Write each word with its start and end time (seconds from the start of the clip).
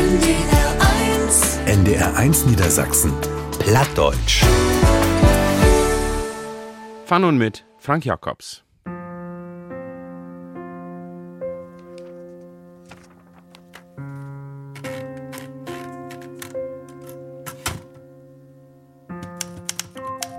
NDR 0.00 0.78
1 1.26 1.58
NDR 1.66 2.16
1 2.16 2.46
Niedersachsen. 2.46 3.12
Plattdeutsch. 3.58 4.42
Von 7.04 7.24
und 7.24 7.36
mit 7.36 7.66
Frank 7.76 8.06
Jacobs. 8.06 8.64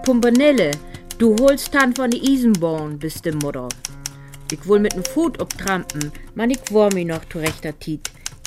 Pumpanelle, 0.03 0.71
du 1.19 1.35
holst 1.39 1.75
dann 1.75 1.93
von 1.93 2.09
die 2.09 2.33
Isenborn, 2.33 2.97
bist 2.97 3.25
de 3.25 3.35
Mutter. 3.35 3.69
Ich 4.51 4.67
will 4.67 4.79
mit 4.79 4.93
dem 4.93 5.03
Foot 5.03 5.39
obtrampen, 5.39 6.11
man 6.33 6.49
ich 6.49 6.73
war 6.73 6.91
mi 6.95 7.05
noch 7.05 7.23
zu 7.25 7.37
rechter 7.37 7.77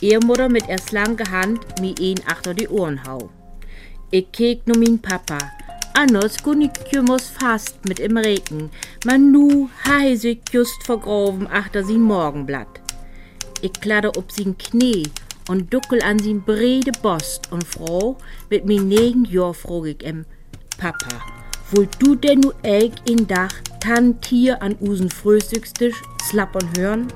Ihr 0.00 0.24
Mutter 0.24 0.48
mit 0.48 0.68
er 0.68 0.79
slanke 0.79 1.30
Hand 1.30 1.80
mi 1.80 1.95
een 1.98 2.19
achter 2.27 2.55
die 2.55 2.69
Ohren 2.69 3.00
hau. 3.06 3.30
Ich 4.10 4.32
kek 4.32 4.66
no 4.66 4.78
min 4.78 4.98
Papa. 4.98 5.38
Anders 5.95 6.42
kun 6.42 6.62
ich 6.62 6.92
jümmers 6.92 7.30
fast 7.30 7.84
mit 7.88 8.00
im 8.00 8.16
Regen. 8.16 8.70
Man 9.05 9.30
nu 9.30 9.69
heise 9.86 10.28
ich 10.28 10.41
just 10.52 10.83
vergraben 10.84 11.46
achter 11.46 11.84
sin 11.84 12.02
Morgenblatt. 12.02 12.80
Ich 13.62 13.72
kladder 13.80 14.16
ob 14.16 14.33
sin 14.33 14.59
Knie 14.59 15.05
und 15.48 15.72
duckel 15.72 16.02
an 16.02 16.19
sin 16.19 16.42
brede 16.42 16.92
Bost 17.02 17.52
und 17.52 17.64
froh, 17.64 18.16
mit 18.50 18.64
min 18.64 18.88
negen 18.88 19.24
Jahr 19.24 19.55
frog 19.55 19.86
ich 19.86 20.05
em, 20.05 20.24
Papa, 20.78 21.20
wollt 21.70 21.97
du 22.00 22.14
denn 22.14 22.41
nu 22.41 22.52
eig 22.62 22.92
in 23.08 23.27
Dach 23.27 23.55
tan 23.80 24.20
Tier 24.20 24.61
an 24.62 24.77
usen 24.80 25.11
Frühstückstisch 25.11 26.02
slappern 26.22 26.69
hören? 26.77 27.08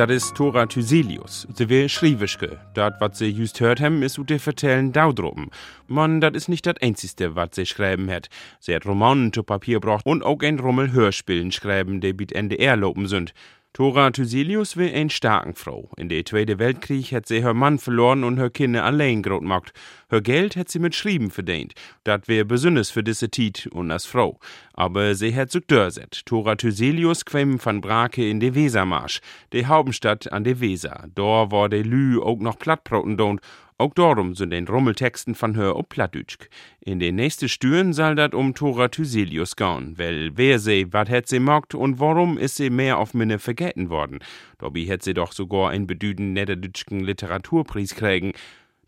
Das 0.00 0.08
ist 0.08 0.34
Tora 0.34 0.64
Thyselius. 0.64 1.46
Sie 1.52 1.68
will 1.68 1.86
Schriewischke. 1.90 2.58
Dat, 2.72 3.02
wat 3.02 3.16
sie 3.16 3.28
just 3.28 3.60
hört 3.60 3.80
hem, 3.80 4.02
is 4.02 4.16
ute 4.16 4.38
vertellen 4.38 4.92
daudroppen. 4.92 5.50
Man, 5.88 6.22
dat 6.22 6.34
is 6.34 6.48
nicht 6.48 6.64
dat 6.64 6.80
einzigste, 6.80 7.36
wat 7.36 7.54
sie 7.54 7.66
schreiben 7.66 8.08
hat. 8.10 8.30
Sie 8.60 8.74
hat 8.74 8.86
Romanen 8.86 9.30
zu 9.30 9.42
Papier 9.42 9.78
braucht 9.78 10.06
und 10.06 10.22
auch 10.22 10.40
ein 10.40 10.58
Rummel 10.58 10.92
Hörspielen 10.92 11.52
schreiben, 11.52 12.00
die 12.00 12.14
bit 12.14 12.32
NDR 12.32 12.76
lopen 12.76 13.08
sind. 13.08 13.34
Tora 13.72 14.10
Thyselius 14.10 14.76
will 14.76 14.92
ein 14.92 15.10
starken 15.10 15.54
Frau. 15.54 15.90
In 15.96 16.08
der 16.08 16.24
Zweite 16.24 16.58
Weltkrieg 16.58 17.12
hat 17.12 17.26
sie 17.26 17.40
her 17.40 17.54
Mann 17.54 17.78
verloren 17.78 18.24
und 18.24 18.36
her 18.36 18.50
Kinder 18.50 18.84
allein 18.84 19.22
grot 19.22 19.42
gemacht. 19.42 19.72
Her 20.10 20.20
Geld 20.20 20.56
hat 20.56 20.68
sie 20.68 20.80
mit 20.80 20.96
Schrieben 20.96 21.30
verdient. 21.30 21.74
Dat 22.02 22.26
wär 22.26 22.44
besonders 22.44 22.90
für 22.90 23.04
diese 23.04 23.30
Tit 23.30 23.68
und 23.68 23.92
als 23.92 24.06
Frau. 24.06 24.40
Aber 24.72 25.14
sie 25.14 25.36
hat 25.36 25.52
sich 25.52 25.66
dörset. 25.68 26.26
Tora 26.26 26.56
Thyselius 26.56 27.24
quem 27.24 27.64
van 27.64 27.80
Brake 27.80 28.28
in 28.28 28.40
de 28.40 28.56
Wesermarsch, 28.56 29.20
de 29.52 29.64
Hauptstadt 29.64 30.32
an 30.32 30.42
de 30.42 30.58
Weser. 30.58 31.06
Dor 31.14 31.52
war 31.52 31.68
de 31.68 31.82
Lü 31.82 32.20
auch 32.20 32.40
noch 32.40 32.58
Plattbroten 32.58 33.16
dont 33.16 33.40
auch 33.80 33.94
darum 33.94 34.34
sind 34.34 34.50
den 34.50 34.68
Rummeltexten 34.68 35.34
von 35.34 35.56
Hör 35.56 35.76
ob 35.76 35.88
Plattdütsch. 35.88 36.36
In 36.80 37.00
den 37.00 37.16
nächsten 37.16 37.48
Stüren 37.48 37.92
soll 37.94 38.14
dat 38.14 38.34
um 38.34 38.54
Tora 38.54 38.88
Thyselius 38.88 39.56
gehen, 39.56 39.94
weil 39.96 40.36
wer 40.36 40.58
sie, 40.58 40.92
wat 40.92 41.08
hat 41.08 41.26
sie 41.26 41.40
mogt 41.40 41.74
und 41.74 41.98
warum 41.98 42.36
ist 42.36 42.56
sie 42.56 42.70
mehr 42.70 42.98
auf 42.98 43.14
Minne 43.14 43.38
vergessen 43.38 43.88
worden. 43.88 44.18
Dobby 44.58 44.84
hätt 44.84 45.02
sie 45.02 45.14
doch 45.14 45.32
sogar 45.32 45.70
einen 45.70 45.86
bedüden 45.86 46.34
niederdütschen 46.34 47.00
Literaturpreis 47.00 47.94
kriegen. 47.94 48.32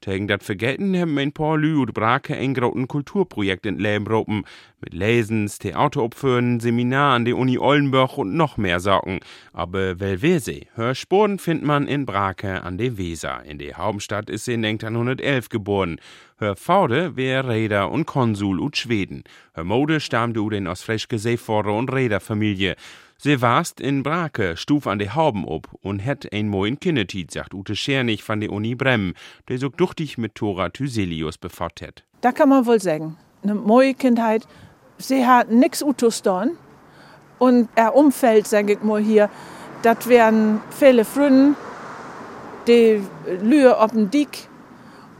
Tegen 0.02 0.26
dat 0.26 0.42
Vergessen 0.42 0.96
haben 0.98 1.16
ein 1.16 1.30
paar 1.30 1.56
Lü 1.56 1.76
und 1.76 1.94
Brake 1.94 2.36
ein 2.36 2.54
groten 2.54 2.88
Kulturprojekt 2.88 3.66
in 3.66 3.78
Leben 3.78 4.04
ropen. 4.08 4.44
Mit 4.80 4.94
Lesens, 4.94 5.60
Theateropführen, 5.60 6.58
Seminar 6.58 7.14
an 7.14 7.24
der 7.24 7.36
Uni 7.36 7.56
Oldenburg 7.56 8.18
und 8.18 8.34
noch 8.34 8.56
mehr 8.56 8.80
Sorgen. 8.80 9.20
Aber 9.52 10.00
wel 10.00 10.20
wer 10.20 10.40
sie? 10.40 10.66
Hörspuren 10.74 11.38
findet 11.38 11.64
man 11.64 11.86
in 11.86 12.04
Brake 12.04 12.64
an 12.64 12.78
der 12.78 12.98
Weser. 12.98 13.44
In 13.44 13.58
der 13.58 13.76
Hauptstadt 13.76 14.28
ist 14.28 14.46
sie 14.46 14.54
in 14.54 14.64
1911 14.64 15.48
geboren. 15.50 16.00
Hör 16.38 16.56
Faude 16.56 17.14
wär 17.14 17.48
Räder 17.48 17.92
und 17.92 18.04
Konsul 18.04 18.58
ut 18.58 18.76
Schweden. 18.76 19.22
Hör 19.54 19.62
Mode 19.62 20.00
stammte 20.00 20.40
u 20.40 20.50
den 20.50 20.66
aus 20.66 20.82
Freschke 20.82 21.20
Seefahrer 21.20 21.72
und 21.72 21.92
Räderfamilie. 21.92 22.74
Sie 23.24 23.40
warst 23.40 23.80
in 23.80 24.02
Brake, 24.02 24.56
stuf 24.56 24.88
an 24.88 24.98
de 24.98 25.10
Hauben 25.10 25.44
ob 25.44 25.68
und 25.80 26.00
het 26.00 26.32
ein 26.32 26.48
moin 26.48 26.80
Kinnetit, 26.80 27.30
sagt 27.30 27.54
Ute 27.54 27.76
Schernig 27.76 28.24
von 28.24 28.40
der 28.40 28.50
Uni 28.50 28.74
Bremen, 28.74 29.14
der 29.48 29.58
so 29.58 29.68
duchtig 29.68 30.18
mit 30.18 30.34
Tora 30.34 30.70
Thyselius 30.70 31.38
befort 31.38 31.80
het. 31.80 32.02
Da 32.20 32.32
kann 32.32 32.48
man 32.48 32.66
wohl 32.66 32.80
sagen, 32.80 33.16
eine 33.44 33.54
neue 33.54 33.94
Kindheit. 33.94 34.48
Sie 34.98 35.24
hat 35.24 35.52
nix 35.52 35.84
Utus 35.84 36.22
dorn. 36.22 36.56
Und 37.38 37.68
er 37.76 37.94
Umfeld, 37.94 38.48
sag 38.48 38.68
ich 38.68 38.82
mal 38.82 39.00
hier, 39.00 39.30
das 39.82 40.08
wären 40.08 40.60
viele 40.70 41.04
Fründen, 41.04 41.54
die 42.66 43.00
Lühe 43.40 43.78
auf 43.78 43.92
dem 43.92 44.10
Dick 44.10 44.48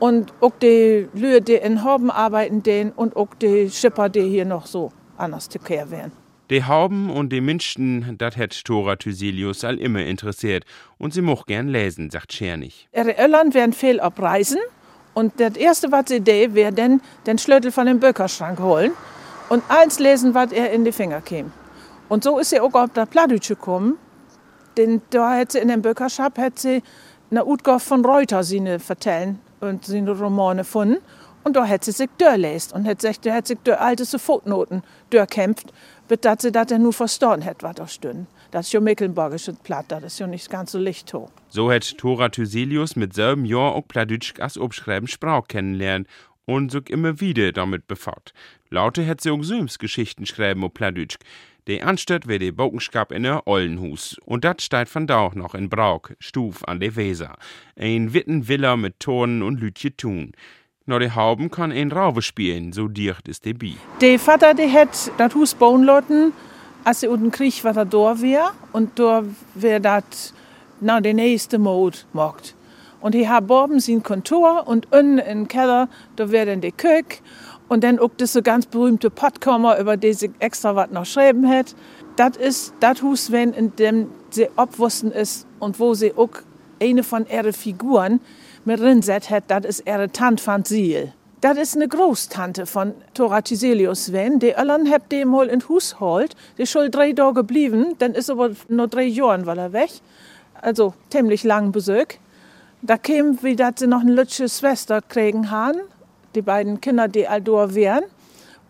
und 0.01 0.33
auch 0.41 0.59
die 0.61 1.07
Lühe, 1.15 1.41
die 1.41 1.55
in 1.55 1.85
Hauben 1.85 2.11
arbeiten, 2.11 2.65
den 2.65 2.91
und 2.91 3.15
auch 3.15 3.33
die 3.41 3.71
Schipper, 3.71 4.09
die 4.09 4.29
hier 4.29 4.45
noch 4.45 4.67
so 4.67 4.91
anders 5.17 5.49
zu 5.49 5.61
kehr 5.61 5.89
wären. 5.93 6.22
Die 6.53 6.65
Hauben 6.65 7.09
und 7.09 7.31
die 7.31 7.41
Menschen, 7.41 8.19
dat 8.19 8.35
het 8.35 8.65
Tora 8.65 8.97
Thyselius 8.97 9.65
all 9.65 9.79
immer 9.79 10.05
interessiert 10.05 10.67
und 10.99 11.15
sie 11.15 11.23
moch 11.23 11.47
gern 11.47 11.69
lesen, 11.69 12.11
sagt 12.11 12.35
Schernig. 12.35 12.91
Ihre 12.95 13.13
Irland 13.13 13.55
wären 13.55 13.73
viel 13.73 13.99
auf 13.99 14.21
Reisen 14.21 14.59
und 15.15 15.33
das 15.41 15.57
erste, 15.57 15.91
was 15.91 16.05
sie 16.09 16.21
de, 16.21 16.53
wäre 16.53 16.71
denn 16.71 17.01
den 17.25 17.39
Schlüssel 17.39 17.73
von 17.73 17.87
dem 17.87 18.01
Böckerschrank 18.01 18.61
holen 18.61 18.93
und 19.49 19.63
eins 19.69 19.99
lesen, 19.99 20.35
was 20.35 20.53
er 20.53 20.73
in 20.73 20.85
die 20.85 20.93
Finger 20.93 21.23
käme. 21.23 21.51
Und 22.11 22.23
so 22.23 22.39
ist 22.39 22.51
sie 22.51 22.61
auch 22.61 22.75
auf 22.75 22.93
der 22.93 23.07
Plattdütsche 23.07 23.55
gekommen, 23.55 23.97
denn 24.77 25.01
da 25.09 25.35
hätte 25.35 25.53
sie 25.53 25.59
in 25.61 25.69
dem 25.69 25.81
Böckerschap 25.81 26.37
hätte 26.37 26.61
sie 26.61 26.83
eine 27.31 27.47
Utgabe 27.47 27.81
von 27.81 28.05
Reuter 28.05 28.45
seine 28.45 28.79
vertellen 28.79 29.39
und 29.61 29.87
seine 29.87 30.11
Romane 30.11 30.65
gefunden. 30.65 30.99
Und 31.45 31.57
da 31.57 31.65
hätte 31.65 31.87
sie 31.87 31.93
sich 31.93 32.11
durchläst 32.19 32.73
und 32.73 32.85
hätte 32.85 33.09
sich, 33.09 33.21
da 33.21 33.33
hätte 33.33 33.49
sich 33.49 33.59
durch 33.65 33.81
alte 33.81 34.19
Footnoten 34.19 34.83
durchkämpft, 35.11 35.73
sie 36.09 36.53
das 36.53 36.67
dann 36.67 36.83
nur 36.83 36.93
verstanden 36.93 37.43
hätte, 37.43 37.63
was 37.63 37.75
da 37.75 37.87
stünde. 37.87 38.27
Das 38.51 38.67
ist 38.67 38.73
ja 38.73 38.81
Mecklenburgische 38.81 39.55
Platt, 39.55 39.87
das 39.89 40.05
ist 40.05 40.19
ja 40.19 40.27
nicht 40.27 40.51
ganz 40.51 40.73
so 40.73 40.79
licht 40.79 41.13
hoch. 41.15 41.31
So 41.49 41.71
hat 41.73 41.97
Tora 41.97 42.29
Thyselius 42.29 42.97
mit 42.97 43.15
selben 43.15 43.45
Jahr 43.45 43.75
auch 43.75 43.89
Plattdütsch 43.89 44.35
als 44.41 44.59
Obschreiben 44.59 45.09
Sprach 45.09 45.49
kennenlernen 45.49 46.07
und 46.45 46.71
sich 46.71 46.91
immer 46.91 47.21
wieder 47.21 47.53
damit 47.53 47.87
befasst. 47.87 48.35
Laute 48.69 49.07
hat 49.07 49.21
sie 49.21 49.31
auch 49.31 49.43
Söms 49.43 49.79
Geschichten 49.79 50.27
schreiben 50.27 50.65
auf 50.65 50.75
Plattdütsch. 50.75 51.17
De 51.69 51.81
anstatt 51.81 52.27
wär 52.27 52.41
de 52.41 52.51
Bogenskap 52.51 53.13
in 53.13 53.23
der 53.23 53.47
Ollenhus. 53.47 54.17
Und 54.25 54.45
dat 54.45 54.61
steht 54.61 54.89
von 54.89 55.07
da 55.07 55.19
auch 55.19 55.35
noch 55.37 55.55
in 55.55 55.71
Brauk, 55.71 56.15
Stuf 56.19 56.65
an 56.65 56.81
de 56.81 56.97
Weser. 56.97 57.37
Ein 57.77 58.13
witten 58.13 58.49
Villa 58.49 58.77
mit 58.77 58.99
Toren 58.99 59.43
und 59.43 59.61
Lütje 59.61 59.97
tun. 59.97 60.33
Nur 60.93 61.01
de 61.01 61.13
Hauben 61.13 61.51
kann 61.51 61.73
ein 61.73 61.91
Rauwe 61.91 62.21
spielen, 62.21 62.75
so 62.75 62.87
dicht 62.87 63.27
ist 63.27 63.47
de 63.47 63.55
Bi. 63.55 63.79
Der 64.03 64.19
Vater, 64.19 64.53
der 64.53 64.71
hat 64.71 65.11
das 65.17 65.35
Haus 65.35 65.55
bauen 65.55 65.85
lassen, 65.85 66.35
als 66.85 67.03
er 67.03 67.11
unten 67.11 67.31
Krieg 67.31 67.65
war, 67.65 67.73
da 67.73 67.87
da 67.87 68.21
wär. 68.21 68.51
Und 68.73 68.99
da 68.99 69.25
wär 69.55 69.81
dat, 69.81 70.05
na, 70.83 71.01
der 71.01 71.15
nächste 71.15 71.59
Mode 71.59 71.97
mocht. 72.13 72.55
Und 73.01 73.15
hier 73.15 73.31
hat 73.31 73.51
oben 73.51 73.81
sein 73.81 74.03
Kontor 74.03 74.69
und 74.69 74.93
unten 74.93 75.17
im 75.17 75.49
Keller, 75.49 75.89
da 76.17 76.31
wär 76.31 76.45
dann 76.45 76.61
die 76.61 76.73
Küche. 76.73 77.23
Und 77.69 77.85
dann 77.85 77.99
auch 77.99 78.11
das 78.19 78.35
so 78.35 78.43
ganz 78.43 78.67
berühmte 78.67 79.09
Pottkammer, 79.09 79.79
über 79.79 79.97
die 79.97 80.13
sie 80.13 80.31
extra 80.41 80.77
was 80.77 80.91
noch 80.91 81.07
schreiben 81.07 81.49
hat. 81.49 81.75
Das 82.17 82.37
ist 82.37 82.75
das 82.81 83.03
Haus, 83.03 83.33
wenn 83.33 83.55
in 83.55 83.75
dem 83.77 84.09
sie 84.29 84.47
abwussten 84.57 85.11
ist 85.11 85.47
und 85.59 85.81
wo 85.81 85.95
sie 85.95 86.13
auch 86.15 86.43
eine 86.83 87.03
von 87.03 87.25
ihren 87.27 87.55
Figuren 87.55 88.21
mit 88.65 88.81
drinset 88.81 89.31
hat, 89.31 89.45
das 89.49 89.65
ist 89.65 89.87
ihre 89.87 90.11
Tante 90.11 90.47
van 90.47 90.65
Ziel. 90.65 91.13
Das 91.41 91.59
ist 91.59 91.75
eine 91.75 91.89
Großtante 91.89 92.67
von 92.67 92.95
Tora 93.15 93.41
Thyselius, 93.41 94.13
wenn 94.13 94.39
die 94.39 94.51
Irland 94.51 94.89
hat 94.89 95.11
dem 95.11 95.29
mal 95.29 95.49
in 95.49 95.69
Hus 95.69 95.99
holt. 95.99 96.37
Die 96.57 96.63
ist 96.63 96.71
schon 96.71 96.89
drei 96.91 97.13
Tage 97.13 97.35
geblieben, 97.35 97.97
dann 97.99 98.15
ist 98.15 98.31
aber 98.31 98.51
nur 98.69 98.87
drei 98.87 99.03
Jahren 99.03 99.45
war 99.45 99.59
er 99.59 99.73
weg. 99.73 99.91
Also 100.61 100.95
ziemlich 101.11 101.43
lang 101.43 101.73
Besuch. 101.73 102.07
Da 102.81 102.97
käme, 102.97 103.43
wie 103.43 103.57
dass 103.57 103.75
sie 103.79 103.89
noch 103.89 104.03
eine 104.03 104.13
lütsche 104.13 104.49
Schwester 104.49 105.01
kriegen 105.03 105.51
haben, 105.51 105.81
die 106.37 106.43
beiden 106.43 106.81
Kinder, 106.81 107.09
die 107.09 107.27
aldor 107.27 107.75
wären. 107.75 108.05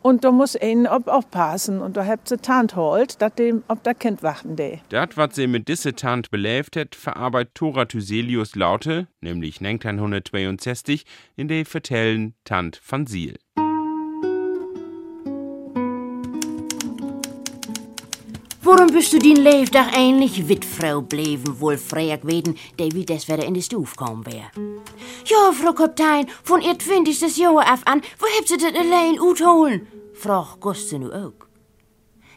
Und 0.02 0.24
da 0.24 0.32
muss 0.32 0.56
einen 0.56 0.86
ob 0.86 1.08
aufpassen. 1.08 1.80
Und 1.80 1.96
da 1.96 2.04
habt 2.04 2.28
sie 2.28 2.36
Tant 2.36 2.74
holt, 2.76 3.22
dass 3.22 3.34
dem 3.34 3.62
ob 3.68 3.82
der 3.84 3.94
Kind 3.94 4.22
wachten 4.22 4.56
de. 4.56 4.78
Dat, 4.88 5.16
wat 5.16 5.34
sie 5.34 5.46
mit 5.46 5.68
disse 5.68 5.94
Tant 5.94 6.30
belebt 6.30 6.76
hat, 6.76 6.94
verarbeitet 6.94 7.54
Tora 7.54 7.84
Thyselius 7.84 8.56
Laute, 8.56 9.06
nämlich 9.20 9.60
1962, 9.60 11.04
in 11.36 11.48
de 11.48 11.64
Vertellen 11.64 12.34
Tant 12.44 12.80
van 12.84 13.06
Siel. 13.06 13.36
Warum 18.64 18.92
bist 18.92 19.12
du 19.12 19.18
din 19.18 19.42
Leefdag 19.42 19.88
eigentlich 19.92 20.48
Witfrau 20.48 21.02
bleven, 21.02 21.60
wohl 21.60 21.76
frag 21.76 22.24
weten, 22.24 22.56
der 22.78 22.92
wie 22.92 23.04
das 23.04 23.26
wieder 23.26 23.44
in 23.44 23.54
die 23.54 23.62
Stuf 23.62 23.96
kommen 23.96 24.24
wär? 24.24 24.52
Ja, 25.26 25.52
Frau 25.52 25.72
Kaptein, 25.72 26.28
von 26.44 26.60
ihr 26.62 26.78
20. 26.78 27.38
Jahr 27.38 27.66
af 27.66 27.80
an, 27.86 28.02
wo 28.20 28.26
habt 28.38 28.50
ihr 28.50 28.58
das 28.58 28.72
allein 28.74 29.18
utholen? 29.20 29.88
Frag 30.14 30.60
Guste 30.60 31.00
nu 31.00 31.10
auch. 31.10 31.46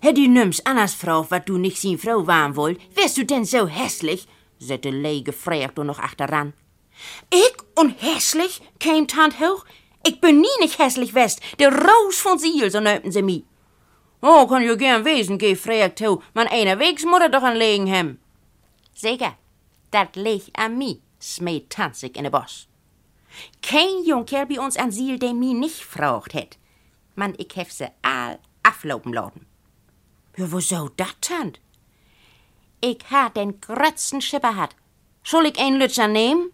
Hätt 0.02 0.18
die 0.18 0.28
nüms 0.28 0.66
anders 0.66 0.96
Frau, 0.96 1.30
wat 1.30 1.48
du 1.48 1.60
nicht 1.60 1.80
sin 1.80 2.00
Frau 2.00 2.26
waren 2.26 2.56
wollt, 2.56 2.80
wärst 2.96 3.18
du 3.18 3.24
denn 3.24 3.46
so 3.46 3.68
hässlich? 3.68 4.28
sagte 4.58 4.90
Lee 4.90 5.22
gefragt 5.22 5.78
und 5.78 5.86
noch 5.86 6.00
achteran. 6.00 6.54
Ich 7.32 7.56
und 7.76 8.02
hässlich? 8.02 8.64
käm 8.80 9.08
Tant 9.08 9.40
hoch. 9.40 9.64
Ich 10.08 10.20
bin 10.22 10.42
nie 10.42 10.58
nicht 10.60 10.80
hässlich 10.80 11.14
west. 11.14 11.40
Der 11.60 11.72
Rose 11.72 12.18
von 12.18 12.40
Siel, 12.40 12.72
so 12.72 12.80
nöpten 12.80 13.12
sie 13.12 13.22
mi. 13.22 13.46
Oh, 14.22 14.48
kann 14.48 14.64
jo 14.64 14.76
gern 14.78 15.06
wesen, 15.06 15.38
gefragt 15.38 16.00
to. 16.00 16.22
Man 16.34 16.48
einerwegs 16.48 17.06
muss 17.06 17.22
er 17.22 17.30
doch 17.30 17.44
anlegen 17.44 17.88
hem. 17.88 18.20
Sicher, 18.94 19.36
dat 19.92 20.16
leg 20.16 20.44
an 20.54 20.78
mi, 20.78 21.02
smeet 21.20 21.70
Tanzig 21.70 22.16
in 22.16 22.24
de 22.24 22.32
Boss. 22.32 22.68
Kein 23.62 24.04
Junker 24.06 24.46
bei 24.46 24.60
uns 24.60 24.78
an 24.78 24.92
Siel, 24.92 25.20
der 25.20 25.34
mi 25.34 25.54
nicht 25.54 25.84
fragt 25.84 26.34
het. 26.34 26.58
Man, 27.16 27.34
ich 27.38 27.56
hef 27.56 27.72
se 27.72 27.92
all 28.02 28.40
aflopen 28.64 29.14
lassen. 29.14 29.46
Ja, 30.38 30.52
wieso 30.52 30.90
dat, 30.96 31.16
Tant? 31.22 31.60
Ich 32.82 33.00
ha 33.10 33.30
den 33.30 33.62
grötzten 33.62 34.22
Schipper 34.22 34.56
hat. 34.56 34.76
Soll 35.24 35.46
ich 35.48 35.60
ein 35.60 35.80
Lützer 35.80 36.08
nehmen? 36.08 36.52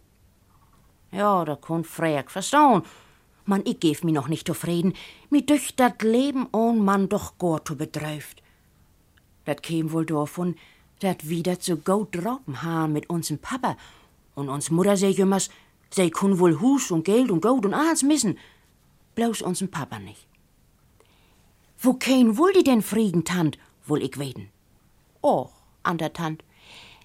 Ja, 1.11 1.43
da 1.43 1.55
kun 1.55 1.83
Freak 1.83 2.31
verstauen. 2.31 2.83
Man, 3.45 3.61
ich 3.65 3.79
geb 3.79 4.03
mi 4.03 4.11
noch 4.11 4.27
nicht 4.27 4.47
zufrieden. 4.47 4.93
Mi 5.29 5.45
durch 5.45 5.75
dat 5.75 6.01
Leben 6.03 6.47
ohn 6.51 6.83
man 6.83 7.09
doch 7.09 7.37
gar 7.37 7.63
zu 7.65 7.75
bedreuft. 7.75 8.41
Dat 9.45 9.63
käm 9.63 9.91
wohl 9.91 10.05
davon, 10.05 10.55
dat 10.99 11.27
wieder 11.27 11.59
zu 11.59 11.77
go 11.77 12.07
droppen 12.11 12.61
ha 12.63 12.87
mit 12.87 13.09
unsem 13.09 13.39
Papa. 13.39 13.77
Und 14.35 14.49
uns 14.49 14.69
Mutter 14.69 14.97
seh 14.97 15.09
jümmers, 15.09 15.49
sei 15.89 16.09
kun 16.09 16.39
wohl 16.39 16.59
Hus 16.59 16.91
und 16.91 17.05
Geld 17.05 17.31
und 17.31 17.41
Gold 17.41 17.65
und 17.65 17.73
alles 17.73 18.03
missen. 18.03 18.37
Bloß 19.15 19.41
unsem 19.41 19.69
Papa 19.69 19.99
nicht. 19.99 20.27
Wo 21.79 21.93
kein 21.93 22.37
wohl 22.37 22.53
die 22.53 22.63
denn 22.63 22.83
Frieden, 22.83 23.23
Tant, 23.25 23.57
wohl 23.85 24.03
ich 24.03 24.19
weden? 24.19 24.49
Och, 25.23 25.51
an 25.83 25.97
der 25.97 26.13
Tant, 26.13 26.43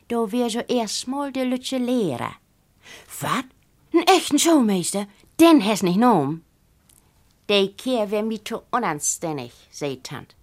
da 0.08 0.30
wär 0.30 0.50
so 0.50 0.60
erstmal 0.60 1.32
de 1.32 1.44
lütsche 1.44 1.78
Lehrer. 1.78 2.34
Wat? 3.20 3.46
N 3.92 4.02
echten 4.06 4.38
Showmeister? 4.38 5.06
Den 5.38 5.60
has 5.60 5.82
nicht 5.82 5.98
nom. 5.98 6.42
De 7.48 7.68
Kehr 7.68 8.10
wär 8.10 8.22
mi 8.22 8.42
zu 8.42 8.62
unanständig, 8.70 9.52
sei 9.70 9.98
Tant. 10.02 10.34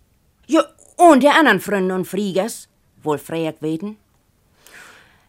Ja, 0.47 0.63
und 0.97 1.23
der 1.23 1.35
anderen 1.35 1.59
Freunde 1.59 1.95
und 1.95 2.05
Friegers? 2.05 2.67
Wohl 3.01 3.17
frag 3.17 3.61
weden? 3.61 3.97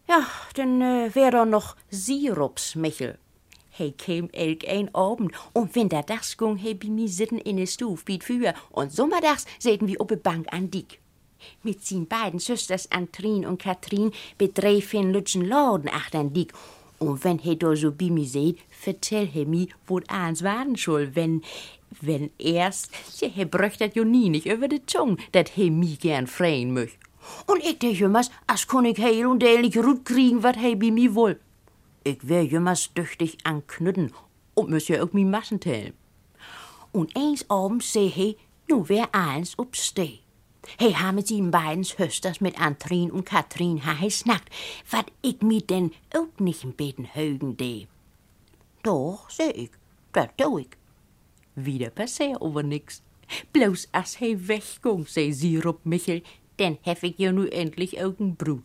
Ja, 0.06 0.26
dann 0.54 0.82
äh, 0.82 1.14
wär 1.14 1.30
da 1.30 1.44
noch 1.46 1.76
Sirupsmichel. 1.90 3.18
He 3.70 3.92
käm 3.92 4.28
elk 4.32 4.68
ein 4.68 4.94
Abend 4.94 5.32
und 5.52 5.74
wenn 5.74 5.88
der 5.88 6.02
das 6.02 6.36
gung, 6.36 6.56
he 6.56 6.74
bi 6.74 6.90
mi 6.90 7.08
sitten 7.08 7.38
in 7.38 7.56
de 7.56 7.66
Stuf 7.66 8.04
biet 8.04 8.22
für 8.22 8.54
und 8.70 8.92
sommerdags 8.92 9.46
säten 9.58 9.88
wir 9.88 10.00
op 10.00 10.08
de 10.08 10.18
Bank 10.18 10.46
an 10.52 10.70
Dick. 10.70 11.00
Mit 11.62 11.84
sin 11.84 12.06
beiden 12.06 12.38
Schüsters 12.38 12.90
Antrin 12.92 13.46
und 13.46 13.62
Katrin 13.62 14.12
bedreif 14.38 14.94
in 14.94 15.12
Lütschen 15.12 15.48
Laden 15.48 15.88
achtern 15.88 16.32
Dick. 16.32 16.52
Und 17.08 17.24
wenn 17.24 17.38
he 17.38 17.56
da 17.56 17.76
so 17.76 17.90
bi 17.90 18.10
mi 18.10 18.24
seht, 18.24 18.58
vertell 18.70 19.26
he 19.26 19.44
mi, 19.44 19.68
wo 19.86 20.00
ans 20.08 20.42
waren 20.42 20.76
schul, 20.76 21.10
wenn, 21.14 21.42
wenn 22.00 22.30
erst, 22.38 22.90
ja, 23.20 23.28
he 23.28 23.44
bröcht 23.44 23.80
dat 23.80 23.94
jo 23.94 24.04
nie 24.04 24.30
nicht 24.30 24.46
über 24.46 24.68
de 24.68 24.80
Zung, 24.86 25.18
dat 25.32 25.50
he 25.50 25.70
mi 25.70 25.96
gern 26.00 26.26
freien 26.26 26.72
möcht. 26.72 26.98
Und 27.46 27.64
ich 27.64 27.78
denk 27.78 27.98
jümmers, 27.98 28.30
as 28.46 28.66
kon 28.66 28.84
ich 28.84 28.98
heil 28.98 29.26
und 29.26 29.42
deilig 29.42 29.76
rut 29.78 30.04
kriegen, 30.04 30.42
wat 30.42 30.56
he 30.56 30.74
bi 30.74 30.90
mi 30.90 31.14
wohl. 31.14 31.38
Ich 32.04 32.26
wär 32.28 32.44
jümmers 32.44 32.92
düchtig 32.94 33.38
an 33.44 33.66
Knütten 33.66 34.12
und 34.54 34.70
müss 34.70 34.88
ja 34.88 35.04
mi 35.12 35.24
Massen 35.24 35.60
tellen. 35.60 35.94
Und 36.92 37.16
eins 37.16 37.48
abends 37.50 37.92
seh 37.92 38.08
he, 38.08 38.36
nu 38.68 38.88
wär 38.88 39.08
eins 39.14 39.58
ob 39.58 39.76
Steh. 40.64 40.86
He 40.86 40.94
ha 40.94 41.12
mit 41.12 41.28
sin 41.28 41.50
beiden 41.50 41.84
Schüsters 41.84 42.40
mit 42.40 42.60
Antrin 42.60 43.10
und 43.10 43.26
Katrin 43.26 43.84
ha 43.84 43.94
he 43.94 44.10
snackt, 44.10 44.50
wat 44.90 45.06
ich 45.22 45.42
mi 45.42 45.62
denn 45.62 45.92
auch 46.14 46.38
nicht 46.38 46.64
im 46.64 46.72
Beten 46.72 47.14
högen 47.14 47.56
de. 47.56 47.86
Doch, 48.82 49.30
seh 49.30 49.50
ich, 49.50 49.70
dat 50.12 50.36
tu 50.36 50.58
ich. 50.58 50.68
Wieder 51.54 51.90
passier 51.90 52.40
aber 52.40 52.62
nix. 52.62 53.02
Bloß 53.52 53.88
as 53.92 54.16
he 54.16 54.36
weggung, 54.48 55.06
seh 55.06 55.32
Sirup 55.32 55.84
Michel, 55.84 56.22
denn 56.58 56.78
hef 56.82 57.02
ich 57.02 57.18
ja 57.18 57.32
nu 57.32 57.46
endlich 57.46 58.02
auch 58.02 58.18
n 58.18 58.36
Brut. 58.36 58.64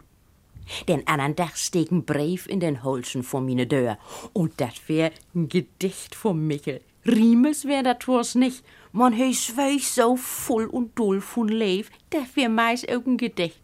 Den 0.87 1.07
anderen 1.07 1.35
Tag 1.35 1.57
steek 1.57 1.91
ein 1.91 2.05
Brief 2.05 2.45
in 2.45 2.59
den 2.59 2.83
Holschen 2.83 3.23
vor 3.23 3.41
mine 3.41 3.65
Deur. 3.65 3.97
Und 4.33 4.59
dat 4.61 4.87
wär 4.87 5.11
ein 5.33 5.49
Gedicht 5.49 6.13
vom 6.13 6.45
Michel. 6.45 6.81
Riemes 7.05 7.65
wär 7.65 7.83
dat 7.83 8.07
was 8.07 8.35
nicht. 8.35 8.63
Man 8.91 9.13
he 9.13 9.33
schweig 9.33 9.81
so 9.81 10.15
voll 10.15 10.65
und 10.65 10.97
doll 10.97 11.21
von 11.21 11.47
Leif, 11.47 11.89
dat 12.09 12.35
wär 12.35 12.49
meist 12.49 12.89
auch 12.89 13.05
ein 13.05 13.17
Gedicht. 13.17 13.59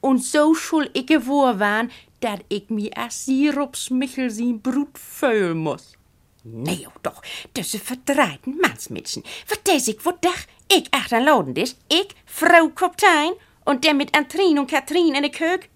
Und 0.00 0.22
so 0.22 0.54
schul 0.54 0.90
ich 0.92 1.06
gewor 1.06 1.58
waren, 1.58 1.90
dat 2.20 2.44
ich 2.48 2.68
mi 2.68 2.90
as 2.94 3.24
Sirups 3.24 3.90
Michel 3.90 4.30
sin 4.30 4.60
Brut 4.60 4.98
föhlen 4.98 5.58
muss. 5.58 5.96
Nee, 6.44 6.86
auch 6.86 6.98
doch, 7.02 7.22
ist 7.56 7.76
verdreiten 7.76 8.58
Mannsmädchen. 8.60 9.22
Verdes 9.46 9.88
ich 9.88 10.04
wo 10.04 10.12
dach, 10.20 10.46
ich 10.70 10.88
achter 10.92 11.20
Laden 11.20 11.54
is, 11.54 11.76
ich, 11.88 12.08
Frau 12.26 12.68
Kaptein, 12.68 13.32
und 13.64 13.84
der 13.84 13.94
mit 13.94 14.14
Antrin 14.16 14.58
und 14.58 14.70
Katrin 14.70 15.14
in 15.14 15.22
de 15.22 15.30
Kög. 15.30 15.68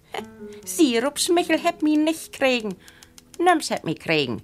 Sirupsmichel 0.65 1.59
heb 1.59 1.81
mi 1.81 1.97
nicht 1.97 2.33
kriegen. 2.33 2.75
Nums 3.39 3.69
heb 3.69 3.83
mi 3.83 3.95
kriegen. 3.95 4.41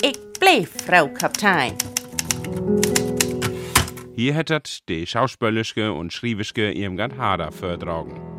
Ich 0.00 0.18
bleef 0.40 0.70
Frau 0.86 1.08
Kaptein. 1.08 1.74
Hier 4.16 4.32
hättet 4.32 4.88
de 4.88 5.04
Schauspölischke 5.04 5.92
und 5.92 6.10
Schriwischke 6.10 6.70
ihrem 6.70 6.96
Gant 6.96 7.18
Hader 7.18 7.52
verdragen. 7.52 8.33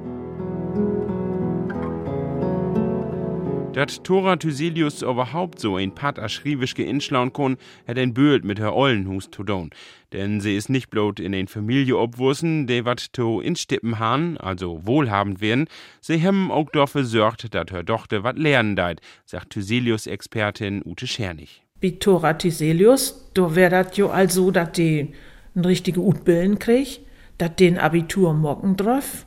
Dat 3.76 4.06
Tora 4.06 4.38
Thyselius 4.38 5.02
überhaupt 5.02 5.60
so 5.60 5.76
ein 5.76 5.94
Pat 5.94 6.18
a 6.18 6.30
Schriwischke 6.30 6.82
inschlauen 6.82 7.34
kon, 7.34 7.58
hätt 7.86 7.98
ein 7.98 8.14
Böld 8.14 8.46
mit 8.46 8.58
her 8.58 8.74
Ollenhus 8.74 9.30
zu 9.30 9.44
tun. 9.44 9.70
Denn 10.14 10.40
sie 10.40 10.56
ist 10.56 10.70
nicht 10.70 10.90
bloß 10.90 11.16
in 11.20 11.34
den 11.34 11.50
Familie 11.50 11.98
obwussen, 11.98 12.68
de 12.68 12.86
wat 12.86 13.12
to 13.12 13.42
instippen 13.42 14.00
han, 14.00 14.38
also 14.38 14.86
wohlhabend 14.86 15.42
werden, 15.42 15.68
sie 16.00 16.16
hem 16.16 16.52
auch 16.52 16.70
dafür 16.70 17.04
sorgt, 17.04 17.54
dat 17.54 17.74
her 17.74 17.86
Tochter 17.86 18.24
wat 18.24 18.38
lernen 18.38 18.78
deit, 18.78 19.02
sagt 19.26 19.50
Thyselius-Expertin 19.50 20.82
Ute 20.86 21.06
Schernig. 21.06 21.62
Wie 21.82 22.00
Tora 22.00 22.36
Thyselius, 22.36 23.30
do 23.34 23.56
wär 23.56 23.70
dat 23.70 23.98
jo 23.98 24.08
also, 24.08 24.52
dat 24.52 24.78
die 24.78 25.10
n 25.54 25.66
richtige 25.66 26.00
Utbillen 26.00 26.60
krieg, 26.60 27.02
dat 27.38 27.60
den 27.60 27.78
Abitur 27.78 28.34
morgen 28.34 28.78
drauf 28.78 29.26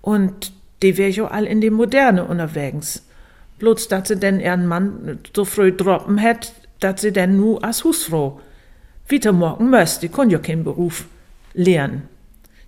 und 0.00 0.52
die 0.82 0.98
wär 0.98 1.10
jo 1.10 1.26
all 1.26 1.44
in 1.44 1.60
die 1.60 1.70
Moderne 1.70 2.24
unterwegs. 2.24 3.04
Bloß, 3.64 3.88
dat 3.88 4.06
sie 4.06 4.16
denn 4.16 4.40
ihren 4.40 4.66
Mann 4.66 5.20
so 5.34 5.46
früh 5.46 5.72
droppen 5.72 6.18
hätt, 6.18 6.52
dat 6.80 7.00
sie 7.00 7.12
denn 7.12 7.38
nu 7.38 7.58
as 7.62 7.82
Husfrau. 7.82 8.38
Wieder 9.08 9.32
morgen 9.32 9.70
möst, 9.70 10.02
die 10.02 10.10
kon 10.10 10.28
ja 10.28 10.38
kein 10.38 10.64
Beruf 10.64 11.06
lernen. 11.54 12.02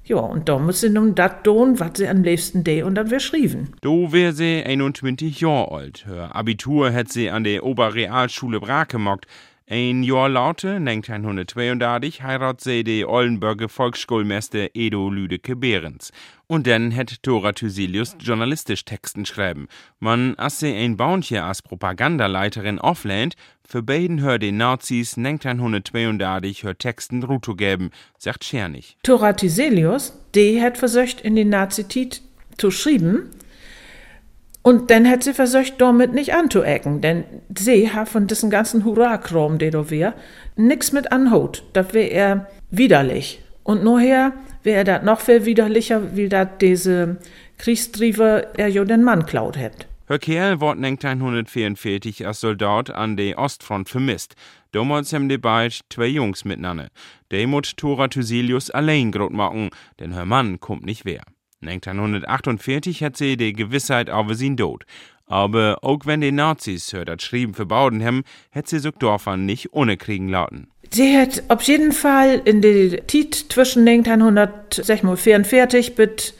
Ja, 0.06 0.16
und 0.16 0.48
da 0.48 0.58
muss 0.58 0.80
sie 0.80 0.88
nun 0.88 1.14
dat 1.14 1.44
tun, 1.44 1.78
wat 1.80 1.98
sie 1.98 2.08
am 2.08 2.22
liebsten 2.22 2.64
de 2.64 2.82
und 2.82 2.94
dann 2.94 3.10
wär 3.10 3.20
schrieben. 3.20 3.74
Do 3.82 4.10
wär 4.10 4.32
sie 4.32 4.62
21 4.64 5.38
Jahr 5.38 5.70
alt. 5.70 6.06
Her 6.06 6.34
Abitur 6.34 6.90
hätt 6.90 7.12
sie 7.12 7.28
an 7.28 7.44
der 7.44 7.64
Oberrealschule 7.64 8.58
Brake 8.58 8.98
mockt. 8.98 9.26
Ein 9.68 10.04
Jahr 10.04 10.28
laute, 10.28 10.76
1932, 10.76 12.22
heirat 12.22 12.60
sie 12.60 12.84
die 12.84 13.04
Ollenburger 13.04 13.68
Volksschulmeister 13.68 14.68
Edo 14.74 15.10
Lüdecke 15.10 15.56
Behrens. 15.56 16.12
Und 16.48 16.66
dann 16.66 16.92
hätt 16.92 17.22
Tora 17.24 17.52
Thyselius 17.52 18.16
journalistisch 18.20 18.84
Texten 18.84 19.26
schreiben. 19.26 19.66
Man, 19.98 20.38
as 20.38 20.60
sie 20.60 20.72
ein 20.72 20.96
Baunche 20.96 21.42
als 21.42 21.60
Propagandaleiterin 21.60 22.78
auflehnt, 22.78 23.34
für 23.66 23.82
beiden 23.82 24.20
hör 24.20 24.38
den 24.38 24.56
Nazis 24.56 25.16
1932 25.16 26.62
hör 26.62 26.78
Texten 26.78 27.24
Ruto 27.24 27.56
geben, 27.56 27.90
sagt 28.18 28.44
Schernig. 28.44 28.96
Tora 29.02 29.32
Thyselius, 29.32 30.12
die 30.36 30.62
hat 30.62 30.78
versucht 30.78 31.20
in 31.20 31.34
die 31.34 31.44
Nazitit 31.44 32.22
zu 32.58 32.70
schreiben, 32.70 33.30
und 34.66 34.90
dann 34.90 35.08
hat 35.08 35.22
sie 35.22 35.32
versucht, 35.32 35.74
damit 35.80 36.12
nicht 36.12 36.34
anzuecken, 36.34 37.00
denn 37.00 37.22
sie 37.56 37.92
hat 37.92 38.08
von 38.08 38.26
diesem 38.26 38.50
ganzen 38.50 38.84
Hurra-Kram, 38.84 39.58
der 39.58 39.70
da 39.70 39.90
wär, 39.90 40.14
nix 40.56 40.90
mit 40.90 41.12
anhut. 41.12 41.62
Das 41.72 41.94
wär 41.94 42.10
er 42.10 42.48
widerlich. 42.72 43.44
Und 43.62 43.84
nachher 43.84 44.00
wär 44.02 44.32
er 44.72 44.84
dat 44.84 45.04
noch 45.04 45.20
viel 45.20 45.44
widerlicher, 45.44 46.16
wie 46.16 46.28
dat 46.28 46.60
diese 46.60 47.16
Kriegstriefer 47.58 48.58
er 48.58 48.68
jo 48.68 48.84
den 48.84 49.04
Mann 49.04 49.26
klaut 49.26 49.56
hat. 49.56 49.86
Her 50.08 50.20
Kerl 50.20 50.60
ward 50.60 50.76
1944 50.76 52.26
als 52.26 52.40
Soldat 52.40 52.90
an 52.90 53.16
der 53.16 53.38
Ostfront 53.38 53.88
vermisst. 53.88 54.36
Damals 54.70 55.12
haben 55.12 55.28
die 55.28 55.38
beid 55.38 55.80
zwei 55.90 56.06
Jungs 56.06 56.44
miteinander. 56.44 56.88
De 57.32 57.44
mut 57.46 57.76
Tora 57.76 58.06
Thyselius 58.06 58.70
allein 58.70 59.10
grot 59.10 59.32
machen, 59.32 59.70
denn 59.98 60.12
her 60.12 60.24
Mann 60.24 60.60
kommt 60.60 60.86
nicht 60.86 61.04
wer. 61.04 61.22
1948 61.62 63.02
hat 63.02 63.16
sie 63.16 63.36
die 63.36 63.52
Gewissheit 63.52 64.08
über 64.08 64.34
sin 64.34 64.56
Tod. 64.56 64.84
Aber 65.26 65.78
auch 65.82 66.00
wenn 66.04 66.20
die 66.20 66.32
Nazis 66.32 66.94
das 67.04 67.22
Schreiben 67.22 67.54
verbauten 67.54 68.04
haben, 68.04 68.22
hätte 68.50 68.70
sie 68.70 68.78
so 68.78 68.90
Dörfer 68.90 69.36
nicht 69.36 69.72
ohne 69.72 69.96
kriegen 69.96 70.28
lauten. 70.28 70.68
Sie 70.90 71.18
hat 71.18 71.42
auf 71.48 71.62
jeden 71.62 71.92
Fall 71.92 72.40
in 72.44 72.62
der 72.62 73.06
Zeit 73.08 73.46
zwischen 73.48 73.88
1944 73.88 75.96
bis 75.96 76.34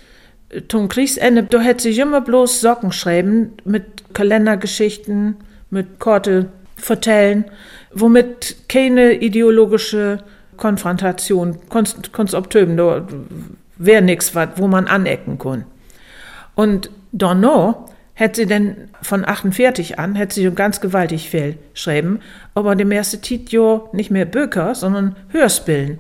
zum 0.69 0.88
Kriegsende, 0.88 1.43
da 1.43 1.62
hat 1.62 1.81
sie 1.81 1.99
immer 1.99 2.21
bloß 2.21 2.61
Socken 2.61 2.93
schreiben 2.93 3.55
mit 3.64 4.14
Kalendergeschichten, 4.14 5.37
mit 5.71 5.99
Korte 5.99 6.50
vertellen, 6.76 7.47
womit 7.93 8.57
keine 8.69 9.14
ideologische 9.14 10.23
Konfrontation, 10.57 11.59
Kunst, 11.69 12.11
da 12.14 13.07
wäre 13.78 14.02
nichts, 14.02 14.33
wo 14.57 14.69
man 14.69 14.87
anecken 14.87 15.38
kann. 15.38 15.64
Und 16.55 16.90
Donno 17.12 17.88
hätte 18.17 18.41
sie 18.41 18.47
denn 18.47 18.89
von 19.03 19.29
48 19.29 19.99
an, 19.99 20.15
hätte 20.15 20.35
sie 20.35 20.51
ganz 20.51 20.81
gewaltig 20.81 21.29
viel 21.29 21.59
schreiben, 21.75 22.21
aber 22.55 22.75
dem 22.75 22.91
ersten 22.91 23.21
Titjo 23.21 23.91
nicht 23.93 24.11
mehr 24.11 24.25
Böker, 24.25 24.75
sondern 24.75 25.17
Hörspielen 25.29 25.99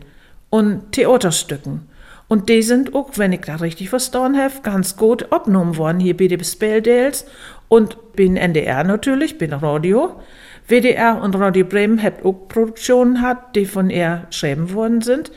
und 0.48 0.92
Theaterstücken. 0.92 1.82
Und 2.26 2.48
die 2.48 2.62
sind 2.62 2.94
auch, 2.94 3.10
wenn 3.16 3.32
ich 3.32 3.42
da 3.42 3.56
richtig 3.56 3.90
verstanden 3.90 4.40
habe, 4.40 4.54
ganz 4.62 4.96
gut 4.96 5.30
abgenommen 5.30 5.76
worden 5.76 6.00
hier 6.00 6.16
bei 6.16 6.26
den 6.26 6.42
Spelldales 6.42 7.26
und 7.68 8.14
bin 8.14 8.36
NDR 8.36 8.82
natürlich, 8.82 9.36
bin 9.36 9.52
Radio. 9.52 10.18
WDR 10.66 11.20
und 11.22 11.36
Radio 11.36 11.64
Bremen 11.66 12.02
hat 12.02 12.24
auch 12.24 12.48
Produktionen 12.48 13.20
hat, 13.20 13.54
die 13.54 13.66
von 13.66 13.90
ihr 13.90 14.24
geschrieben 14.30 14.72
worden 14.72 15.02
sind. 15.02 15.30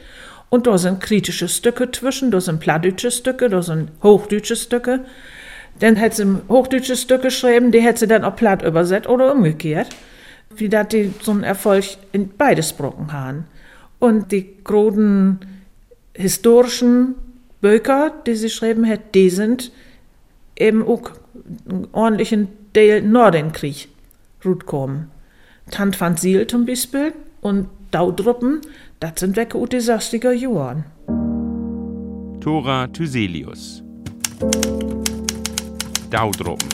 Und 0.48 0.66
da 0.66 0.78
sind 0.78 1.02
kritische 1.02 1.50
Stücke 1.50 1.92
zwischen, 1.92 2.32
da 2.32 2.40
sind 2.40 2.62
plattdeutsche 2.62 3.12
Stücke, 3.12 3.50
da 3.50 3.62
sind 3.62 3.92
hochdeutsche 4.02 4.56
Stücke. 4.56 5.02
Dann 5.80 5.96
hätte 5.96 6.16
sie 6.16 6.42
hochdeutsche 6.50 6.96
Stücke 6.96 7.24
geschrieben, 7.24 7.72
die 7.72 7.82
hätte 7.82 8.00
sie 8.00 8.08
dann 8.08 8.24
auch 8.24 8.36
platt 8.36 8.64
übersetzt 8.64 9.08
oder 9.08 9.34
umgekehrt. 9.34 9.90
Wie 10.56 10.68
das 10.68 10.90
die 10.90 11.14
so 11.22 11.32
einen 11.32 11.44
Erfolg 11.44 11.86
in 12.12 12.30
beides 12.30 12.74
Brocken 12.74 13.14
haben. 13.14 13.46
Und 14.00 14.32
die 14.32 14.64
großen 14.64 15.40
historischen 16.14 17.16
Bücher, 17.62 18.12
die 18.26 18.36
sie 18.36 18.48
geschrieben 18.48 18.88
hat, 18.88 19.14
die 19.14 19.30
sind 19.30 19.72
eben 20.58 20.86
auch 20.86 21.12
einen 21.70 21.88
ordentlichen 21.92 22.48
Teil 22.74 23.02
nach 23.02 23.32
dem 23.32 23.52
Krieg 23.52 23.90
kommen. 24.66 25.12
Tant 25.72 26.00
van 26.00 26.18
Ziel 26.18 26.48
zum 26.48 26.66
Beispiel 26.66 27.14
und 27.42 27.68
Daudruppen, 27.92 28.62
das 29.00 29.14
sind 29.18 29.36
weg 29.36 29.56
aus 29.56 29.70
den 29.70 29.82
60er 29.82 30.32
Jahren. 30.32 30.86
Thora 32.42 32.88
Thyselius. 32.88 33.84
Daudruppen. 36.10 36.70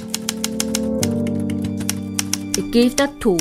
Ich 2.56 2.72
gebe 2.72 2.96
das 2.96 3.10
zu. 3.20 3.38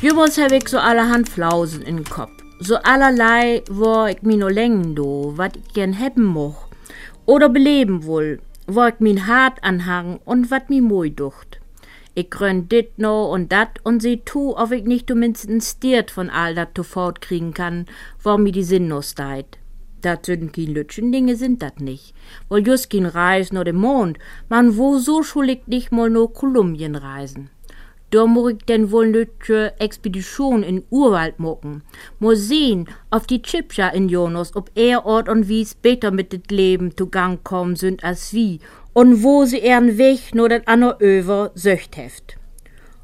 Jümmers 0.00 0.38
habe 0.38 0.56
ich 0.56 0.68
so 0.68 0.78
allerhand 0.78 1.28
Flausen 1.28 1.82
in 1.82 1.96
den 1.96 2.04
Kopf. 2.04 2.32
So 2.58 2.76
allerlei, 2.76 3.62
wo 3.70 4.06
ich 4.06 4.22
mir 4.22 4.38
no 4.38 4.48
längen 4.48 4.96
do, 4.96 5.34
wat 5.36 5.56
ich 5.56 5.72
gern 5.72 5.92
hebben 5.92 6.24
moch. 6.24 6.66
Oder 7.26 7.48
beleben 7.48 8.06
will, 8.06 8.40
wo 8.66 8.86
ich 8.86 8.98
min 8.98 9.26
Hart 9.28 9.62
anhang 9.62 10.18
und 10.24 10.50
wat 10.50 10.68
mi 10.68 10.80
moi 10.80 11.10
ducht. 11.10 11.60
Ich 12.14 12.30
grön 12.30 12.68
dit 12.68 12.98
no 12.98 13.32
und 13.32 13.52
dat 13.52 13.78
und 13.84 14.02
seh 14.02 14.16
tu, 14.24 14.56
ob 14.56 14.72
ich 14.72 14.84
nicht 14.84 15.08
zumindest 15.08 15.50
stiert 15.62 16.10
von 16.10 16.28
all 16.28 16.54
dat 16.56 16.74
to 16.74 16.82
fortkriegen 16.82 17.54
kann, 17.54 17.86
wo 18.22 18.36
mi 18.36 18.50
die 18.50 18.64
Sinn 18.64 18.88
no 18.88 19.00
steit. 19.00 19.58
Dat 20.02 20.26
sind 20.26 20.52
kein 20.52 20.74
Lütschen 20.74 21.12
Dinge 21.12 21.36
sind 21.36 21.62
dat 21.62 21.80
nicht. 21.80 22.14
Wohl 22.48 22.66
just 22.66 22.90
kein 22.90 23.06
Reis 23.06 23.52
no 23.52 23.64
dem 23.64 23.76
Mond, 23.76 24.18
man 24.48 24.76
wo 24.76 24.98
so 24.98 25.22
schuldig 25.22 25.62
nicht 25.66 25.92
mal 25.92 26.10
no 26.10 26.28
Kolumbien 26.28 26.96
reisen. 26.96 27.50
Da 28.10 28.26
muss 28.26 28.52
ich 28.52 28.64
denn 28.66 28.92
wohl 28.92 29.08
nötige 29.08 29.72
Expedition 29.80 30.62
in 30.62 30.84
Urwald 30.90 31.40
mucken. 31.40 31.82
Muss 32.20 32.46
sehen, 32.46 32.88
auf 33.10 33.26
die 33.26 33.42
Chipscha 33.42 33.88
in 33.88 34.08
Jonas, 34.08 34.54
ob 34.54 34.70
er 34.76 35.04
Ort 35.04 35.28
und 35.28 35.48
wie's 35.48 35.74
besser 35.74 36.12
mit 36.12 36.32
dem 36.32 36.42
Leben 36.48 36.96
zu 36.96 37.08
Gang 37.08 37.42
kommen 37.42 37.74
sind 37.74 38.04
als 38.04 38.32
wie 38.32 38.60
und 38.92 39.24
wo 39.24 39.44
sie 39.44 39.58
ihren 39.58 39.98
Weg 39.98 40.34
nur 40.34 40.48
dat 40.48 40.68
anno 40.68 40.92
över 41.00 41.50
söcht 41.54 41.96
heft. 41.96 42.36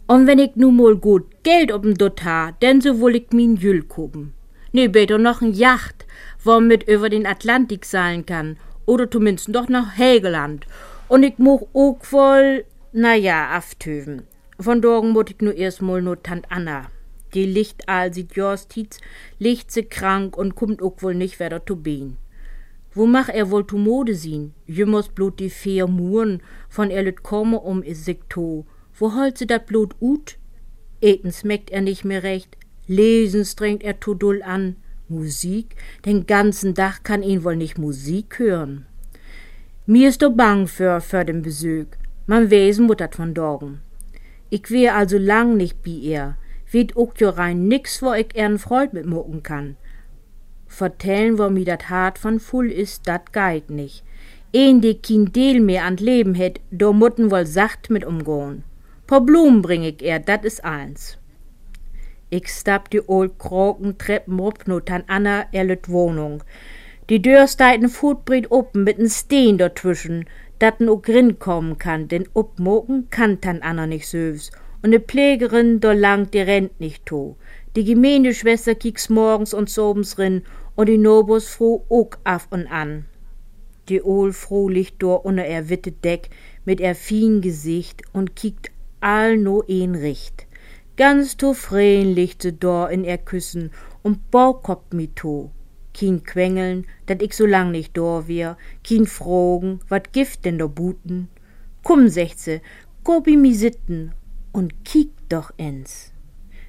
Und 0.06 0.26
wenn 0.26 0.38
ich 0.38 0.54
nun 0.54 0.76
mal 0.76 0.96
gut 0.96 1.25
Geld 1.42 1.72
ob'n 1.72 1.96
ha, 2.25 2.52
denn 2.62 2.80
so 2.80 3.00
will 3.00 3.16
ich 3.16 3.32
min 3.32 3.56
Jüll 3.56 3.82
kuben. 3.82 4.34
Nee, 4.72 4.88
besser 4.88 5.18
noch 5.18 5.42
n 5.42 5.52
Yacht, 5.52 6.06
womit 6.42 6.88
über 6.88 7.10
den 7.10 7.26
Atlantik 7.26 7.84
seilen 7.84 8.24
kann, 8.24 8.56
oder 8.86 9.10
zumindest 9.10 9.54
doch 9.54 9.68
nach 9.68 9.96
Helgeland. 9.96 10.66
Und 11.08 11.22
ich 11.22 11.38
much 11.38 11.66
auch 11.74 11.98
wohl, 12.10 12.64
na 12.92 13.14
ja, 13.14 13.50
aftöven. 13.50 14.22
Von 14.58 14.80
dorgen 14.80 15.10
mut 15.10 15.30
ich 15.30 15.40
nur 15.40 15.54
erstmal 15.54 16.00
nur 16.00 16.22
Tant 16.22 16.46
Anna. 16.50 16.90
Die 17.34 17.46
liegt 17.46 17.88
all 17.88 18.12
sieht 18.12 18.34
Jorstits, 18.34 19.00
liegt 19.38 19.70
sie 19.70 19.84
krank 19.84 20.36
und 20.36 20.54
kummt 20.54 20.82
auch 20.82 21.02
wohl 21.02 21.14
nicht 21.14 21.40
wieder 21.40 21.64
zu 21.64 21.76
bin. 21.76 22.16
Wo 22.94 23.06
mach 23.06 23.28
er 23.28 23.50
wohl 23.50 23.66
zu 23.66 23.78
Mode 23.78 24.14
sien? 24.14 24.52
Jümmers 24.66 25.08
blut 25.08 25.40
die 25.40 25.48
vier 25.48 25.86
Muren, 25.86 26.42
von 26.68 26.90
er 26.90 27.02
lüt 27.02 27.22
komme 27.22 27.58
um 27.58 27.82
is 27.82 28.04
sich 28.04 28.20
to. 28.28 28.66
Wo 28.94 29.14
holt 29.14 29.38
sie 29.38 29.46
dat 29.46 29.66
Blut 29.66 29.94
ut? 30.00 30.36
Eten 31.00 31.32
schmeckt 31.32 31.70
er 31.70 31.80
nicht 31.80 32.04
mehr 32.04 32.22
recht, 32.22 32.56
lesen 32.96 33.44
strengt 33.44 33.82
er 33.82 34.00
zu 34.00 34.14
dull 34.14 34.42
an. 34.42 34.76
Musik? 35.08 35.76
Den 36.04 36.26
ganzen 36.26 36.75
Tag 36.75 37.04
kann 37.04 37.22
ihn 37.22 37.44
wohl 37.44 37.56
nicht 37.56 37.78
Musik 37.78 38.38
hören. 38.38 38.87
Mir 39.87 40.08
ist 40.08 40.22
do 40.22 40.30
bang 40.30 40.66
für, 40.66 41.00
für 41.00 41.25
den 41.25 41.42
Besuch. 41.42 41.90
Man 42.26 42.50
wesen 42.50 42.87
muttert 42.87 43.16
von 43.16 43.34
Dorgen. 43.34 43.80
Ich 44.49 44.70
wär 44.70 44.96
also 44.96 45.18
lang 45.18 45.56
nicht 45.56 45.82
bi 45.82 46.06
er. 46.06 46.37
Weet 46.70 46.96
ook 46.96 47.20
jo 47.20 47.28
rein 47.30 47.68
nix, 47.68 48.02
wo 48.02 48.12
ich 48.12 48.34
ehren 48.34 48.58
Freud 48.58 48.90
mit 48.92 49.06
mucken 49.06 49.42
kann. 49.42 49.76
Vertellen, 50.66 51.38
wo 51.38 51.50
mi 51.50 51.64
dat 51.64 51.90
hart 51.90 52.18
von 52.18 52.40
full 52.40 52.70
ist, 52.70 53.06
dat 53.06 53.32
geit 53.32 53.70
nicht. 53.70 54.04
Een, 54.52 54.80
die 54.80 54.94
kein 54.94 55.32
Deel 55.32 55.61
mehr 55.61 55.84
an 55.84 55.96
Leben 55.96 56.34
het, 56.34 56.61
do 56.70 56.92
mutten 56.92 57.30
wohl 57.30 57.46
sacht 57.46 57.90
mit 57.90 58.04
umgehen. 58.04 58.62
Paar 59.06 59.20
Blumen 59.20 59.62
bring 59.62 59.82
ich 59.82 60.02
er, 60.02 60.20
dat 60.20 60.44
is 60.44 60.61
eins. 60.61 61.18
Ich 62.34 62.48
stapp 62.48 62.88
die 62.88 63.06
old 63.08 63.38
Kroken 63.38 63.98
Treppen 63.98 64.40
rup, 64.40 64.66
no 64.66 64.80
tan 64.80 65.04
Anna 65.06 65.44
erlet 65.52 65.90
Wohnung. 65.90 66.42
Die 67.10 67.20
Dör 67.20 67.46
steiten 67.46 67.90
Futbriet 67.90 68.50
open 68.50 68.84
mit 68.84 68.98
n 68.98 69.10
Steen 69.10 69.58
dazwischen, 69.58 70.24
dat 70.58 70.80
n 70.80 70.88
ook 70.88 71.08
rin 71.08 71.38
kommen 71.38 71.76
kann, 71.76 72.08
denn 72.08 72.26
upmoken 72.34 73.10
kann 73.10 73.42
tan 73.42 73.60
Anna 73.60 73.86
nicht 73.86 74.08
söws. 74.08 74.50
Und 74.82 74.90
ne 74.92 75.00
Pflegerin, 75.00 75.78
do 75.80 75.92
langt 75.92 76.32
die 76.32 76.40
Rent 76.40 76.80
nicht 76.80 77.04
to. 77.04 77.36
Die 77.76 77.84
Gemeindeschwester 77.84 78.74
kieks 78.76 79.10
morgens 79.10 79.52
und 79.52 79.68
sobens 79.68 80.16
rin 80.16 80.40
und 80.74 80.88
die 80.88 80.96
Nobus 80.96 81.50
froh 81.50 81.84
ook 81.90 82.18
af 82.24 82.48
und 82.50 82.66
an. 82.66 83.04
Die 83.90 84.02
Ohl 84.02 84.32
froh 84.32 84.70
liegt 84.70 85.02
dor 85.02 85.26
unter 85.26 85.44
er 85.44 85.68
witte 85.68 85.92
Deck 85.92 86.30
mit 86.64 86.80
er 86.80 86.94
fien 86.94 87.42
Gesicht 87.42 88.00
und 88.14 88.34
kiekt 88.36 88.70
all 89.00 89.36
no 89.36 89.62
een 89.68 89.94
richt. 89.94 90.46
Ganz 90.96 91.37
zufrieden 91.37 92.14
liegt 92.14 92.42
se 92.42 92.52
dor 92.52 92.90
in 92.90 93.04
er 93.04 93.18
Küssen 93.18 93.70
und 94.02 94.30
Baukopf 94.30 94.92
mi 94.92 95.08
to 95.08 95.50
kien 95.92 96.22
quengeln, 96.25 96.87
dat 97.06 97.22
ich 97.22 97.34
so 97.34 97.46
lang 97.46 97.70
nicht 97.70 97.96
dor 97.96 98.28
wir, 98.28 98.56
kien 98.82 99.06
frogen, 99.06 99.80
wat 99.88 100.12
gift 100.12 100.44
denn 100.44 100.58
do 100.58 100.68
buten. 100.68 101.28
Komm, 101.82 102.08
sechze, 102.08 102.61
go 103.04 103.20
bi 103.20 103.37
mi 103.37 103.54
sitten 103.54 104.12
und 104.52 104.84
kiek 104.84 105.11
doch 105.28 105.52
ins. 105.56 106.12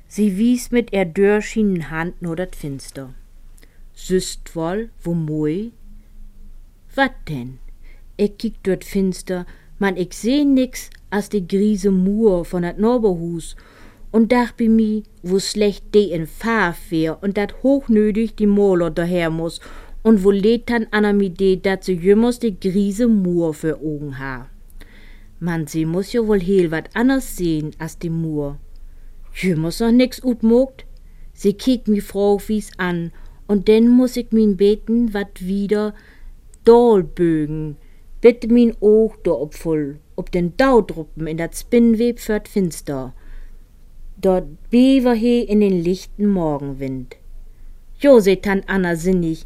Sie 0.07 0.37
wies 0.37 0.71
mit 0.71 0.93
er 0.93 1.05
dörschinen 1.05 1.89
Hand 1.89 2.21
nur 2.21 2.35
dat 2.35 2.55
Finster. 2.55 3.13
Süßt 3.93 4.55
woll, 4.55 4.89
wo 5.01 5.13
moi? 5.13 5.71
Wat 6.95 7.13
denn? 7.27 7.59
Ich 8.17 8.37
kiek 8.37 8.55
dort 8.63 8.83
finster, 8.83 9.45
man 9.79 9.97
ich 9.97 10.13
seh 10.13 10.43
nix 10.45 10.89
als 11.09 11.29
die 11.29 11.47
griese 11.47 11.91
Mur 11.91 12.45
von 12.45 12.63
dat 12.63 12.77
Norberhus 12.77 13.55
und 14.13 14.31
dach 14.31 14.51
bi 14.51 14.69
mi, 14.69 15.03
wo 15.23 15.39
schlecht 15.39 15.95
de 15.95 16.03
in 16.13 16.27
Fahr 16.27 16.75
wär 16.89 17.17
und 17.23 17.35
dat 17.35 17.63
hochnötig 17.63 18.35
die 18.35 18.45
Moler 18.45 18.91
daher 18.91 19.31
muss 19.31 19.59
und 20.03 20.23
wo 20.23 20.29
lädt 20.29 20.69
dann 20.69 20.85
Anna 20.91 21.13
mi 21.13 21.31
de, 21.31 21.55
dat 21.57 21.83
se 21.83 21.93
jümmers 21.93 22.37
die 22.37 22.59
griese 22.59 23.07
Mur 23.07 23.55
für 23.55 23.77
Augen 23.77 24.19
ha. 24.19 24.49
Man, 25.39 25.65
sie 25.65 25.85
muss 25.85 26.13
ja 26.13 26.27
wohl 26.27 26.39
heel 26.39 26.69
wat 26.69 26.91
anders 26.93 27.35
sehen 27.37 27.71
als 27.79 27.97
die 27.97 28.11
Mur. 28.11 28.59
Jümmers 29.33 29.79
noch 29.79 29.91
nix 29.91 30.23
utmogt. 30.23 30.85
Sie 31.33 31.53
kiekt 31.53 31.87
mi 31.87 31.99
Frau 31.99 32.39
wie's 32.47 32.69
an 32.77 33.11
und 33.47 33.67
denn 33.67 33.89
muss 33.89 34.15
ich 34.15 34.31
min 34.31 34.57
beten 34.57 35.15
wat 35.15 35.41
wieder 35.41 35.95
Dolbögen, 36.65 37.77
bitte 38.21 38.47
min 38.47 38.75
Oog 38.79 39.23
do 39.23 39.41
ob 39.41 39.55
voll, 39.55 39.97
ob 40.15 40.31
den 40.31 40.55
Daudruppen 40.55 41.25
in 41.25 41.37
dat 41.37 41.57
Spinnweb 41.57 42.19
fürt 42.19 42.47
finster 42.47 43.15
dort 44.25 44.47
bever 44.69 45.13
he 45.13 45.41
in 45.41 45.59
den 45.59 45.83
lichten 45.83 46.27
Morgenwind. 46.27 47.15
Jo, 47.99 48.19
seht 48.19 48.47
Anna 48.47 48.95
sinnig, 48.95 49.45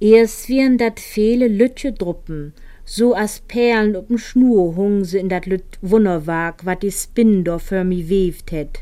erst 0.00 0.48
wiren 0.48 0.78
dat 0.78 1.00
viele 1.00 1.48
Lütsche 1.48 1.92
Druppen, 1.92 2.52
So 2.84 3.14
as 3.14 3.40
Perlen 3.46 3.94
up'n 3.94 4.18
Schnur 4.18 4.74
hungen 4.76 5.04
sie 5.04 5.18
in 5.18 5.28
dat 5.28 5.46
Lüt 5.46 5.78
Wunderwag, 5.82 6.64
wat 6.66 6.82
die 6.82 6.90
Spindor 6.90 7.60
für 7.60 7.84
mi 7.84 8.08
weft 8.08 8.50
het. 8.50 8.80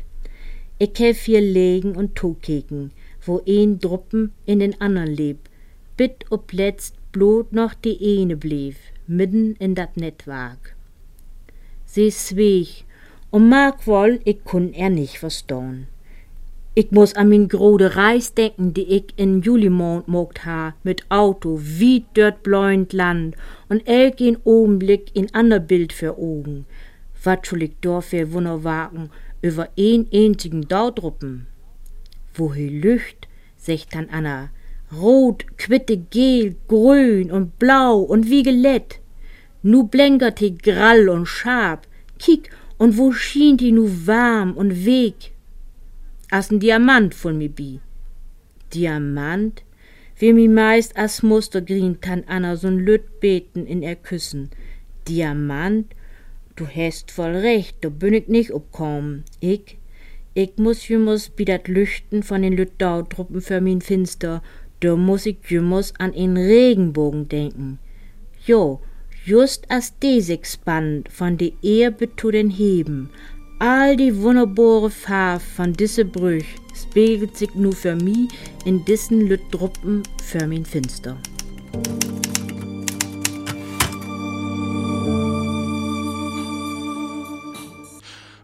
Ich 0.79 0.97
hef 0.97 1.25
hier 1.25 1.41
legen 1.41 1.95
und 1.95 2.15
tokeken, 2.15 2.91
wo 3.25 3.41
een 3.45 3.79
Druppen 3.79 4.33
in 4.45 4.59
den 4.59 4.79
andern 4.81 5.13
leb, 5.15 5.37
bit 5.97 6.25
ob 6.31 6.51
letzt 6.51 6.95
blot 7.11 7.53
noch 7.53 7.75
die 7.75 7.97
ene 8.01 8.35
blieb, 8.35 8.75
mitten 9.05 9.55
in 9.59 9.75
dat 9.75 9.95
Nettwag. 9.95 10.57
Sie 11.85 12.09
sweg, 12.09 12.85
und 13.31 13.49
mag 13.49 13.87
wohl, 13.87 14.19
ich 14.25 14.43
kun 14.43 14.73
er 14.73 14.89
nicht 14.89 15.17
verstehen. 15.17 15.87
Ich 16.73 16.91
muss 16.91 17.15
an 17.15 17.27
min 17.27 17.49
grode 17.49 17.97
Reis 17.97 18.33
denken, 18.33 18.73
die 18.73 18.83
ich 18.83 19.13
in 19.17 19.41
Julimond 19.41 20.07
mogt 20.07 20.45
ha, 20.45 20.73
mit 20.83 21.03
Auto, 21.09 21.59
wie 21.61 22.05
dort 22.13 22.43
blauend 22.43 22.93
Land 22.93 23.35
und 23.67 23.85
elk 23.87 24.21
in 24.21 24.37
Augenblick 24.45 25.13
in 25.13 25.33
ander 25.33 25.59
Bild 25.59 25.91
für 25.91 26.17
Augen. 26.17 26.65
Wat 27.23 27.45
schul 27.45 27.63
ich 27.63 27.73
dort 27.81 28.05
für 28.05 28.31
Wunderwagen 28.31 29.09
über 29.41 29.67
een 29.75 30.07
einzigen 30.13 30.67
Daudruppen? 30.67 31.47
Wo 32.33 32.53
he 32.53 32.69
Lücht, 32.69 33.27
secht 33.57 33.93
dann 33.93 34.09
Anna, 34.09 34.49
rot, 34.97 35.45
quitte, 35.57 35.97
gel, 35.97 36.55
grün 36.69 37.31
und 37.31 37.59
blau 37.59 37.99
und 37.99 38.29
wie 38.29 38.43
gelett. 38.43 39.01
Nu 39.61 39.87
blänkert 39.87 40.39
he 40.39 40.51
grall 40.51 41.09
und 41.09 41.25
scharf, 41.25 41.81
kick, 42.17 42.49
und 42.81 42.97
wo 42.97 43.11
schien 43.11 43.57
die 43.57 43.71
nu 43.71 43.85
warm 44.07 44.57
und 44.57 44.71
weg? 44.85 45.33
as 46.31 46.49
n 46.49 46.59
Diamant 46.59 47.13
von 47.13 47.37
mi 47.37 47.47
bi. 47.47 47.79
Diamant? 48.73 49.61
Wie 50.17 50.33
mi 50.33 50.47
meist 50.47 50.97
as 50.97 51.21
Mustergrin 51.21 51.99
kann 52.01 52.23
Anna 52.25 52.53
so'n 52.55 52.79
Lüt 52.85 53.19
beten 53.19 53.67
in 53.67 53.83
er 53.83 53.97
Küssen. 54.07 54.49
Diamant? 55.07 55.93
Du 56.55 56.65
hast 56.65 57.11
voll 57.11 57.35
recht, 57.35 57.75
da 57.81 57.89
bin 57.89 58.15
ich 58.15 58.27
nicht 58.27 58.51
obkommen. 58.51 59.25
Ich, 59.39 59.77
ich 60.33 60.57
muss 60.57 60.87
jümmers 60.87 61.29
bi 61.29 61.45
dat 61.45 61.67
Lüchten 61.67 62.23
von 62.23 62.41
den 62.41 62.53
Lütdautruppen 62.53 63.41
für 63.41 63.61
min 63.61 63.81
Finster, 63.81 64.41
da 64.79 64.95
muss 64.95 65.27
ich 65.27 65.37
jümmers 65.49 65.93
an 65.99 66.13
en 66.13 66.35
Regenbogen 66.35 67.29
denken. 67.29 67.77
Jo, 68.47 68.81
just 69.25 69.65
as 69.69 69.91
des 69.99 70.31
spannt 70.43 71.09
von 71.09 71.37
zu 71.37 72.31
den 72.31 72.49
Heben, 72.49 73.09
All 73.59 73.95
die 73.95 74.19
wunderbare 74.19 74.89
Farbe 74.89 75.39
von 75.39 75.73
disse 75.73 76.03
Brüch 76.03 76.47
spiegelt 76.73 77.37
sich 77.37 77.53
nur 77.53 77.73
für 77.73 77.95
mich 77.95 78.27
in 78.65 78.83
dissen 78.85 79.27
Lüttruppen 79.27 80.01
für 80.23 80.47
min 80.47 80.65
Finster. 80.65 81.15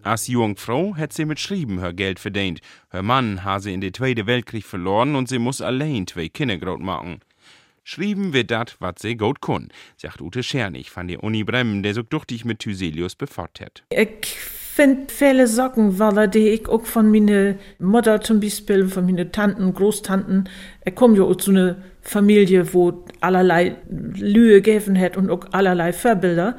Als 0.03 0.27
Jungfrau 0.27 0.96
hat 0.96 1.13
sie 1.13 1.25
mit 1.25 1.39
Schreiben 1.39 1.79
her 1.79 1.93
Geld 1.93 2.19
verdient. 2.19 2.62
Her 2.91 3.01
Mann 3.01 3.43
hat 3.43 3.63
sie 3.63 3.74
in 3.74 3.81
den 3.81 3.96
Zweiten 3.96 4.27
Weltkrieg 4.27 4.65
verloren 4.65 5.15
und 5.15 5.27
sie 5.27 5.39
muss 5.39 5.62
allein 5.62 6.05
zwei 6.05 6.29
Kinder 6.29 6.60
groß 6.60 6.79
machen. 6.79 7.22
Schrieben 7.89 8.34
wir 8.34 8.44
dat, 8.44 8.75
wat 8.82 9.00
sie 9.00 9.15
gut 9.15 9.39
kun, 9.39 9.70
sagt 9.96 10.20
Ute 10.20 10.44
Schernig 10.44 10.91
von 10.91 11.08
der 11.08 11.24
Uni 11.24 11.46
Bremen, 11.46 11.84
der 11.84 11.94
so 11.94 12.01
duchtig 12.03 12.44
mit 12.44 12.60
Thyselius 12.60 13.15
befort 13.15 13.62
hat. 13.62 13.84
Ich 13.89 14.36
finde 14.75 15.06
viele 15.08 15.48
Socken, 15.48 15.98
weil 15.98 16.27
die 16.27 16.50
ich 16.50 16.67
auch 16.67 16.86
von 16.86 17.10
meiner 17.10 17.56
Mutter 17.79 18.20
zum 18.20 18.41
Beispiel, 18.41 18.89
von 18.89 19.06
meinen 19.06 19.32
Tanten, 19.32 19.74
Großtanten, 19.74 20.50
ich 20.84 20.96
komme 20.96 21.15
ja 21.15 21.24
aus 21.24 21.46
so 21.46 21.51
einer 21.51 21.77
Familie, 22.01 22.74
wo 22.74 23.06
allerlei 23.22 23.77
Lühe 23.89 24.62
gegeben 24.62 25.00
hat 25.00 25.15
und 25.15 25.29
auch 25.29 25.46
allerlei 25.53 25.94
Vorbilder. 25.94 26.58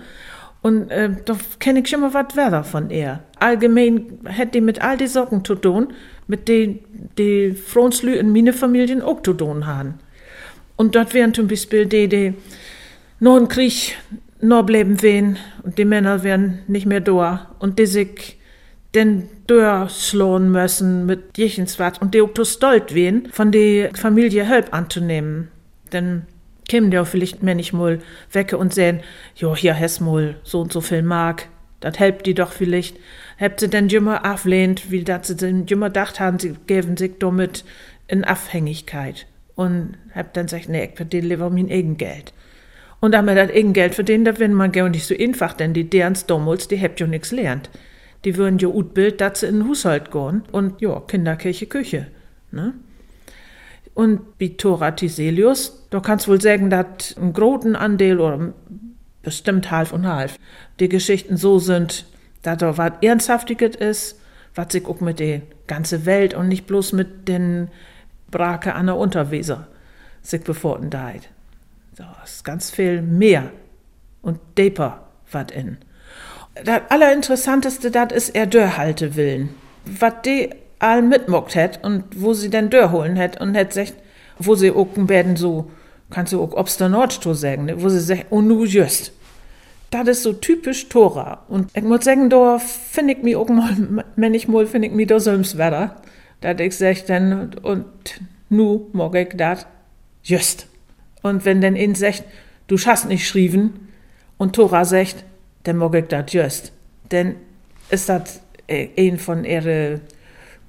Und 0.63 0.91
äh, 0.91 1.11
da 1.27 1.37
kenne 1.59 1.81
ich 1.81 1.89
schon 1.89 2.01
mal 2.01 2.15
was 2.15 2.39
weiter 2.39 2.65
von 2.65 2.89
ihr. 2.89 3.23
Allgemein 3.39 4.19
hat 4.25 4.55
die 4.55 4.63
mit 4.63 4.81
all 4.81 4.97
die 4.97 5.07
Socken 5.07 5.45
zu 5.45 5.57
tun, 5.57 5.93
mit 6.27 6.49
denen 6.49 6.79
die 7.19 7.53
Frauenslü 7.53 8.15
in 8.15 8.33
meine 8.33 8.55
Familien 8.55 9.03
auch 9.03 9.23
zu 9.23 9.35
tun 9.35 9.67
haben. 9.67 9.99
Und 10.79 10.95
dort 10.95 11.13
wären 11.13 11.35
zum 11.35 11.49
Beispiel 11.49 11.87
die, 11.87 12.09
die 12.09 12.35
noch 13.19 13.37
im 13.37 13.49
Krieg 13.49 13.97
noch 14.41 14.63
bleiben 14.63 15.03
wären 15.03 15.37
und 15.65 15.77
die 15.77 15.85
Männer 15.85 16.23
wären 16.23 16.61
nicht 16.69 16.87
mehr 16.87 17.01
da 17.01 17.53
und 17.59 17.81
die 17.81 17.87
sich 17.87 18.39
den 18.95 19.29
durchschlagen 19.49 20.53
müssen 20.53 21.05
mit 21.05 21.37
Jechenswart 21.37 22.01
und 22.01 22.15
die 22.15 22.23
auch 22.23 22.31
so 22.33 22.45
stolz 22.45 22.95
wären, 22.95 23.29
von 23.33 23.51
der 23.51 23.93
Familie 23.97 24.45
Help 24.45 24.73
anzunehmen. 24.73 25.49
Denn 25.93 26.23
kämen 26.69 26.93
die 26.93 26.99
auch 27.01 27.09
vielleicht 27.09 27.43
manchmal 27.43 27.99
wecke 28.31 28.57
und 28.57 28.73
sehen, 28.73 29.01
jo, 29.35 29.57
hier 29.57 29.77
hast 29.77 29.99
mal 29.99 30.37
so 30.45 30.61
und 30.61 30.73
so 30.73 30.81
viel 30.81 31.03
Mark, 31.03 31.49
das 31.81 31.99
helpt 31.99 32.25
die 32.25 32.35
doch 32.35 32.53
vielleicht. 32.53 32.97
Habt 33.41 33.59
sie 33.59 33.69
denn 33.69 33.89
jümmer 33.89 34.25
ablehnt, 34.25 34.93
wie 34.93 35.03
dat 35.03 35.27
sie 35.27 35.35
denn 35.35 35.67
jümmer 35.67 35.91
dacht 35.91 36.21
haben, 36.21 36.39
sie 36.39 36.55
geben 36.69 36.97
sich 36.97 37.15
damit 37.19 37.65
in 38.07 38.23
Abhängigkeit 38.23 39.27
und 39.59 39.97
hab 40.15 40.35
dann 40.35 40.47
gesagt, 40.47 40.69
nee, 40.69 40.85
ich 40.85 40.97
verdiene 40.97 41.27
lieber 41.27 41.51
mein 41.51 41.69
eigen 41.69 41.97
Geld. 41.97 42.33
Und 43.01 43.13
da 43.13 43.23
man 43.23 43.35
das 43.35 43.51
eigen 43.51 43.73
Geld 43.73 43.93
verdient, 43.93 44.29
da 44.29 44.39
wird 44.39 44.53
man 44.53 44.71
gar 44.71 44.89
nicht 44.89 45.05
so 45.05 45.17
einfach, 45.19 45.53
denn 45.53 45.75
die 45.75 45.91
derens 45.91 46.27
damals, 46.27 46.69
die 46.69 46.81
habt 46.81 47.01
ja 47.01 47.09
nichts 47.09 47.33
lernt. 47.33 47.69
Die 48.25 48.37
würden 48.37 48.61
ja 48.61 48.69
utbild, 48.69 49.21
dass 49.21 49.41
sie 49.41 49.47
in 49.47 49.59
den 49.59 49.69
Haushalt 49.69 50.13
gehen 50.13 50.45
und 50.53 50.81
ja, 50.81 51.01
Kinderkirche, 51.01 51.67
Küche. 51.67 52.07
Ne? 52.53 52.75
Und 53.95 54.21
Tora 54.59 54.93
Tiselius, 54.93 55.89
da 55.91 55.99
kannst 55.99 56.29
wohl 56.29 56.41
sagen, 56.41 56.71
dass 56.71 57.17
ein 57.21 57.33
großen 57.33 57.75
Anteil 57.75 58.21
oder 58.21 58.53
bestimmt 59.25 59.73
halb 59.73 59.93
und 59.93 60.07
halb 60.07 60.31
die 60.79 60.89
Geschichten 60.89 61.37
so 61.37 61.59
sind, 61.59 62.07
dass 62.43 62.59
da 62.59 62.79
was 62.79 62.93
Ernsthaftiges 63.03 63.75
ist, 63.75 64.21
was 64.55 64.73
sich 64.73 64.87
auch 64.87 65.01
mit 65.01 65.19
der 65.19 65.43
ganzen 65.67 66.07
Welt 66.07 66.35
und 66.35 66.47
nicht 66.47 66.69
bloß 66.69 66.93
mit 66.93 67.27
den 67.27 67.71
Brake 68.31 68.75
an 68.75 68.87
der 68.87 68.97
Unterweser 68.97 69.67
sich 70.23 70.43
bevorten 70.43 70.91
deit. 70.91 71.31
Da 71.97 72.17
ist 72.25 72.45
ganz 72.45 72.71
viel 72.71 73.03
mehr 73.03 73.51
und 74.23 74.39
deeper 74.57 75.07
wat 75.33 75.51
in. 75.51 75.79
Das 76.65 76.83
allerinteressanteste, 76.89 77.91
das 77.91 78.13
ist 78.13 78.29
er 78.31 78.47
Dörrhalte 78.47 79.17
willen. 79.17 79.51
Wat 79.85 80.27
die 80.27 80.51
all 80.79 81.03
mitmockt 81.03 81.55
het 81.55 81.81
und 81.83 82.05
wo 82.15 82.35
sie 82.35 82.51
denn 82.51 82.71
Dörr 82.71 82.93
holen 82.93 83.17
het 83.17 83.41
und 83.41 83.55
het 83.55 83.73
sagt, 83.73 83.95
wo 84.39 84.55
sie 84.55 84.71
auch 84.71 84.89
werden 84.95 85.37
so, 85.37 85.71
kannst 86.11 86.33
du 86.33 86.43
auch 86.43 86.53
ob's 86.53 86.77
der 86.77 86.89
Nordstoß 86.89 87.41
sagen, 87.41 87.65
ne? 87.67 87.83
wo 87.83 87.89
sie 87.89 88.01
sagt, 88.01 88.27
oh 88.31 88.41
nu 88.41 88.65
just. 88.65 89.13
Das 89.91 90.07
ist 90.07 90.23
so 90.23 90.35
typisch 90.35 90.89
Tora. 90.91 91.45
Und 91.49 91.71
ich 91.75 91.83
muss 91.83 92.05
sagen, 92.05 92.29
da 92.29 92.59
finde 92.59 93.15
ich 93.15 93.23
mich 93.23 93.37
auch 93.37 93.49
mal, 93.49 93.75
wenn 94.17 94.35
ich 94.35 94.47
mal, 94.47 94.67
finde 94.67 94.89
ich 94.89 94.95
mich 94.95 95.07
da 95.07 95.19
selbst 95.19 95.57
wetter 95.57 95.97
dat 96.41 96.61
ich 96.61 96.77
sag 96.77 97.07
dann, 97.07 97.55
und 97.55 97.87
nu 98.49 98.87
mag 98.93 99.15
ich 99.15 99.37
dat 99.37 99.67
just. 100.23 100.69
Und 101.23 101.45
wenn 101.45 101.61
denn 101.61 101.77
ihn 101.77 101.95
sagt, 101.95 102.25
du 102.67 102.77
schaffst 102.77 103.09
nicht 103.09 103.27
schrieben, 103.27 103.89
und 104.37 104.55
Tora 104.55 104.85
sagt, 104.85 105.25
dann 105.65 105.77
mag 105.77 105.95
ich 105.95 106.07
dat 106.07 106.33
just. 106.33 106.73
Denn 107.11 107.35
ist 107.91 108.09
dat 108.09 108.41
äh, 108.69 108.89
ein 108.97 109.19
von 109.19 109.45
ihre 109.45 110.01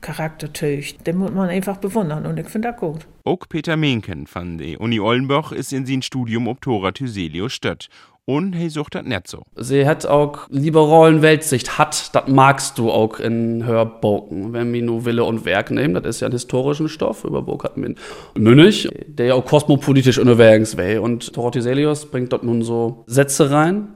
Charaktertüch, 0.01 0.97
den 0.99 1.17
muss 1.17 1.31
man 1.31 1.49
einfach 1.49 1.77
bewundern 1.77 2.25
und 2.25 2.39
ich 2.39 2.47
finde 2.47 2.71
das 2.71 2.79
gut. 2.79 3.05
Auch 3.25 3.47
Peter 3.49 3.75
Menken 3.75 4.27
von 4.27 4.57
der 4.57 4.79
Uni 4.79 4.99
Ollenbach 4.99 5.51
ist 5.51 5.73
in 5.73 5.85
sein 5.85 6.01
Studium 6.01 6.47
ob 6.47 6.61
Tora 6.61 6.91
Thyselius 6.91 7.53
stött 7.53 7.89
und 8.29 8.53
he 8.53 8.69
sucht 8.69 8.93
das 8.93 9.05
nicht 9.05 9.27
so. 9.27 9.41
Sie 9.55 9.87
hat 9.87 10.05
auch 10.05 10.47
liberalen 10.51 11.23
Weltsicht, 11.23 11.79
hat, 11.79 12.13
das 12.13 12.27
magst 12.27 12.77
du 12.77 12.91
auch 12.91 13.19
in 13.19 13.65
Hörboken. 13.65 14.53
Wenn 14.53 14.71
wir 14.71 14.83
nur 14.83 15.05
Wille 15.05 15.23
und 15.23 15.45
Werk 15.45 15.71
nehmen, 15.71 15.95
das 15.95 16.05
ist 16.05 16.19
ja 16.19 16.27
ein 16.27 16.31
historischen 16.31 16.89
Stoff, 16.89 17.23
über 17.23 17.41
Burg 17.41 17.63
hat 17.63 17.77
man 17.77 17.95
Münnig, 18.35 18.87
der 19.07 19.25
ja 19.25 19.33
auch 19.33 19.45
kosmopolitisch 19.45 20.19
unterwegs 20.19 20.77
wäre. 20.77 21.01
Und 21.01 21.33
Torotizelius 21.33 22.05
bringt 22.05 22.31
dort 22.31 22.43
nun 22.43 22.61
so 22.61 23.03
Sätze 23.07 23.49
rein, 23.49 23.87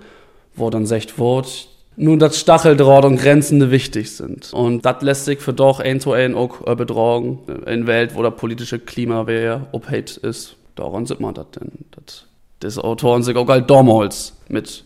wo 0.56 0.72
dann 0.72 0.88
sagt 0.88 1.20
wird, 1.20 1.68
nun 1.96 2.18
das 2.18 2.40
Stacheldraht 2.40 3.06
und 3.06 3.18
Grenzende 3.18 3.70
wichtig 3.70 4.14
sind. 4.14 4.52
Und 4.52 4.84
das 4.84 5.04
lässt 5.04 5.26
sich 5.26 5.42
für 5.42 5.54
doch 5.54 5.80
ein 5.80 6.00
zu 6.00 6.12
ein 6.14 6.34
auch 6.34 6.58
betragen, 6.76 7.38
in 7.68 7.86
Welt, 7.86 8.16
wo 8.16 8.24
der 8.24 8.32
politische 8.32 8.80
Klima 8.80 9.28
wäre, 9.28 9.68
obheit 9.74 10.18
ist. 10.18 10.56
Daran 10.74 11.06
sieht 11.06 11.20
man 11.20 11.36
das 11.36 11.52
denn. 11.52 11.72
Das 11.92 12.26
des 12.64 12.80
Autoren 12.80 13.24
halt 13.24 13.70
damals 13.70 14.38
mit 14.50 14.86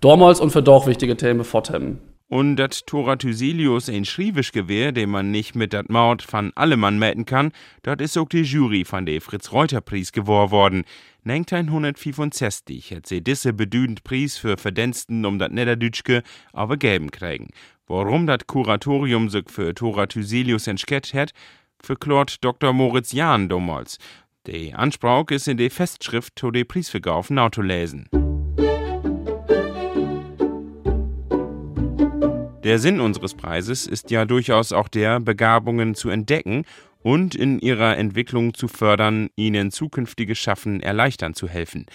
damals 0.00 0.40
und 0.40 0.50
für 0.50 0.62
doch 0.62 0.86
wichtige 0.86 1.16
Themen 1.16 1.44
forthemmen. 1.44 1.98
Und 2.28 2.56
dat 2.56 2.86
Tora 2.86 3.16
Thyselius 3.16 3.88
ein 3.88 4.04
Schriwisch 4.04 4.52
Gewehr, 4.52 4.92
den 4.92 5.10
man 5.10 5.30
nicht 5.30 5.54
mit 5.54 5.72
dat 5.72 5.90
Maut 5.90 6.22
von 6.22 6.52
Allemann 6.54 6.98
mäten 6.98 7.26
kann, 7.26 7.52
dat 7.82 8.00
is 8.00 8.16
auch 8.16 8.28
die 8.28 8.42
Jury 8.42 8.84
von 8.84 9.06
der 9.06 9.20
Fritz-Reuter-Preis 9.20 10.10
gewor 10.10 10.50
worden. 10.50 10.84
1965 11.26 12.92
hat 12.92 13.06
sie 13.06 13.22
disse 13.22 13.52
bedüdend 13.52 14.04
Preis 14.04 14.36
für 14.36 14.56
Verdiensten 14.56 15.24
um 15.24 15.38
dat 15.38 15.52
Niederdütschke 15.52 16.22
aber 16.52 16.76
geben 16.76 17.10
kriegen. 17.10 17.48
Warum 17.86 18.26
dat 18.26 18.46
Kuratorium 18.46 19.28
sich 19.28 19.50
für 19.50 19.74
Tora 19.74 20.06
Thyselius 20.06 20.66
entschkett 20.66 21.12
hat, 21.12 21.32
verklort 21.82 22.42
Dr. 22.42 22.72
Moritz 22.72 23.12
Jahn 23.12 23.48
damals. 23.48 23.98
Die 24.46 24.74
Anspraak 24.74 25.30
ist 25.30 25.48
in 25.48 25.56
der 25.56 25.70
Festschrift 25.70 26.36
to 26.36 26.50
de 26.50 26.64
Priesverkauf 26.64 27.30
nou. 27.30 27.48
Der 32.62 32.78
Sinn 32.78 33.00
unseres 33.00 33.32
Preises 33.32 33.86
ist 33.86 34.10
ja 34.10 34.26
durchaus 34.26 34.72
auch 34.72 34.88
der, 34.88 35.18
Begabungen 35.20 35.94
zu 35.94 36.10
entdecken 36.10 36.66
und 37.02 37.34
in 37.34 37.58
ihrer 37.58 37.96
Entwicklung 37.96 38.52
zu 38.52 38.68
fördern, 38.68 39.30
ihnen 39.34 39.70
zukünftiges 39.70 40.36
Schaffen 40.36 40.80
erleichtern 40.80 41.32
zu 41.32 41.48
helfen. 41.48 41.86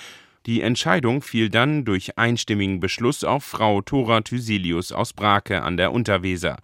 Die 0.48 0.62
Entscheidung 0.62 1.22
fiel 1.22 1.50
dann 1.52 1.86
durch 1.86 2.18
einstimmigen 2.18 2.80
Beschluss 2.80 3.24
auf 3.24 3.44
Frau 3.44 3.84
Thora 3.84 4.22
Thysilius 4.22 4.92
aus 4.92 5.14
Brake 5.14 5.62
an 5.62 5.78
der 5.78 5.92
Unterweser. 5.92 6.58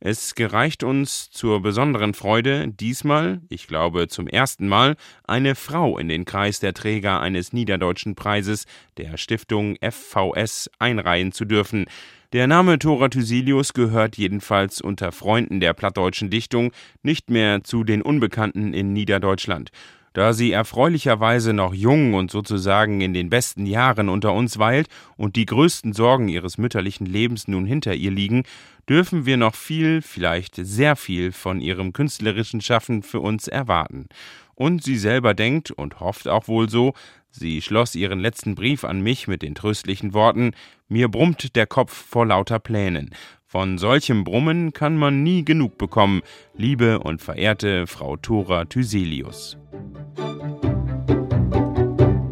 Es 0.00 0.36
gereicht 0.36 0.84
uns 0.84 1.28
zur 1.28 1.60
besonderen 1.60 2.14
Freude, 2.14 2.68
diesmal, 2.68 3.40
ich 3.48 3.66
glaube 3.66 4.06
zum 4.06 4.28
ersten 4.28 4.68
Mal, 4.68 4.94
eine 5.24 5.56
Frau 5.56 5.98
in 5.98 6.08
den 6.08 6.24
Kreis 6.24 6.60
der 6.60 6.72
Träger 6.72 7.20
eines 7.20 7.52
Niederdeutschen 7.52 8.14
Preises 8.14 8.66
der 8.96 9.16
Stiftung 9.16 9.76
FVS 9.82 10.70
einreihen 10.78 11.32
zu 11.32 11.44
dürfen. 11.44 11.86
Der 12.32 12.46
Name 12.46 12.78
Thora 12.78 13.08
Thyselius 13.08 13.72
gehört 13.72 14.16
jedenfalls 14.16 14.80
unter 14.80 15.10
Freunden 15.10 15.58
der 15.58 15.72
plattdeutschen 15.72 16.30
Dichtung 16.30 16.70
nicht 17.02 17.28
mehr 17.28 17.64
zu 17.64 17.82
den 17.82 18.00
Unbekannten 18.02 18.74
in 18.74 18.92
Niederdeutschland. 18.92 19.72
Da 20.18 20.32
sie 20.32 20.50
erfreulicherweise 20.50 21.52
noch 21.52 21.72
jung 21.72 22.14
und 22.14 22.32
sozusagen 22.32 23.00
in 23.00 23.14
den 23.14 23.30
besten 23.30 23.66
Jahren 23.66 24.08
unter 24.08 24.32
uns 24.32 24.58
weilt 24.58 24.88
und 25.16 25.36
die 25.36 25.46
größten 25.46 25.92
Sorgen 25.92 26.28
ihres 26.28 26.58
mütterlichen 26.58 27.06
Lebens 27.06 27.46
nun 27.46 27.64
hinter 27.64 27.94
ihr 27.94 28.10
liegen, 28.10 28.42
dürfen 28.88 29.26
wir 29.26 29.36
noch 29.36 29.54
viel, 29.54 30.02
vielleicht 30.02 30.56
sehr 30.56 30.96
viel 30.96 31.30
von 31.30 31.60
ihrem 31.60 31.92
künstlerischen 31.92 32.60
Schaffen 32.60 33.04
für 33.04 33.20
uns 33.20 33.46
erwarten. 33.46 34.08
Und 34.56 34.82
sie 34.82 34.96
selber 34.96 35.34
denkt 35.34 35.70
und 35.70 36.00
hofft 36.00 36.26
auch 36.26 36.48
wohl 36.48 36.68
so, 36.68 36.94
sie 37.30 37.62
schloss 37.62 37.94
ihren 37.94 38.18
letzten 38.18 38.56
Brief 38.56 38.82
an 38.82 39.00
mich 39.00 39.28
mit 39.28 39.42
den 39.42 39.54
tröstlichen 39.54 40.14
Worten 40.14 40.50
Mir 40.88 41.06
brummt 41.06 41.54
der 41.54 41.68
Kopf 41.68 41.92
vor 41.92 42.26
lauter 42.26 42.58
Plänen. 42.58 43.14
Von 43.50 43.78
solchem 43.78 44.24
Brummen 44.24 44.74
kann 44.74 44.98
man 44.98 45.22
nie 45.22 45.42
genug 45.42 45.78
bekommen, 45.78 46.20
liebe 46.52 46.98
und 46.98 47.22
verehrte 47.22 47.86
Frau 47.86 48.18
Thora 48.18 48.66
Thyselius. 48.66 49.56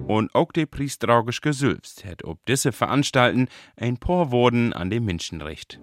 Und 0.06 0.34
auch 0.34 0.52
de 0.52 0.66
Priestragischke 0.66 1.54
Sülfst 1.54 2.04
hätt 2.04 2.22
ob 2.24 2.44
disse 2.44 2.70
Veranstalten 2.70 3.48
ein 3.76 3.96
paar 3.96 4.30
an 4.74 4.90
dem 4.90 5.06
Menschenrecht. 5.06 5.80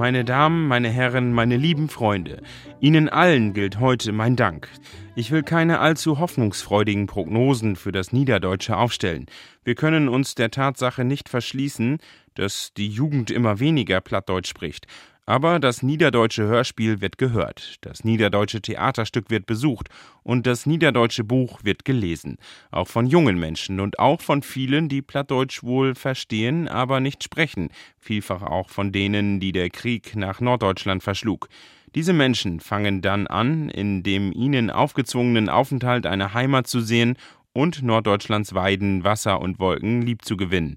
Meine 0.00 0.24
Damen, 0.24 0.66
meine 0.66 0.88
Herren, 0.88 1.34
meine 1.34 1.58
lieben 1.58 1.90
Freunde, 1.90 2.40
Ihnen 2.80 3.10
allen 3.10 3.52
gilt 3.52 3.80
heute 3.80 4.12
mein 4.12 4.34
Dank. 4.34 4.70
Ich 5.14 5.30
will 5.30 5.42
keine 5.42 5.80
allzu 5.80 6.18
hoffnungsfreudigen 6.18 7.06
Prognosen 7.06 7.76
für 7.76 7.92
das 7.92 8.10
Niederdeutsche 8.10 8.78
aufstellen. 8.78 9.26
Wir 9.62 9.74
können 9.74 10.08
uns 10.08 10.34
der 10.34 10.50
Tatsache 10.50 11.04
nicht 11.04 11.28
verschließen, 11.28 11.98
dass 12.34 12.72
die 12.72 12.88
Jugend 12.88 13.30
immer 13.30 13.60
weniger 13.60 14.00
Plattdeutsch 14.00 14.48
spricht, 14.48 14.86
aber 15.30 15.60
das 15.60 15.84
niederdeutsche 15.84 16.42
Hörspiel 16.42 17.00
wird 17.00 17.16
gehört, 17.16 17.76
das 17.82 18.02
niederdeutsche 18.02 18.60
Theaterstück 18.60 19.30
wird 19.30 19.46
besucht 19.46 19.88
und 20.24 20.44
das 20.44 20.66
niederdeutsche 20.66 21.22
Buch 21.22 21.60
wird 21.62 21.84
gelesen, 21.84 22.36
auch 22.72 22.88
von 22.88 23.06
jungen 23.06 23.38
Menschen 23.38 23.78
und 23.78 24.00
auch 24.00 24.20
von 24.20 24.42
vielen, 24.42 24.88
die 24.88 25.02
Plattdeutsch 25.02 25.62
wohl 25.62 25.94
verstehen, 25.94 26.66
aber 26.66 26.98
nicht 26.98 27.22
sprechen, 27.22 27.68
vielfach 28.00 28.42
auch 28.42 28.70
von 28.70 28.90
denen, 28.90 29.38
die 29.38 29.52
der 29.52 29.70
Krieg 29.70 30.16
nach 30.16 30.40
Norddeutschland 30.40 31.04
verschlug. 31.04 31.48
Diese 31.94 32.12
Menschen 32.12 32.58
fangen 32.58 33.00
dann 33.00 33.28
an, 33.28 33.68
in 33.68 34.02
dem 34.02 34.32
ihnen 34.32 34.68
aufgezwungenen 34.68 35.48
Aufenthalt 35.48 36.06
eine 36.06 36.34
Heimat 36.34 36.66
zu 36.66 36.80
sehen 36.80 37.16
und 37.52 37.84
Norddeutschlands 37.84 38.52
Weiden, 38.52 39.04
Wasser 39.04 39.40
und 39.40 39.60
Wolken 39.60 40.02
lieb 40.02 40.24
zu 40.24 40.36
gewinnen. 40.36 40.74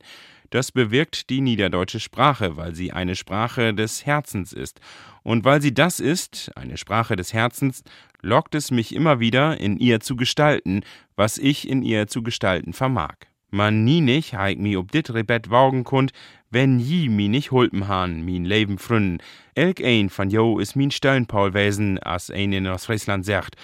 Das 0.54 0.72
bewirkt 0.72 1.32
die 1.32 1.42
niederdeutsche 1.42 2.00
Sprache, 2.00 2.58
weil 2.58 2.76
sie 2.76 2.92
eine 2.92 3.16
Sprache 3.16 3.74
des 3.74 4.06
Herzens 4.06 4.54
ist. 4.54 4.82
Und 5.24 5.46
weil 5.46 5.63
sie 5.63 5.74
das 5.74 6.00
ist, 6.00 6.52
eine 6.56 6.78
Sprache 6.78 7.16
des 7.16 7.34
Herzens, 7.34 7.84
lockt 8.22 8.54
es 8.54 8.70
mich 8.70 8.94
immer 8.94 9.20
wieder, 9.20 9.60
in 9.60 9.80
ihr 9.80 10.00
zu 10.00 10.16
gestalten, 10.16 10.82
was 11.16 11.39
ich 11.39 11.68
in 11.68 11.82
ihr 11.82 12.06
zu 12.06 12.22
gestalten 12.22 12.74
vermag. 12.74 13.16
Man 13.50 13.84
nie 13.84 14.02
nicht 14.02 14.36
heig 14.36 14.60
mi 14.60 14.78
ob 14.78 14.92
dit 14.92 15.12
Rebett 15.12 15.50
waugen 15.50 15.84
kund, 15.84 16.12
wenn 16.52 16.80
ji 16.80 17.10
mi 17.10 17.30
nicht 17.30 17.50
hulpen 17.50 17.88
han, 17.88 18.24
min 18.24 18.46
Leben 18.46 18.78
frünnen. 18.78 19.24
Elk 19.56 19.82
ein 19.84 20.12
von 20.12 20.30
jo 20.30 20.60
is 20.60 20.76
min 20.76 20.92
Stellenpaul 20.92 21.56
wesen, 21.56 21.98
as 21.98 22.30
ein 22.30 22.54
in 22.54 22.68
Ostfriesland 22.68 23.26
sagt. 23.26 23.56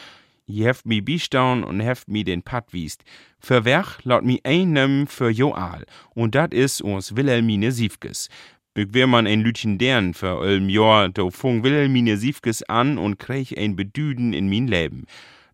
Je 0.51 0.65
heft 0.65 0.87
mi 0.87 0.99
bistaun 0.99 1.63
und 1.63 1.79
heft 1.79 2.07
mi 2.07 2.23
den 2.23 2.41
Pat 2.41 2.73
wiest. 2.73 3.03
Für 3.39 3.65
Werch 3.65 4.03
laut 4.03 4.23
mi 4.23 4.41
ein 4.43 5.05
für 5.05 5.29
Joal, 5.29 5.85
und 6.15 6.33
dat 6.33 6.55
is 6.55 6.81
uns 6.81 7.15
Wilhelmine 7.15 7.71
Siefkes. 7.71 8.29
Ich 8.73 8.91
wär 8.91 9.05
man 9.05 9.27
ein 9.27 9.41
Lütchen 9.41 9.77
dern 9.77 10.15
für 10.15 10.41
ölm 10.41 10.67
Jahr, 10.67 11.09
do 11.09 11.29
fung 11.29 11.63
Wilhelmine 11.63 12.17
Siefkes 12.17 12.63
an 12.63 12.97
und 12.97 13.19
krieg 13.19 13.55
ein 13.59 13.75
Bedüden 13.75 14.33
in 14.33 14.49
min 14.49 14.67
Leben. 14.67 15.05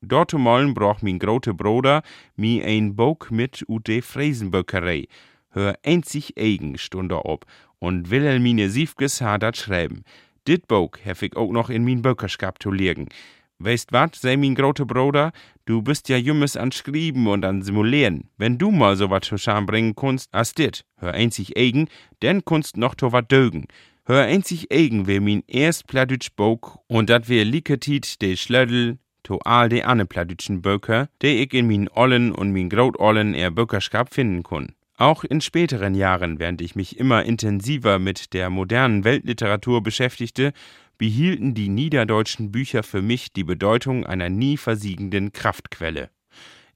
Dort 0.02 0.32
mollen 0.32 0.74
brauch 0.74 1.02
min 1.02 1.20
grote 1.20 1.54
Bruder 1.54 2.02
mi 2.38 2.64
ein 2.64 2.96
Bog 2.96 3.32
mit 3.32 3.66
ut 3.68 3.88
de 3.90 4.02
Fräsenböckerei. 4.02 5.08
Hör 5.50 5.76
einzig 5.84 6.38
eigen 6.38 6.78
stunde 6.78 7.26
ob, 7.26 7.46
und 7.80 8.12
Wilhelmine 8.12 8.70
Siefkes 8.70 9.20
hat 9.20 9.44
dat 9.44 9.58
schreiben. 9.58 10.06
Dit 10.48 10.70
Bog 10.70 11.00
hef 11.04 11.22
ich 11.22 11.36
auch 11.36 11.52
noch 11.52 11.70
in 11.70 11.84
min 11.84 12.02
Böckerskap 12.02 12.64
zu 12.64 12.72
legen. 12.72 13.10
Weißt 13.60 13.94
wat, 13.94 14.16
sei 14.16 14.36
min 14.36 14.54
grote 14.54 14.86
Bruder, 14.86 15.32
du 15.66 15.82
bist 15.82 16.10
ja 16.10 16.18
jümmes 16.18 16.58
an 16.58 16.74
Schrieben 16.74 17.28
und 17.28 17.46
an 17.46 17.62
Simulieren. 17.62 18.30
Wenn 18.38 18.58
du 18.58 18.70
mal 18.70 18.98
so 18.98 19.10
wat 19.10 19.26
Scham 19.26 19.66
bringen 19.66 19.96
kunst, 19.96 20.30
as 20.34 20.54
dit, 20.54 20.84
hör 20.98 21.14
einzig 21.14 21.58
eigen, 21.58 21.88
denn 22.22 22.44
kunst 22.44 22.76
noch 22.76 22.96
to 22.96 23.14
wat 23.14 23.32
dögen. 23.32 23.68
Hör 24.06 24.26
einzig 24.26 24.74
eigen 24.74 25.08
wär 25.08 25.22
min 25.22 25.42
erst 25.48 25.88
Pladütsch 25.88 26.32
Bog 26.36 26.80
und 26.88 27.10
dat 27.10 27.30
wär 27.30 27.46
liketit 27.46 28.22
de 28.22 28.36
Schlödel, 28.36 29.00
to 29.24 29.40
all 29.46 29.70
de 29.70 29.84
anne 29.84 30.06
Pladütschen 30.06 30.62
Böker, 30.62 31.08
de 31.22 31.42
ich 31.42 31.54
in 31.54 31.68
min 31.68 31.90
Ollen 31.90 32.34
und 32.34 32.52
min 32.52 32.70
Grotollen 32.70 33.34
er 33.34 33.52
Böckerskap 33.52 34.14
finden 34.14 34.44
kun. 34.44 34.76
Auch 34.98 35.26
in 35.26 35.42
späteren 35.42 35.94
Jahren, 35.94 36.40
während 36.40 36.62
ich 36.62 36.76
mich 36.76 36.98
immer 37.00 37.24
intensiver 37.24 38.00
mit 38.00 38.34
der 38.34 38.50
modernen 38.50 39.04
Weltliteratur 39.04 39.84
beschäftigte, 39.84 40.54
behielten 40.98 41.54
die 41.54 41.70
niederdeutschen 41.70 42.52
Bücher 42.52 42.84
für 42.84 43.02
mich 43.02 43.34
die 43.34 43.44
Bedeutung 43.44 44.06
einer 44.06 44.30
nie 44.30 44.58
versiegenden 44.58 45.32
Kraftquelle. 45.34 46.10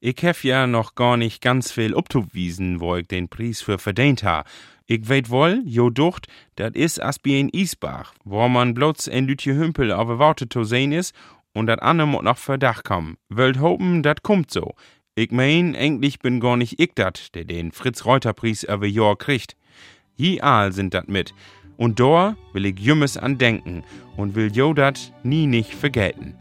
Ich 0.01 0.21
hef 0.21 0.43
ja 0.43 0.65
noch 0.65 0.95
gar 0.95 1.17
nicht 1.17 1.41
ganz 1.41 1.71
viel 1.71 1.93
obtuwiesen, 1.93 2.79
wo 2.79 2.95
ich 2.95 3.07
den 3.07 3.27
Preis 3.27 3.61
für 3.61 3.77
verdient 3.77 4.23
ha. 4.23 4.45
Ich 4.85 5.09
weet 5.09 5.29
wohl, 5.29 5.61
jo 5.65 5.89
ducht, 5.89 6.27
dat 6.55 6.75
is 6.75 6.99
as 6.99 7.19
bi 7.19 7.39
in 7.39 7.49
Isbach, 7.49 8.13
wo 8.23 8.47
man 8.47 8.73
bloß 8.73 9.09
ein 9.09 9.27
Lütje 9.27 9.55
Hümpel 9.55 9.91
auf 9.91 10.07
Worte 10.07 10.47
zu 10.47 10.63
sehen 10.63 10.93
is 10.93 11.13
und 11.53 11.67
dat 11.67 11.81
anne 11.81 12.05
mot 12.05 12.23
noch 12.23 12.37
Verdacht 12.37 12.85
kommen. 12.85 13.17
Wölt 13.27 13.59
hopen, 13.59 14.01
dat 14.01 14.23
kommt 14.23 14.51
so. 14.51 14.73
Ich 15.15 15.31
mein, 15.31 15.75
eigentlich 15.75 16.19
bin 16.19 16.39
gar 16.39 16.55
nicht 16.55 16.79
ich 16.79 16.93
dat, 16.95 17.35
der 17.35 17.43
den 17.43 17.73
Fritz-Reuter-Preis 17.73 18.63
über 18.63 18.87
Jahr 18.87 19.17
kriegt. 19.17 19.57
Hi 20.17 20.39
all 20.41 20.71
sind 20.71 20.93
dat 20.93 21.09
mit. 21.09 21.33
Und 21.79 21.97
da 22.01 22.35
will 22.51 22.65
ich 22.65 22.77
jümmes 22.77 23.15
an 23.15 23.37
denken 23.37 23.85
und 24.17 24.35
will 24.35 24.51
jo 24.53 24.73
dat 24.73 25.13
nie 25.23 25.47
nicht 25.47 25.73
vergelten. 25.73 26.35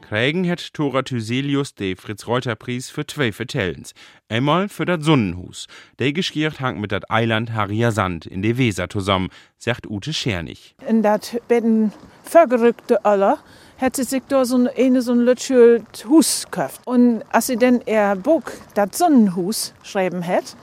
Kriegen 0.00 0.48
hat 0.48 0.72
Thora 0.74 1.02
Thyselius 1.02 1.74
de 1.74 1.96
Fritz-Reuter-Preis 1.96 2.90
für 2.90 3.04
zwei 3.04 3.32
Vertellens. 3.32 3.94
Einmal 4.28 4.68
für 4.68 4.84
dat 4.84 5.02
Sonnenhus. 5.02 5.66
Der 5.98 6.12
geschiert 6.12 6.60
hang 6.60 6.80
mit 6.80 6.92
dat 6.92 7.10
Eiland 7.10 7.52
Harrier 7.52 7.90
Sand 7.90 8.26
in 8.26 8.42
de 8.42 8.56
Weser 8.56 8.88
zusammen, 8.88 9.30
sagt 9.58 9.90
Ute 9.90 10.12
Schernig. 10.12 10.76
In 10.86 11.02
dat 11.02 11.40
bedden 11.48 11.92
vergerückte 12.22 13.04
Aller 13.04 13.38
hat 13.80 13.96
sie 13.96 14.04
sich 14.04 14.22
da 14.28 14.44
so 14.44 14.68
eine 14.76 15.02
so 15.02 15.12
ein 15.12 15.20
lütschelt 15.20 16.06
Hus 16.08 16.44
gekauft. 16.44 16.80
Und 16.84 17.24
als 17.30 17.48
sie 17.48 17.56
dann 17.56 17.80
ihr 17.86 18.14
Buch, 18.14 18.44
das 18.74 18.98
Sonnenhus, 18.98 19.74
schreiben 19.82 20.24
hat, 20.24 20.56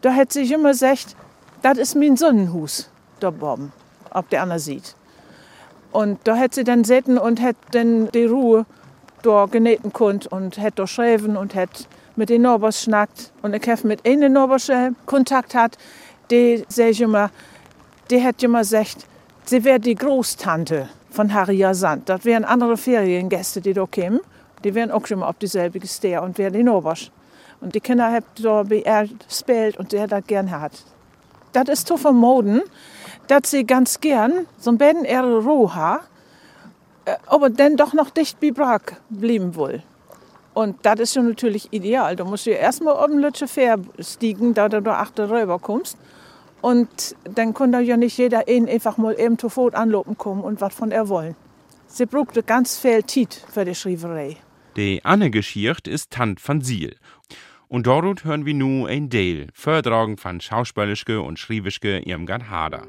da 0.00 0.14
hat 0.14 0.32
sie 0.32 0.52
immer 0.52 0.70
gesagt, 0.70 1.16
das 1.62 1.78
ist 1.78 1.94
mein 1.96 2.16
Sonnenhus, 2.16 2.88
da 3.20 3.28
oben, 3.28 3.72
ob 4.10 4.28
der 4.30 4.42
andere 4.42 4.58
sieht. 4.58 4.94
Und 5.90 6.18
da 6.24 6.36
hat 6.36 6.54
sie 6.54 6.64
dann 6.64 6.84
sitten 6.84 7.18
und 7.18 7.40
hat 7.40 7.56
dann 7.72 8.10
die 8.12 8.26
Ruhe 8.26 8.66
da 9.22 9.46
genähten 9.46 9.92
kund 9.92 10.26
und 10.26 10.58
hat 10.58 10.78
da 10.78 10.86
schreiben 10.86 11.36
und 11.36 11.54
hat 11.54 11.88
mit 12.16 12.28
den 12.28 12.42
Norbers 12.42 12.82
schnackt. 12.82 13.32
Und 13.42 13.54
ich 13.54 13.68
habe 13.68 13.86
mit 13.86 14.06
einer 14.06 14.28
Norbers 14.28 14.70
Kontakt 15.06 15.54
hat, 15.54 15.78
die 16.30 16.64
sag 16.68 16.90
ich 16.90 17.00
immer, 17.00 17.30
die 18.10 18.22
hat 18.22 18.42
immer 18.42 18.60
gesagt, 18.60 19.06
sie 19.44 19.64
wäre 19.64 19.80
die 19.80 19.94
Großtante 19.94 20.88
von 21.10 21.32
Harrier 21.32 21.74
Sand. 21.74 22.08
Das 22.08 22.24
wären 22.24 22.44
andere 22.44 22.76
Feriengäste, 22.76 23.60
die 23.60 23.72
da 23.72 23.86
kämen. 23.86 24.20
Die 24.64 24.74
wären 24.74 24.90
auch 24.90 25.06
schon 25.06 25.20
mal 25.20 25.28
auf 25.28 25.38
dieselbe 25.38 25.78
gestehen 25.78 26.20
und 26.20 26.36
wären 26.38 26.54
in 26.54 26.68
Obersch. 26.68 27.10
Und 27.60 27.74
die 27.74 27.80
Kinder 27.80 28.12
haben 28.12 28.70
er 28.84 29.06
gespielt 29.06 29.76
und 29.76 29.92
der 29.92 30.06
das 30.06 30.24
gern 30.26 30.50
hat. 30.50 30.72
Das 31.52 31.68
ist 31.68 31.88
zu 31.88 31.96
vermoden, 31.96 32.62
dass 33.26 33.50
sie 33.50 33.64
ganz 33.64 34.00
gern 34.00 34.46
so 34.58 34.70
ein 34.70 34.78
bisschen 34.78 35.04
ihre 35.04 35.42
Ruhe 35.42 35.74
haben, 35.74 36.04
aber 37.26 37.50
dann 37.50 37.76
doch 37.76 37.94
noch 37.94 38.10
dicht 38.10 38.38
bei 38.40 38.50
Brag 38.50 39.00
blieben 39.08 39.56
will. 39.56 39.82
Und 40.54 40.76
das 40.82 41.00
ist 41.00 41.14
ja 41.14 41.22
natürlich 41.22 41.72
ideal. 41.72 42.16
Da 42.16 42.24
musst 42.24 42.46
du 42.46 42.50
ja 42.50 42.56
erstmal 42.56 42.94
oben 42.94 43.18
Lütsche 43.18 43.46
Fähr 43.46 43.78
stiegen, 44.00 44.54
da 44.54 44.68
du 44.68 44.90
achter 44.90 45.30
rüber 45.30 45.58
kommst. 45.58 45.96
Und 46.60 47.14
dann 47.22 47.54
kann 47.54 47.70
da 47.70 47.78
ja 47.78 47.96
nicht 47.96 48.18
jeder 48.18 48.48
ihn 48.48 48.68
einfach 48.68 48.96
mal 48.96 49.18
eben 49.18 49.38
zu 49.38 49.48
Fuß 49.48 49.74
anlopen 49.74 50.18
kommen 50.18 50.42
und 50.42 50.60
was 50.60 50.74
von 50.74 50.90
er 50.90 51.08
wollen. 51.08 51.36
Sie 51.86 52.06
brauchte 52.06 52.42
ganz 52.42 52.76
viel 52.76 53.04
Zeit 53.06 53.40
für 53.52 53.64
die 53.64 53.74
Schrieverei. 53.74 54.36
Die 54.76 55.04
Anne 55.04 55.30
Geschicht 55.30 55.88
ist 55.88 56.10
Tant 56.10 56.46
van 56.46 56.60
Siel. 56.60 56.96
Und 57.68 57.86
dort 57.86 58.24
hören 58.24 58.46
wir 58.46 58.54
nu 58.54 58.86
ein 58.86 59.10
Dale, 59.10 59.48
Vortragen 59.52 60.16
von 60.16 60.40
Schauspielischke 60.40 61.20
und 61.20 61.38
Schriewischke 61.38 61.98
Irmgard 61.98 62.48
Hader. 62.48 62.86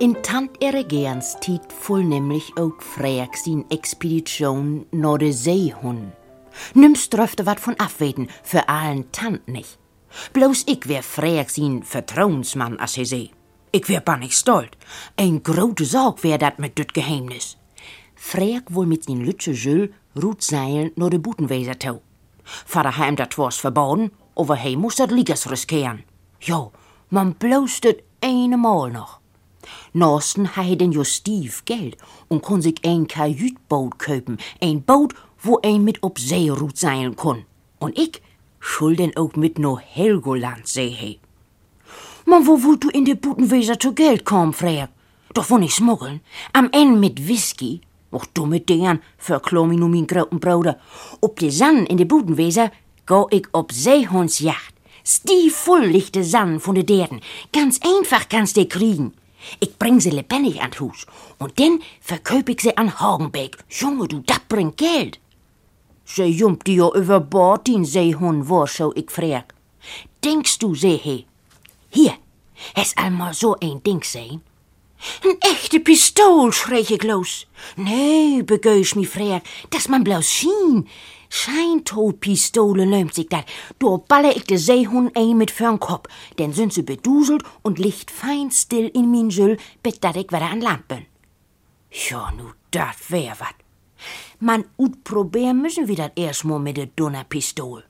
In 0.00 0.16
Tant 0.22 0.62
Eregerns 0.62 1.36
Tiet 1.40 1.60
nämlich 1.88 2.52
auch 2.56 2.80
Freak 2.80 3.36
sin 3.36 3.66
Expedition 3.70 4.86
no 4.90 5.18
de 5.18 5.30
Seehund. 5.30 6.12
Nimmst 6.74 7.12
dröfte 7.12 7.44
wat 7.44 7.60
von 7.60 7.78
abweten, 7.78 8.28
für 8.42 8.68
allen 8.68 9.12
Tant 9.12 9.46
nicht. 9.48 9.78
Bloß 10.32 10.64
ich 10.66 10.88
wär 10.88 11.02
Freak 11.02 11.50
sin 11.50 11.82
Vertrauensmann, 11.82 12.80
as 12.80 12.94
he 12.94 13.04
seh. 13.04 13.30
Ich 13.72 13.88
wär 13.88 14.00
bannig 14.00 14.32
stolt. 14.32 14.76
Ein 15.16 15.42
grote 15.42 15.84
Sorg 15.84 16.24
wär 16.24 16.38
dat 16.38 16.58
mit 16.58 16.78
düt 16.78 16.94
Geheimnis. 16.94 17.58
Freak 18.14 18.74
wohl 18.74 18.86
mit 18.86 19.04
sin 19.04 19.20
Lütsche 19.20 19.52
Jüll 19.52 19.92
Rutseilen 20.14 20.90
no 20.96 21.08
de 21.08 21.18
Butenweser 21.18 21.78
tau. 21.78 22.00
Vater 22.44 22.96
heim 22.98 23.14
dat 23.14 23.36
was 23.38 23.64
aber 24.34 24.56
he 24.56 24.76
muss 24.76 24.96
dat 24.96 25.10
Ligas 25.10 25.46
riskieren. 25.46 26.04
Jo, 26.40 26.72
man 27.08 27.34
bloß 27.34 27.80
dat 27.80 27.96
eine 28.20 28.56
Mal 28.56 28.90
noch. 28.90 29.20
Norsten 29.92 30.46
ha 30.56 30.74
den 30.74 30.92
jo 30.92 31.04
stief 31.04 31.64
Geld 31.64 31.96
und 32.28 32.42
kon 32.42 32.62
sich 32.62 32.80
ein 32.84 33.06
Kajütboot 33.06 33.98
köpen, 33.98 34.38
ein 34.60 34.82
Boot, 34.82 35.14
wo 35.42 35.60
ein 35.62 35.84
mit 35.84 36.02
op 36.02 36.18
See 36.18 36.50
ruht 36.50 36.78
seilen 36.78 37.16
kon. 37.16 37.44
Und 37.78 37.98
ich 37.98 38.22
schulden 38.58 39.16
auch 39.16 39.34
mit 39.36 39.58
no 39.58 39.78
Helgoland 39.78 40.66
See 40.66 40.90
he. 40.90 41.20
Man, 42.24 42.46
wo 42.46 42.62
wollt 42.62 42.84
du 42.84 42.88
in 42.90 43.04
de 43.04 43.14
Butenweser 43.14 43.78
zu 43.78 43.92
Geld 43.92 44.24
kommen, 44.24 44.52
frag? 44.52 44.90
Doch 45.34 45.50
wo 45.50 45.58
nicht 45.58 45.74
smuggeln? 45.74 46.20
Am 46.52 46.68
Ende 46.72 46.98
mit 46.98 47.26
Whisky? 47.26 47.80
Och 48.12 48.26
dumme 48.32 48.60
dingen, 48.64 49.00
verkloom 49.16 49.68
mi 49.68 49.76
nu 49.76 49.88
mijn 49.88 50.08
grote 50.08 50.36
broder. 50.36 50.76
Op 51.20 51.38
de 51.38 51.50
zan 51.50 51.86
in 51.86 51.96
de 51.96 52.06
Budenweser 52.06 52.70
go 53.04 53.26
ik 53.28 53.48
op 53.50 53.70
Seehundsjacht. 53.70 54.74
Stief 55.02 55.56
voll 55.56 55.86
lichte 55.86 56.24
Sand 56.24 56.62
von 56.62 56.74
de 56.74 56.84
Derden. 56.84 57.20
Ganz 57.50 57.78
einfach 57.78 58.28
kannst 58.28 58.56
du 58.56 58.66
kriegen. 58.66 59.14
Ich 59.58 59.76
bring 59.76 60.00
sie 60.00 60.10
lebendig 60.10 60.60
ans 60.60 60.78
Hus. 60.78 61.06
Und 61.38 61.58
dann 61.58 61.80
verköp 62.00 62.48
ich 62.48 62.60
sie 62.60 62.76
an 62.76 63.00
Hagenbeck. 63.00 63.56
Junge, 63.68 64.06
du, 64.06 64.20
dat 64.20 64.48
bringt 64.48 64.76
Geld. 64.76 65.18
Sie 66.04 66.24
jumpt 66.24 66.66
die 66.66 66.76
ja 66.76 66.88
über 66.94 67.20
Bord, 67.20 67.66
den 67.66 67.84
Seehund, 67.84 68.48
wo 68.48 68.66
so 68.66 68.92
ich 68.94 69.10
frag. 69.10 69.54
Denkst 70.22 70.58
du, 70.58 70.74
Seehe? 70.74 71.24
Hier, 71.88 72.14
hast 72.74 72.98
einmal 72.98 73.34
so 73.34 73.56
ein 73.60 73.82
Ding 73.82 74.02
sehen? 74.04 74.42
Een 75.22 75.36
echte 75.38 75.80
pistool, 75.80 76.52
schreeg 76.52 76.90
ik 76.90 77.02
los. 77.02 77.46
Nee, 77.76 78.44
begeus 78.44 78.94
mi 78.94 79.06
frère, 79.06 79.42
dat 79.68 79.88
man 79.88 80.02
bloos 80.02 80.38
zien. 80.38 80.88
Scheintopistolen 81.28 82.88
leumt 82.88 83.14
sich 83.14 83.26
dat. 83.26 83.44
Door 83.76 84.02
balle 84.06 84.34
ik 84.34 84.46
de 84.48 84.58
Seehund 84.58 85.16
ein 85.16 85.36
mit 85.36 85.50
für'n 85.50 85.78
Kopf. 85.78 86.10
Denn 86.38 86.52
sind 86.52 86.72
sie 86.72 86.82
beduselt 86.82 87.42
und 87.62 87.78
liegt 87.78 88.10
fein 88.10 88.50
still 88.50 88.90
in 88.92 89.10
min 89.10 89.30
Jüll, 89.30 89.56
bet 89.80 90.00
dat 90.00 90.16
ik 90.16 90.30
wieder 90.30 90.50
an 90.50 90.60
Land 90.60 90.88
bin. 90.88 91.06
Ja, 91.88 92.32
nu, 92.36 92.52
dat 92.68 92.96
wär 93.08 93.36
wat. 93.38 93.54
Man 94.38 94.64
ut 94.76 95.04
probieren 95.04 95.60
müssen 95.60 95.88
wir 95.88 95.96
dat 95.96 96.12
erstmal 96.14 96.58
mit 96.58 96.76
de 96.76 96.88
dunner 96.94 97.24
Pistol. 97.24 97.84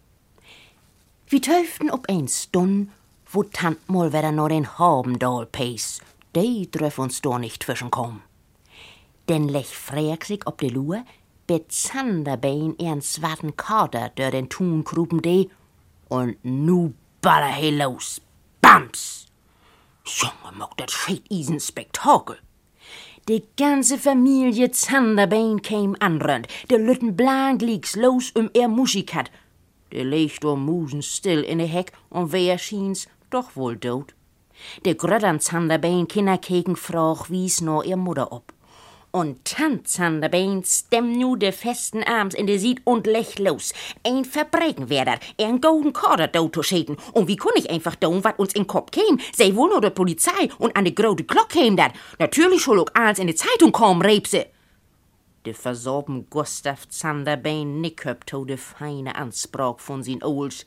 Wir 1.27 1.43
töften 1.43 1.91
op 1.91 2.07
ein 2.09 2.29
Stund, 2.29 2.91
wo 3.31 3.43
Tant 3.43 3.89
mal 3.89 4.13
wieder 4.13 4.33
noch 4.33 4.49
den 4.49 4.79
Habendal 4.79 5.47
pace 5.47 6.01
die 6.35 6.71
dröf 6.71 6.99
uns 6.99 7.21
da 7.23 7.39
nicht 7.39 7.63
zwischenkommen. 7.63 8.23
Denn 9.29 9.49
lech 9.49 9.77
frag 9.77 10.25
sich 10.25 10.47
ob 10.47 10.59
de 10.59 10.71
Lue, 10.71 11.05
bezanderbein 11.47 12.75
ihren 12.79 13.03
swarten 13.03 13.57
Kader 13.57 14.09
der 14.11 14.31
den 14.31 14.49
Tun 14.49 14.85
krupen 14.85 15.23
de, 15.23 15.49
und 16.09 16.37
nu 16.45 16.95
baller 17.21 17.53
he 17.53 17.71
los. 17.71 18.21
Bams! 18.61 19.27
Junge, 20.05 20.57
mock 20.59 20.77
dat 20.77 20.93
isen 21.31 21.61
Spektakel. 21.61 22.39
Die 23.29 23.45
ganze 23.57 23.99
Familie 23.99 24.73
Zanderbein 24.73 25.63
käm 25.63 25.97
anrennt. 26.01 26.49
Der 26.71 26.79
Lütten 26.79 27.15
blank 27.17 27.63
liegt's 27.63 27.95
los 27.95 28.33
um 28.33 28.51
er 28.53 28.67
Musik 28.67 29.15
hat. 29.15 29.31
Der 29.93 30.05
legt 30.05 30.45
um 30.45 30.65
Musen 30.65 31.03
still 31.03 31.43
in 31.43 31.59
de 31.59 31.69
Heck 31.69 31.93
und 32.11 32.33
wer 32.33 32.59
schien's 32.59 33.07
doch 33.31 33.55
wohl 33.55 33.79
tot. 33.79 34.15
De 34.85 34.95
gröddern 34.95 35.41
Zanderbein 35.41 36.09
Kinder 36.09 36.39
kegen 36.39 36.77
froch 36.77 37.31
wies 37.31 37.61
no 37.61 37.83
ihr 37.83 37.97
Mutter 37.97 38.33
ob. 38.33 38.53
Und 39.15 39.45
Tant 39.45 39.87
Zanderbein 39.87 40.63
stemm 40.65 41.19
nu 41.19 41.37
de 41.37 41.53
festen 41.53 42.03
Arms 42.03 42.35
in 42.35 42.47
de 42.47 42.57
Sied 42.57 42.81
und 42.85 43.07
lech 43.07 43.39
los. 43.39 43.75
Ein 44.03 44.25
Verbrechen 44.25 44.89
wär 44.89 45.05
dat, 45.05 45.21
ein 45.39 45.61
golden 45.61 45.93
Korder 45.93 46.29
do 46.29 46.49
zu 46.49 46.63
schäden. 46.63 46.97
Und 47.13 47.29
wie 47.29 47.37
kun 47.37 47.53
ich 47.57 47.69
einfach 47.69 47.95
down, 47.95 48.25
wat 48.25 48.39
uns 48.39 48.55
in 48.55 48.67
Kopf 48.67 48.91
käm? 48.91 49.21
Sei 49.35 49.55
wohl 49.55 49.69
nur 49.69 49.83
de 49.83 49.91
Polizei 49.91 50.49
und 50.59 50.75
an 50.75 50.85
de 50.85 50.95
grote 50.95 51.25
Glock 51.25 51.51
käm 51.51 51.77
dat. 51.77 51.93
Natürlich 52.19 52.63
schul 52.63 52.81
auch 52.81 52.95
alles 52.95 53.19
in 53.19 53.27
de 53.27 53.37
Zeitung 53.37 53.73
kommen, 53.73 54.01
Rebse. 54.01 54.47
De 55.45 55.53
versorben 55.53 56.31
Gustav 56.31 56.89
Zanderbein 56.89 57.83
nicköp 57.83 58.25
to 58.27 58.47
de 58.47 58.57
feine 58.57 59.15
Ansprach 59.15 59.79
von 59.79 60.03
sin 60.03 60.23
Ols. 60.23 60.65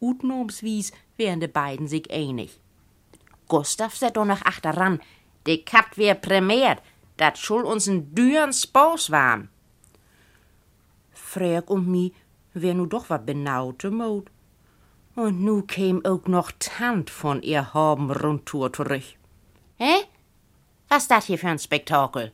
Utnomswies 0.00 0.92
wären 1.16 1.40
de 1.40 1.48
beiden 1.48 1.88
sich 1.88 2.10
einig. 2.10 2.60
Gustav 3.48 3.94
set 3.94 4.16
doch 4.16 4.24
noch 4.24 4.42
achteran. 4.42 5.00
De 5.46 5.58
Kat 5.58 5.96
wär 5.96 6.14
prämiert. 6.14 6.82
Dat 7.16 7.38
schul 7.38 7.64
uns 7.64 7.86
ein 7.86 8.14
düren 8.14 8.52
Spaß 8.52 9.10
warm. 9.10 9.48
Frag 11.12 11.70
und 11.70 11.88
mi 11.88 12.12
wär 12.54 12.74
nu 12.74 12.86
doch 12.86 13.10
wat 13.10 13.26
benaute 13.26 13.90
Mode. 13.90 14.30
Und 15.14 15.40
nu 15.40 15.62
käm 15.62 16.04
auch 16.04 16.26
noch 16.26 16.52
Tant 16.58 17.10
von 17.10 17.42
ihr 17.42 17.72
Haben 17.72 18.10
rundtour 18.10 18.72
zurück. 18.72 19.04
Hä? 19.78 19.94
Was 20.88 21.08
dat 21.08 21.24
hier 21.24 21.38
für 21.38 21.48
ein 21.48 21.58
Spektakel? 21.58 22.32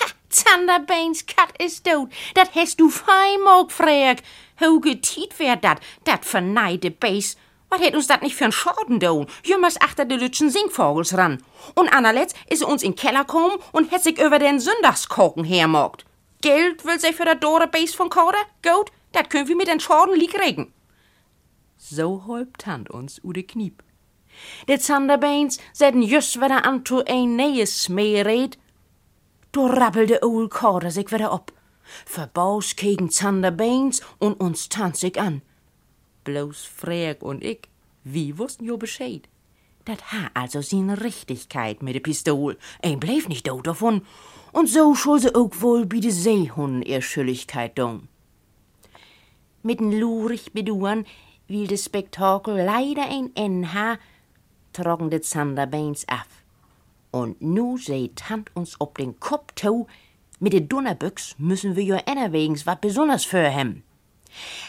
Ha, 0.00 0.06
Zanderbeins 0.28 1.26
Kat 1.26 1.50
is 1.58 1.82
dood. 1.82 2.10
Dat 2.34 2.54
hast 2.54 2.80
du 2.80 2.90
fein 2.90 3.40
mog, 3.44 3.70
frag. 3.70 4.22
Hoge 4.60 5.00
Tiet 5.00 5.38
wär 5.38 5.56
dat, 5.56 5.80
dat 6.04 6.24
verneide 6.24 6.90
Beis. 6.90 7.36
Was 7.74 7.80
hätt 7.80 7.96
uns 7.96 8.06
dat 8.06 8.22
nicht 8.22 8.36
für 8.36 8.44
ein 8.44 8.52
Schaden 8.52 9.00
down? 9.00 9.26
Jümmers 9.42 9.80
achter 9.80 10.04
de 10.04 10.16
Lütschen 10.16 10.48
Singvogels 10.48 11.16
ran. 11.18 11.42
Und 11.74 11.88
anerletzt 11.92 12.36
is 12.48 12.62
uns 12.62 12.84
in 12.84 12.94
Keller 12.94 13.24
kommen 13.24 13.56
und 13.72 13.90
hätt 13.90 14.04
sich 14.04 14.20
über 14.20 14.38
den 14.38 14.60
Sonntagskoken 14.60 15.42
hermogt. 15.42 16.04
Geld 16.40 16.84
will 16.84 17.00
sie 17.00 17.12
für 17.12 17.24
der 17.24 17.34
Dore 17.34 17.66
Base 17.66 17.96
von 17.96 18.10
Koder? 18.10 18.38
Gut, 18.62 18.92
dat 19.10 19.28
können 19.28 19.48
wir 19.48 19.56
mit 19.56 19.66
den 19.66 19.80
Schaden 19.80 20.14
lieg 20.14 20.38
regen. 20.40 20.72
So 21.76 22.22
holp 22.28 22.58
Tant 22.58 22.90
uns 22.90 23.20
u 23.24 23.32
de 23.32 23.42
Kniep. 23.42 23.82
De 24.68 24.78
Zanderbeins 24.78 25.58
setten 25.72 26.02
just 26.02 26.40
wieder 26.40 26.64
an 26.64 26.84
to 26.84 27.02
ein 27.08 27.34
neues 27.34 27.82
Smeered. 27.82 28.56
Do 29.50 29.66
rappelde 29.66 30.22
Oul 30.22 30.48
Koder 30.48 30.92
sich 30.92 31.10
wieder 31.10 31.32
op. 31.32 31.52
Verbaus 32.06 32.76
gegen 32.76 33.10
Zanderbeins 33.10 34.00
und 34.20 34.34
uns 34.40 34.68
tanzt 34.68 35.00
sich 35.00 35.20
an. 35.20 35.42
Bloß 36.24 36.64
Freg 36.64 37.22
und 37.22 37.44
ich, 37.44 37.68
wie 38.02 38.38
wussten 38.38 38.64
jo 38.64 38.76
Bescheid. 38.76 39.28
Dat 39.84 40.12
ha 40.12 40.30
also 40.32 40.62
sin 40.62 40.90
Richtigkeit 40.90 41.82
mit 41.82 41.94
de 41.94 42.00
Pistol. 42.00 42.56
Ein 42.82 43.00
bleef 43.00 43.28
nicht 43.28 43.46
do 43.46 43.60
davon. 43.60 44.02
Und 44.52 44.68
so 44.68 44.94
schul 44.94 45.20
se 45.20 45.34
auch 45.34 45.50
wohl 45.60 45.84
bi 45.84 46.00
de 46.00 46.10
Seehund 46.10 46.86
ihr 46.86 47.02
Schülligkeit 47.02 47.78
dong. 47.78 48.08
Mit'n 49.62 49.98
lurig 49.98 50.52
beduan, 50.52 51.04
will 51.48 51.66
de 51.66 51.76
Spektakel 51.76 52.64
leider 52.64 53.08
ein 53.08 53.30
NH, 53.34 53.98
trocken 54.72 55.10
de 55.10 55.20
Zanderbeins 55.20 56.06
af. 56.08 56.28
Und 57.10 57.42
nu 57.42 57.76
seht 57.78 58.16
Tant 58.16 58.50
uns 58.54 58.80
ob 58.80 58.96
den 58.98 59.20
Kopf 59.20 59.52
tau, 59.54 59.86
mit 60.40 60.52
de 60.52 60.60
Donnerbüchs 60.60 61.34
müssen 61.38 61.76
wir 61.76 61.84
jo 61.84 61.98
innerwegens 62.06 62.66
wat 62.66 62.80
besonders 62.80 63.24
für 63.24 63.48
hem. 63.50 63.82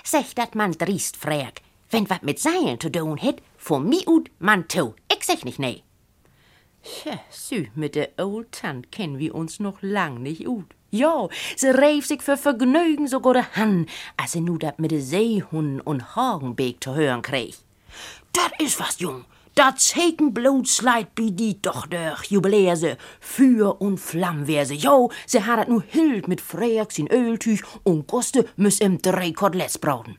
Sech 0.04 0.34
dat 0.34 0.56
man 0.56 0.72
driest 0.72 1.18
frag, 1.18 1.62
wenn 1.90 2.10
wat 2.10 2.24
mit 2.24 2.40
Seilen 2.40 2.80
zu 2.80 2.90
tun 2.90 3.18
het, 3.18 3.42
von 3.58 3.88
mi 3.90 4.04
ut 4.08 4.30
man 4.38 4.68
to, 4.68 4.96
ich 5.12 5.24
sech 5.24 5.44
nicht 5.46 5.60
nee. 5.60 5.84
Ja, 7.04 7.20
sü, 7.32 7.68
mit 7.74 7.96
der 7.96 8.10
Old 8.18 8.52
Tant 8.52 8.92
kennen 8.92 9.18
wir 9.18 9.34
uns 9.34 9.60
noch 9.60 9.82
lang 9.82 10.22
nicht 10.22 10.48
ut. 10.48 10.76
Ja, 10.92 11.28
sie 11.56 11.70
reif 11.70 12.06
sich 12.06 12.22
für 12.22 12.38
Vergnügen 12.38 13.08
sogar 13.08 13.34
de 13.34 13.44
Han, 13.56 13.88
als 14.18 14.34
sie 14.34 14.42
nu 14.42 14.58
dat 14.58 14.80
mit 14.80 14.92
de 14.92 15.00
Seehunden 15.00 15.82
und 15.82 16.16
Hagenbeek 16.16 16.84
zu 16.84 16.94
hören 16.94 17.22
krieg. 17.22 17.56
Dat 18.32 18.52
is 18.60 18.80
was, 18.80 19.00
Jung. 19.00 19.26
Dat 19.56 19.80
Zekenblut 19.80 20.68
sleit 20.68 21.14
bi 21.14 21.34
die 21.34 21.58
doch 21.62 21.88
durch, 21.88 22.26
jubiläer 22.30 22.76
se. 22.76 22.98
Feuer 23.20 23.82
und 23.82 24.00
Flamm 24.00 24.48
wär 24.48 24.66
se. 24.66 24.74
Jo, 24.74 25.12
se 25.26 25.40
hat 25.40 25.70
nu 25.70 25.82
hild 25.88 26.28
mit 26.28 26.42
Freaks 26.42 26.98
in 26.98 27.08
Öltüch 27.08 27.64
und 27.84 28.06
Guste 28.06 28.46
müss 28.58 28.82
im 28.82 29.02
drei 29.02 29.32
Koteletts 29.32 29.78
brauten. 29.78 30.18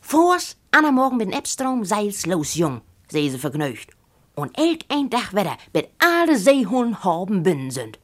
Vors, 0.00 0.56
Anna 0.70 0.92
Morgen 0.92 1.16
mit 1.16 1.34
Ebstrom, 1.34 1.84
seils 1.84 2.26
los, 2.26 2.54
Jung, 2.54 2.80
seh 3.08 3.28
se 3.28 3.38
vergnügt. 3.38 3.90
Und 4.36 4.56
elk 4.56 4.84
ein 4.88 5.10
Dach 5.10 5.32
wieder, 5.32 5.56
mit 5.72 5.88
alle 5.98 6.38
Seehunden 6.38 7.02
haben 7.02 7.42
binnen 7.42 7.72
sind. 7.72 7.98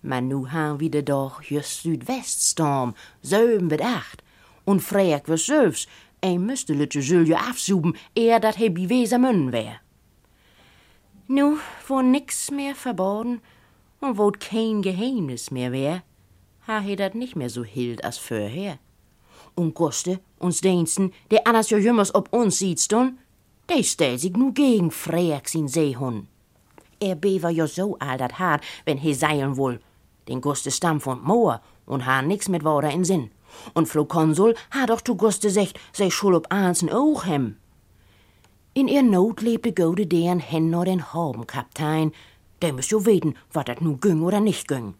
Maar 0.00 0.22
nu 0.22 0.46
han 0.46 0.80
we 0.80 0.88
de 0.88 1.02
doch 1.02 1.42
just 1.42 1.82
Südweststorm, 1.82 2.94
zeven 3.20 3.66
met 3.66 3.82
acht. 3.82 4.22
Und 4.64 4.82
Freak 4.82 5.28
was 5.28 5.44
zelfs, 5.44 5.86
en 6.20 6.44
müsste 6.44 6.74
lutje 6.74 7.02
zulje 7.02 7.38
afzoeben, 7.38 7.96
eer 8.12 8.40
dat 8.40 8.56
hij 8.56 8.72
bewezen 8.72 9.20
mun 9.20 9.50
wär. 9.50 9.82
Nu, 11.26 11.58
wo 11.86 12.00
nix 12.00 12.50
mehr 12.50 12.74
verborgen 12.74 13.40
und 14.00 14.16
wo 14.16 14.30
kein 14.30 14.82
Geheimnis 14.82 15.50
mehr 15.50 15.70
wär, 15.70 16.02
ha 16.66 16.80
he 16.80 16.96
dat 16.96 17.14
nicht 17.14 17.36
mehr 17.36 17.50
so 17.50 17.62
hild 17.62 18.04
as 18.04 18.18
vorher. 18.18 18.78
Und 19.54 19.74
Guste, 19.74 20.20
uns 20.38 20.60
Diensten, 20.60 21.12
der 21.30 21.46
anders 21.46 21.70
jo 21.70 21.78
jümmers 21.78 22.14
ob 22.14 22.32
uns 22.32 22.58
sieht 22.58 22.80
stun, 22.80 23.18
der 23.68 23.82
stellt 23.82 24.20
sich 24.20 24.32
nu 24.32 24.52
gegen 24.52 24.90
Freak 24.90 25.48
sin 25.48 25.68
Seehund. 25.68 26.26
Er 27.00 27.14
bewer 27.14 27.50
jo 27.50 27.66
so 27.66 27.96
all 27.98 28.18
dat 28.18 28.38
hart, 28.38 28.64
wenn 28.84 28.98
he 28.98 29.14
seilen 29.14 29.56
wohl. 29.56 29.80
Den 30.28 30.40
Guste 30.40 30.70
stamm 30.70 31.00
von 31.00 31.22
Moor 31.22 31.60
und 31.86 32.06
ha 32.06 32.22
nix 32.22 32.48
mit 32.48 32.64
Worte 32.64 32.88
in 32.88 33.04
Sinn. 33.04 33.30
Und 33.74 33.88
Frau 33.88 34.04
Konsul 34.04 34.54
ha 34.70 34.86
doch 34.86 35.00
zu 35.00 35.16
Guste 35.16 35.50
secht, 35.50 35.78
sei 35.92 36.10
schul 36.10 36.34
ob 36.34 36.52
Aansen 36.52 36.90
auch 36.90 37.24
hem. 37.26 37.56
In 38.72 38.88
ihr 38.88 39.02
Not 39.02 39.42
lebte 39.42 39.72
gode 39.72 40.06
deren 40.06 40.38
hen 40.38 40.70
nur 40.70 40.84
den 40.84 41.12
Haubenkaptein. 41.12 42.12
Der 42.62 42.72
müsst 42.72 42.90
jo 42.90 43.04
weten, 43.04 43.34
wat 43.52 43.68
dat 43.68 43.80
nu 43.80 43.96
güng 43.96 44.22
oder 44.22 44.40
nicht 44.40 44.68
güng. 44.68 44.94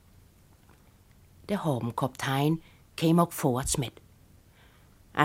Der 1.48 1.64
Haubenkaptein 1.64 2.60
käm 2.96 3.20
auch 3.20 3.32
vorwärts 3.32 3.78
mit. 3.78 3.92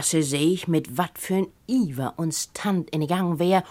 Se 0.02 0.22
seh 0.22 0.54
ich 0.54 0.68
mit 0.68 0.98
wat 0.98 1.18
für'n 1.18 1.48
Iver 1.68 2.14
uns 2.18 2.52
Tant 2.54 2.90
in 2.90 3.08
Gang 3.08 3.40
wär 3.40 3.64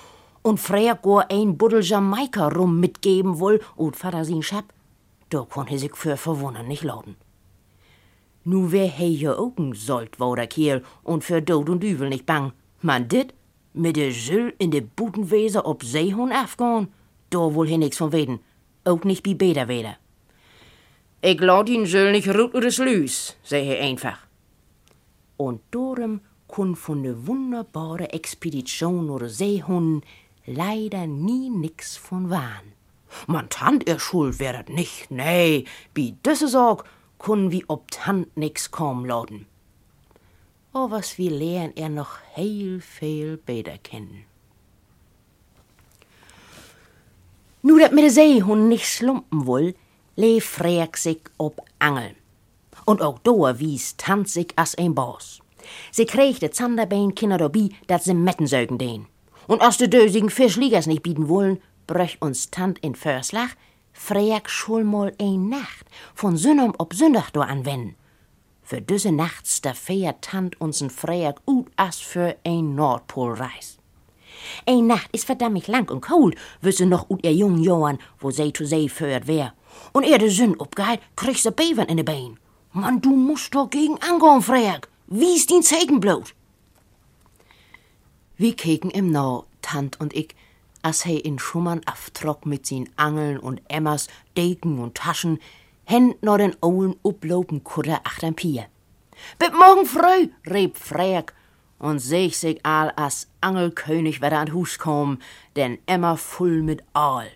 und 0.42 0.60
frär 0.60 0.94
gor 0.94 1.30
ein 1.30 1.56
Buddel 1.56 1.82
Jamaika 1.82 2.48
rum 2.48 2.80
mitgeben 2.80 3.40
woll 3.40 3.60
und 3.76 3.96
Vater 3.96 4.24
sin 4.24 4.42
Schab, 4.42 4.72
da 5.30 5.46
kon 5.48 5.66
he 5.66 5.78
sich 5.78 5.96
für 5.96 6.16
verwundern 6.16 6.68
nicht 6.68 6.84
lauten. 6.84 7.16
Nu 8.46 8.72
wär 8.72 8.88
he 8.88 9.08
ja 9.08 9.34
augen 9.38 9.74
sollt, 9.74 10.20
wo 10.20 10.34
der 10.34 10.46
Kiel, 10.46 10.82
und 11.02 11.24
für 11.24 11.42
Tod 11.42 11.70
und 11.70 11.82
Übel 11.82 12.10
nicht 12.10 12.26
bang. 12.26 12.52
Man 12.82 13.08
dit, 13.08 13.32
mit 13.72 13.96
de 13.96 14.10
Süll 14.12 14.54
in 14.58 14.70
de 14.70 14.82
Butenweser 14.82 15.66
ob 15.66 15.82
Seehund 15.82 16.32
afgehen, 16.32 16.88
da 17.30 17.54
wohl 17.54 17.68
he 17.68 17.78
nix 17.78 17.96
von 17.96 18.12
weden, 18.12 18.40
auch 18.84 19.02
nicht 19.04 19.22
bi 19.22 19.34
Beder 19.34 19.66
weder. 19.68 19.96
Ich 21.22 21.40
laut 21.40 21.70
ihn 21.70 21.86
Süll 21.86 22.12
nicht 22.12 22.28
rut 22.28 22.54
oder 22.54 22.70
Slüs, 22.70 23.36
seh 23.42 23.64
he 23.64 23.78
einfach. 23.78 24.18
Und 25.38 25.62
darum 25.70 26.20
kun 26.46 26.76
von 26.76 27.02
de 27.02 27.26
wunderbare 27.26 28.12
Expedition 28.12 29.08
oder 29.08 29.28
Seehund 29.28 30.04
leider 30.46 31.06
nie 31.06 31.48
nix 31.48 31.96
von 31.96 32.28
waren. 32.28 32.74
Man 33.26 33.48
tant 33.48 33.88
er 33.88 33.98
schuld 33.98 34.38
wär 34.38 34.52
dat 34.52 34.68
nicht, 34.68 35.10
nee, 35.10 35.64
bi 35.94 36.14
düsse 36.24 36.48
Sorg 36.48 36.84
kun 37.24 37.50
wie 37.50 37.64
ob 37.72 37.90
tant 37.90 38.28
nix 38.36 38.68
kaum 38.70 39.06
lauten. 39.08 39.46
Oh, 40.74 40.90
was 40.90 41.16
wir 41.16 41.30
lehren 41.30 41.72
er 41.74 41.88
noch 41.88 42.18
heil 42.36 42.80
viel 42.80 43.38
besser 43.38 43.78
kennen. 43.78 44.24
Nu 47.62 47.78
dat 47.78 47.92
mit 47.92 48.04
de 48.04 48.10
Seehund 48.10 48.68
nicht 48.68 48.86
slumpen 48.86 49.46
woll, 49.46 49.74
lee 50.16 50.40
Freak 50.40 50.98
sich 50.98 51.22
ob 51.38 51.62
Angel. 51.78 52.14
Und 52.84 53.00
auch 53.00 53.18
doa 53.20 53.58
wies 53.58 53.96
tant 53.96 54.28
sich 54.28 54.52
as 54.56 54.74
ein 54.74 54.94
Boss. 54.94 55.40
Sie 55.92 56.04
kriegt 56.04 56.42
de 56.42 56.50
Zanderbein 56.50 57.14
Kinder 57.14 57.38
dobi, 57.38 57.74
dat 57.86 58.02
se 58.02 58.12
metten 58.12 58.46
sögen 58.46 58.76
den. 58.76 59.06
Und 59.46 59.62
as 59.62 59.78
de 59.78 59.88
dösigen 59.88 60.28
Fischliegers 60.28 60.86
nicht 60.86 61.02
bieten 61.02 61.28
wollen, 61.28 61.62
bröch 61.86 62.18
uns 62.20 62.50
Tant 62.50 62.78
in 62.80 62.94
Förslach, 62.94 63.56
Freak 63.94 64.50
schul 64.50 64.84
mal 64.84 65.14
ein 65.18 65.48
Nacht, 65.48 65.86
von 66.14 66.36
Sünnum 66.36 66.74
ob 66.78 66.92
Sündach 66.94 67.30
do 67.30 67.40
anwenden. 67.40 67.94
Für 68.62 68.82
düsse 68.82 69.12
Nachts 69.12 69.62
da 69.62 69.72
fährt 69.72 70.22
Tant 70.22 70.56
uns'n 70.60 70.90
Freak 70.90 71.36
ut 71.46 71.68
as 71.76 72.00
für 72.00 72.36
ein 72.44 72.74
Nordpolreis. 72.74 73.78
Ein 74.66 74.88
Nacht 74.88 75.08
is 75.12 75.24
verdammt 75.24 75.68
lang 75.68 75.88
und 75.90 76.00
kalt, 76.00 76.36
wüsse 76.60 76.86
noch 76.86 77.08
ut 77.08 77.24
ihr 77.24 77.32
jungen 77.32 77.62
Johann, 77.62 77.98
wo 78.18 78.30
sie 78.30 78.52
zu 78.52 78.66
See 78.66 78.88
führt 78.88 79.26
wär. 79.26 79.54
Und 79.92 80.04
er 80.04 80.18
de 80.18 80.28
Sünn 80.28 80.56
obgeit, 80.58 81.00
kriegt 81.16 81.40
se 81.40 81.52
Bevern 81.52 81.88
in 81.88 81.96
de 81.96 82.04
Bein. 82.04 82.38
Mann, 82.72 83.00
du 83.00 83.14
musst 83.14 83.54
doch 83.54 83.70
gegen 83.70 83.98
angehen, 84.02 84.42
Freak. 84.42 84.88
Wie 85.06 85.36
ist 85.36 85.50
din 85.50 85.62
Zegenblut? 85.62 86.34
Wir 88.36 88.56
keken 88.56 88.90
im 88.90 89.12
Nau, 89.12 89.44
Tant 89.62 90.00
und 90.00 90.12
ich, 90.12 90.34
as 90.84 91.02
he 91.02 91.16
in 91.16 91.38
Schumann 91.38 91.80
aftrock 91.86 92.46
mit 92.46 92.66
sin 92.66 92.88
Angeln 92.96 93.38
und 93.38 93.62
Emmers, 93.68 94.08
Deken 94.36 94.78
und 94.78 94.94
Taschen, 94.94 95.40
hen 95.84 96.14
nur 96.20 96.38
den 96.38 96.54
ollen 96.60 96.94
uplopen 97.02 97.64
Kutter 97.64 98.00
achtern 98.04 98.34
Pier. 98.34 98.66
Bis 99.38 99.50
morgen 99.52 99.86
früh, 99.86 100.28
rieb 100.46 100.76
Freak, 100.76 101.32
und 101.78 101.98
seh 101.98 102.26
ich 102.26 102.38
sich 102.38 102.64
all 102.64 102.92
as 102.96 103.28
Angelkönig 103.40 104.20
wieder 104.20 104.38
an 104.38 104.52
Hus 104.52 104.78
kom, 104.78 105.18
denn 105.56 105.78
Emma 105.86 106.16
voll 106.16 106.62
mit 106.62 106.82
Aal. 106.92 107.28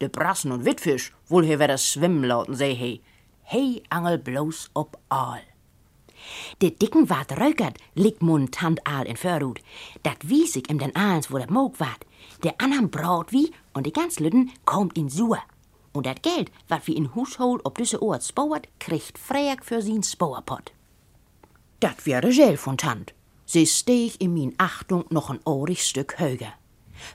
De 0.00 0.08
Brassen 0.08 0.52
und 0.52 0.64
Wittfisch, 0.64 1.12
wohl 1.28 1.44
he 1.44 1.58
wieder 1.58 1.78
schwimmen 1.78 2.24
lauten, 2.24 2.54
seh 2.54 2.74
he. 2.74 3.00
Hey 3.42 3.82
angel 3.90 4.18
bloß 4.18 4.70
ob 4.74 4.98
Aal. 5.08 5.40
De 6.60 6.70
dicken 6.70 7.08
wat 7.08 7.38
rökert, 7.38 7.78
liegt 7.94 8.22
mun 8.22 8.50
Tant 8.50 8.84
Aal 8.86 9.06
in 9.06 9.16
Förrut. 9.16 9.60
Dat 10.02 10.18
wies 10.28 10.56
ich 10.56 10.68
ihm 10.68 10.78
den 10.78 10.94
Aals, 10.96 11.32
wo 11.32 11.38
dat 11.38 11.50
Moog 11.50 11.78
wat. 11.78 12.07
Der 12.42 12.54
anham 12.58 12.90
braut 12.90 13.32
wie 13.32 13.52
und 13.74 13.86
die 13.86 13.92
ganz 13.92 14.20
Lütten 14.20 14.50
kommt 14.64 14.96
in 14.96 15.08
Sur. 15.08 15.38
Und 15.92 16.06
dat 16.06 16.22
Geld, 16.22 16.52
wat 16.68 16.86
wie 16.86 16.96
in 16.96 17.14
Hus 17.14 17.38
holt, 17.38 17.64
ob 17.64 17.78
düsse 17.78 18.00
Ort 18.00 18.24
spauert, 18.24 18.68
kriegt 18.78 19.18
Freak 19.18 19.64
für 19.64 19.82
sin 19.82 20.02
Spauerpott. 20.02 20.72
Dat 21.80 22.06
wäre 22.06 22.30
Gel 22.30 22.56
von 22.56 22.76
Tant. 22.76 23.14
Sie 23.46 23.66
steg 23.66 24.20
in 24.20 24.34
min 24.34 24.54
Achtung 24.58 25.04
noch 25.10 25.30
ein 25.30 25.40
ohrig 25.44 25.82
Stück 25.82 26.18
höger. 26.18 26.52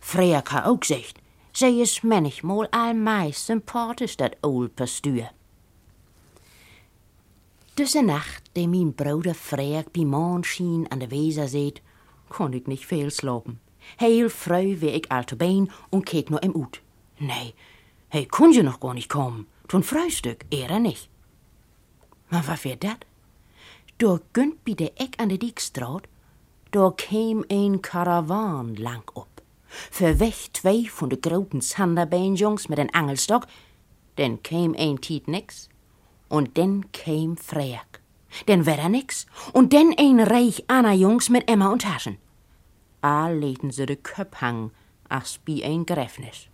Freak 0.01 0.51
ha 0.51 0.65
auch 0.65 0.79
gesagt, 0.79 1.15
sie 1.53 1.81
is 1.81 2.01
manchmal 2.01 2.67
allmeist 2.71 3.45
sympathisch, 3.45 4.17
dat 4.17 4.37
old 4.41 4.75
Pastür. 4.75 5.29
Düsse 7.77 8.03
Nacht, 8.03 8.55
de 8.55 8.67
min 8.67 8.93
Bruder 8.93 9.35
Freak 9.35 9.93
bi 9.93 10.05
Mondschien 10.05 10.87
an 10.91 10.99
der 10.99 11.11
Weser 11.11 11.47
seht, 11.47 11.81
kon 12.29 12.53
ich 12.53 12.67
nicht 12.67 12.85
viel 12.85 13.11
slopen. 13.11 13.59
Heel 13.97 14.29
früh 14.29 14.81
wär 14.81 14.95
ich 14.95 15.11
alter 15.11 15.35
Bein 15.35 15.69
und 15.89 16.05
keek 16.05 16.29
nur 16.29 16.43
im 16.43 16.55
Ut. 16.55 16.81
Nee, 17.19 17.53
hey, 18.09 18.25
kun 18.25 18.51
je 18.51 18.63
noch 18.63 18.79
gar 18.79 18.93
nicht 18.93 19.09
kommen. 19.09 19.47
Tun 19.67 19.83
Frühstück, 19.83 20.45
er 20.51 20.79
nicht. 20.79 21.09
Maar 22.29 22.47
was 22.47 22.63
wär 22.63 22.75
dat? 22.75 23.05
Da 23.97 24.19
gönnt 24.31 24.63
bi 24.63 24.75
de 24.75 24.91
Eck 24.95 25.15
an 25.21 25.29
de 25.29 25.37
Diekstraat, 25.37 26.07
da 26.71 26.91
käm 26.91 27.45
ein 27.49 27.81
Karawan 27.81 28.75
lang 28.75 29.03
op. 29.13 29.41
Verweg 29.91 30.49
zwei 30.53 30.85
von 30.89 31.09
de 31.09 31.17
groten 31.21 31.61
Zanderbeinjungs 31.61 32.69
mit 32.69 32.77
den 32.77 32.93
Angelstock, 32.93 33.47
denn 34.17 34.41
käm 34.41 34.75
ein 34.77 34.99
Tiet 34.99 35.27
nix, 35.27 35.69
und 36.27 36.57
denn 36.57 36.91
käm 36.91 37.37
Freak. 37.37 38.01
Denn 38.47 38.65
wär 38.65 38.79
er 38.79 38.89
nix, 38.89 39.25
und 39.53 39.73
denn 39.73 39.93
ein 39.97 40.19
Reich 40.19 40.63
Anna 40.67 40.93
Jungs 40.93 41.29
mit 41.29 41.49
Emma 41.49 41.71
und 41.71 41.83
Taschen. 41.83 42.17
All 43.03 43.37
leten 43.37 43.71
se 43.71 43.85
de 43.85 43.97
Köp 43.97 44.35
hang, 44.35 44.71
as 45.09 45.37
bi 45.37 45.61
ein 45.61 45.85
Gräfnis. 45.85 46.47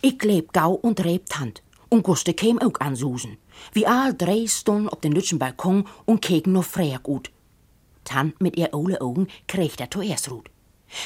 Ich 0.00 0.22
leb 0.24 0.52
gau 0.54 0.72
und 0.72 1.04
reb 1.04 1.26
Tant, 1.28 1.62
und 1.90 2.04
Guste 2.04 2.32
käm 2.32 2.58
auch 2.58 2.80
an 2.80 2.96
Susen. 2.96 3.36
Wie 3.74 3.86
all 3.86 4.14
drei 4.14 4.46
stund 4.46 4.90
op 4.90 5.02
den 5.02 5.12
lütschen 5.12 5.38
Balkon 5.38 5.84
und 6.06 6.22
keken 6.22 6.54
nur 6.54 6.62
Freak 6.62 7.06
ut. 7.06 7.30
Tant 8.04 8.40
mit 8.40 8.56
ihr 8.56 8.72
ole 8.72 8.98
Augen 9.02 9.28
kriegt 9.46 9.80
er 9.80 9.90
zuerst 9.90 10.30
Rut. 10.30 10.48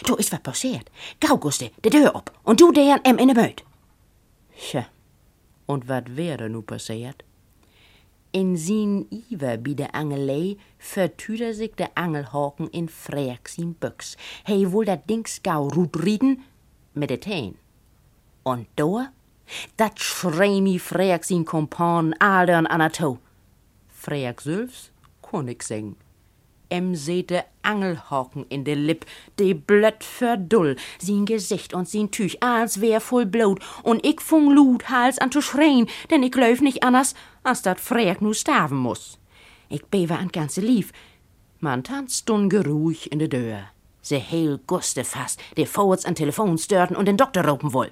Du 0.04 0.14
is 0.14 0.30
wat 0.30 0.44
passiert. 0.44 0.92
Gau, 1.18 1.38
Guste, 1.38 1.72
de 1.82 1.90
Tür 1.90 2.14
op, 2.14 2.30
und 2.44 2.60
du 2.60 2.70
deren 2.70 3.04
em 3.04 3.18
in 3.18 3.28
de 3.28 3.34
Möd. 3.34 3.64
Tja, 4.56 4.86
und 5.66 5.88
wat 5.88 6.16
wäre 6.16 6.48
nu 6.48 6.62
passiert? 6.62 7.24
In 8.34 8.56
sin 8.56 9.06
Iver 9.30 9.58
bi 9.58 9.74
de 9.74 9.86
Angelei 9.92 10.56
vertüder 10.78 11.52
sich 11.52 11.74
de 11.76 11.88
Angelhaken 11.94 12.68
in 12.68 12.88
sin 13.44 13.74
Büchs. 13.74 14.16
Hey 14.44 14.72
wohl 14.72 14.86
dat 14.86 15.06
Dings 15.06 15.42
gau 15.42 15.68
Rut 15.68 15.96
rieden 16.02 16.42
mit 16.94 17.10
de 17.10 17.18
Teen. 17.18 17.58
Und 18.42 18.68
da, 18.76 19.12
dat 19.76 20.00
schremi 20.00 20.78
Freak 20.78 21.24
sin 21.24 21.44
Kompan 21.44 22.14
Aldern 22.20 22.66
an 22.66 22.80
a 22.80 22.88
Toe. 22.88 23.18
Freak 23.88 24.40
selbst 24.40 24.92
kon 25.20 25.48
ich 25.48 25.62
singen. 25.62 25.96
Em 26.72 26.94
sete 26.94 27.44
Angelhaken 27.60 28.46
in 28.48 28.64
de 28.64 28.74
Lipp, 28.74 29.04
de 29.34 29.54
blöd 29.54 30.02
verdull, 30.02 30.76
sin 30.98 31.26
Gesicht 31.26 31.74
und 31.74 31.88
sin 31.88 32.10
Tüch, 32.10 32.42
als 32.42 32.80
wär 32.80 33.00
voll 33.00 33.26
Blut, 33.26 33.60
und 33.82 34.04
ich 34.06 34.20
fung 34.20 34.50
Lut 34.50 34.88
Hals 34.88 35.18
an 35.18 35.30
zu 35.30 35.42
schreien, 35.42 35.86
denn 36.10 36.22
ich 36.22 36.34
läuf 36.34 36.60
nicht 36.60 36.82
anders, 36.82 37.14
als 37.42 37.62
dat 37.62 37.78
Freak 37.78 38.22
nu 38.22 38.32
sterben 38.32 38.78
muss. 38.78 39.18
Ich 39.68 39.84
bewe 39.86 40.16
an 40.16 40.28
ganze 40.28 40.60
Lief. 40.60 40.92
Man 41.60 41.84
tanzt 41.84 42.28
dun 42.28 42.48
geruhig 42.48 43.12
in 43.12 43.18
de 43.18 43.28
Deur. 43.28 43.70
Se 44.00 44.16
heel 44.16 44.58
guste 44.66 45.04
fast, 45.04 45.40
de 45.56 45.66
Forwards 45.66 46.06
an 46.06 46.14
Telefon 46.14 46.58
störten 46.58 46.96
und 46.96 47.06
den 47.06 47.16
Doktor 47.16 47.44
ropen 47.44 47.72
woll. 47.72 47.90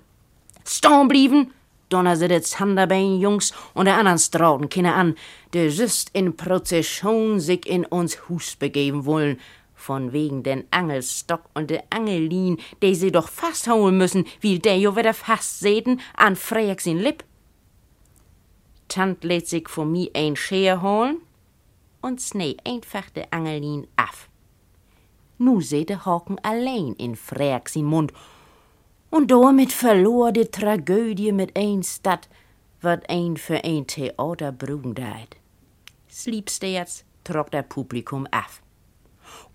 Storn 0.64 1.08
blieben, 1.08 1.52
donner 1.90 2.16
se 2.16 2.28
de 2.28 2.40
Zanderbein 2.40 3.20
Jungs 3.20 3.52
und 3.74 3.84
der 3.84 3.98
anderen 3.98 4.18
strauten 4.18 4.68
Kinder 4.68 4.94
an, 4.94 5.16
de 5.52 5.68
just 5.68 6.10
in 6.14 6.36
Prozession 6.36 7.40
sich 7.40 7.66
in 7.66 7.84
uns 7.84 8.28
Hus 8.28 8.56
begeben 8.56 9.04
wollen, 9.04 9.38
von 9.74 10.12
wegen 10.12 10.42
den 10.42 10.64
Angelstock 10.70 11.42
und 11.54 11.70
de 11.70 11.80
Angellin, 11.90 12.58
de 12.82 12.94
sie 12.94 13.10
doch 13.10 13.28
fastholen 13.28 13.98
müssen, 13.98 14.24
wie 14.40 14.58
der 14.58 14.78
jo 14.78 14.96
wieder 14.96 15.14
fast 15.14 15.60
sehen, 15.60 16.00
an 16.16 16.36
Freak 16.36 16.80
sin 16.80 16.98
Lipp. 16.98 17.24
Tant 18.88 19.24
lädt 19.24 19.48
sich 19.48 19.68
von 19.68 19.90
mi 19.90 20.10
ein 20.14 20.36
Scher 20.36 20.82
holen 20.82 21.18
und 22.02 22.20
snee 22.20 22.56
einfach 22.64 23.08
de 23.10 23.24
Angellin 23.30 23.86
af. 23.96 24.28
Nu 25.38 25.60
seht 25.60 25.88
de 25.88 25.96
Haken 25.96 26.38
allein 26.42 26.94
in 26.98 27.16
Freak 27.16 27.68
sin 27.68 27.86
Mund 27.86 28.12
und 29.10 29.30
damit 29.30 29.72
verlor 29.72 30.32
die 30.32 30.46
Tragödie 30.46 31.32
mit 31.32 31.56
ein 31.56 31.82
Stadt, 31.82 32.28
wat 32.80 33.08
ein 33.10 33.36
für 33.36 33.62
ein 33.64 33.86
Theater 33.86 34.52
brugen 34.52 34.94
deit. 34.94 35.36
Sliebste 36.10 36.66
jetzt, 36.66 37.04
trok 37.24 37.50
der 37.50 37.62
Publikum 37.62 38.26
af. 38.30 38.62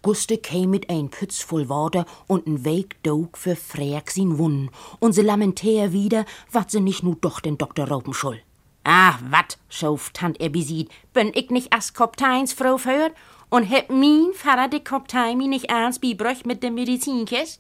Guste 0.01 0.37
käm 0.37 0.69
mit 0.69 0.89
ein 0.89 1.09
Pütz 1.09 1.41
voll 1.41 1.67
Water 1.67 2.05
und 2.27 2.45
n 2.47 2.63
Weg 2.63 3.01
dog 3.03 3.37
für 3.37 3.55
Freak 3.55 4.11
sin 4.11 4.37
Wunden, 4.37 4.69
und 4.99 5.13
se 5.13 5.21
lamentier 5.21 5.91
wieder, 5.91 6.25
wat 6.51 6.71
se 6.71 6.79
nicht 6.79 7.03
nu 7.03 7.15
doch 7.15 7.39
den 7.39 7.57
Doktor 7.57 7.87
rauben 7.87 8.13
schull. 8.13 8.39
Ah, 8.83 9.15
wat, 9.31 9.57
schauf 9.67 10.11
Tant 10.11 10.37
besiegt, 10.51 10.93
bin 11.11 11.31
ich 11.33 11.49
nicht 11.49 11.73
as 11.73 11.93
Kopteins 11.95 12.53
Frau 12.53 12.77
hört 12.77 13.13
und 13.49 13.63
heb 13.63 13.89
min 13.89 14.33
Vater 14.33 14.67
de 14.67 14.79
Koptein 14.79 15.39
mi 15.39 15.47
nicht 15.47 15.71
ernst 15.71 16.01
bibröch 16.01 16.45
mit 16.45 16.61
dem 16.61 16.75
Medizinkist? 16.75 17.59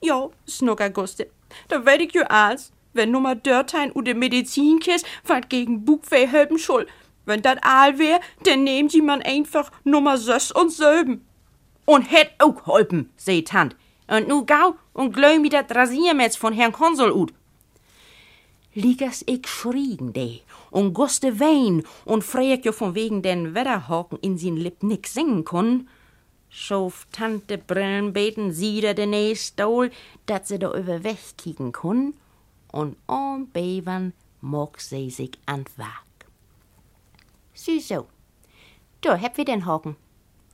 Ja, 0.00 0.28
snucker 0.48 0.90
Guste. 0.90 1.28
Da 1.68 1.84
werd 1.84 2.00
ich 2.00 2.14
jo 2.14 2.22
als, 2.22 2.72
wenn 2.92 3.10
nummer 3.10 3.34
Dörtein 3.34 3.92
u 3.94 4.02
de 4.02 4.14
Medizinkist 4.14 5.06
wat 5.24 5.48
gegen 5.48 5.84
Bugweh 5.84 6.26
helpen 6.26 6.58
schul. 6.58 6.86
Wenn 7.24 7.42
dat 7.42 7.58
Aal 7.62 7.98
wär, 7.98 8.20
dann 8.44 8.64
nehmen 8.64 8.88
sie 8.88 9.02
man 9.02 9.22
einfach 9.22 9.70
nummer 9.84 10.18
sös 10.18 10.52
und 10.52 10.72
söben. 10.72 11.24
Und 11.86 12.10
het 12.10 12.30
auch 12.38 12.66
holpen, 12.66 13.10
seh 13.16 13.42
Tant. 13.42 13.76
Und 14.06 14.28
nu 14.28 14.44
gau 14.44 14.76
und 14.92 15.14
glöm 15.14 15.42
mi 15.42 15.48
dat 15.48 15.74
Rasiermetz 15.74 16.36
von 16.36 16.52
Herrn 16.52 16.72
Konsul 16.72 17.10
ut. 17.12 17.32
Liegers 18.74 19.22
ich 19.26 19.46
schrien 19.46 20.12
de 20.12 20.40
und 20.70 20.94
Guste 20.94 21.38
wein 21.40 21.84
und 22.04 22.24
frag 22.24 22.64
jo 22.64 22.72
von 22.72 22.94
wegen 22.94 23.22
den 23.22 23.54
Wetterhaken 23.54 24.18
in 24.20 24.36
sin 24.36 24.56
Lipp 24.56 24.82
nix 24.82 25.14
singen 25.14 25.44
konn 25.44 25.88
schof 26.54 27.06
Tante 27.10 27.58
Brillenbeten 27.58 28.52
sieder 28.52 28.94
den 28.94 29.36
Stol, 29.36 29.90
dat 30.26 30.46
se 30.46 30.58
da 30.58 30.72
über 30.72 31.02
Weg 31.02 31.36
kicken 31.36 31.72
kun, 31.72 32.14
und 32.72 32.96
om 33.06 33.48
Bevern 33.52 34.12
mog 34.40 34.80
se 34.80 35.10
sich 35.10 35.32
an 35.46 35.64
Wag. 35.76 36.26
Sieh 37.54 37.80
so, 37.80 38.06
da 39.00 39.16
heb 39.16 39.36
wir 39.36 39.44
den 39.44 39.66
Haken. 39.66 39.96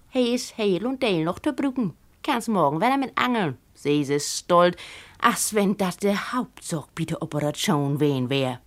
He 0.08 0.34
is 0.34 0.56
heil 0.56 0.86
und 0.86 1.02
deil 1.02 1.24
noch 1.24 1.38
zu 1.38 1.52
brücken. 1.52 1.94
Kannst 2.22 2.48
morgen 2.48 2.80
wieder 2.80 2.96
mit 2.96 3.16
angeln, 3.16 3.58
se 3.74 4.04
se 4.04 4.20
stolz, 4.20 4.76
as 5.20 5.54
wenn 5.54 5.76
das 5.76 5.98
der 5.98 6.32
Hauptzug 6.32 6.94
bei 6.94 7.04
der 7.04 7.22
Operation 7.22 8.00
wen 8.00 8.30
wär. 8.30 8.60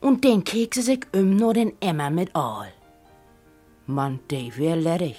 Und 0.00 0.22
den 0.22 0.44
kekse 0.44 0.82
sich 0.82 1.06
um 1.14 1.36
nur 1.36 1.54
den 1.54 1.72
Emmer 1.80 2.10
mit 2.10 2.34
all. 2.36 2.72
Man, 3.86 4.20
de 4.30 4.54
wär 4.56 4.76
ledig. 4.76 5.16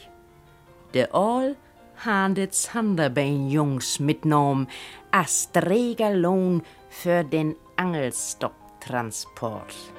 De 0.95 1.07
All 1.11 1.55
han 1.95 2.33
de 2.33 2.47
Zanderbein-Jungs 2.47 3.99
mitnom 3.99 4.67
as 5.11 5.51
Trägerlohn 5.51 6.61
für 6.89 7.23
den 7.23 7.55
Angelstocktransport. 7.75 9.94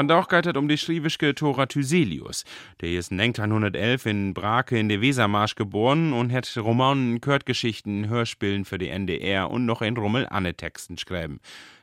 Van 0.00 0.08
Dauch 0.08 0.28
geitert 0.28 0.56
um 0.56 0.66
die 0.66 0.78
schliewischke 0.78 1.34
Tora 1.34 1.66
Thyselius. 1.66 2.46
Der 2.80 2.92
ist 2.92 3.12
1911 3.12 4.06
in 4.06 4.32
Brake 4.32 4.78
in 4.78 4.88
der 4.88 5.02
Wesermarsch 5.02 5.56
geboren 5.56 6.14
und 6.14 6.32
hat 6.32 6.50
Romanen, 6.56 7.20
Körtgeschichten, 7.20 8.08
Hörspielen 8.08 8.64
für 8.64 8.78
die 8.78 8.88
NDR 8.88 9.50
und 9.50 9.66
noch 9.66 9.82
in 9.82 9.98
Rummel 9.98 10.26
Anne 10.26 10.54
Texten 10.54 10.96
schreiben. 10.96 11.38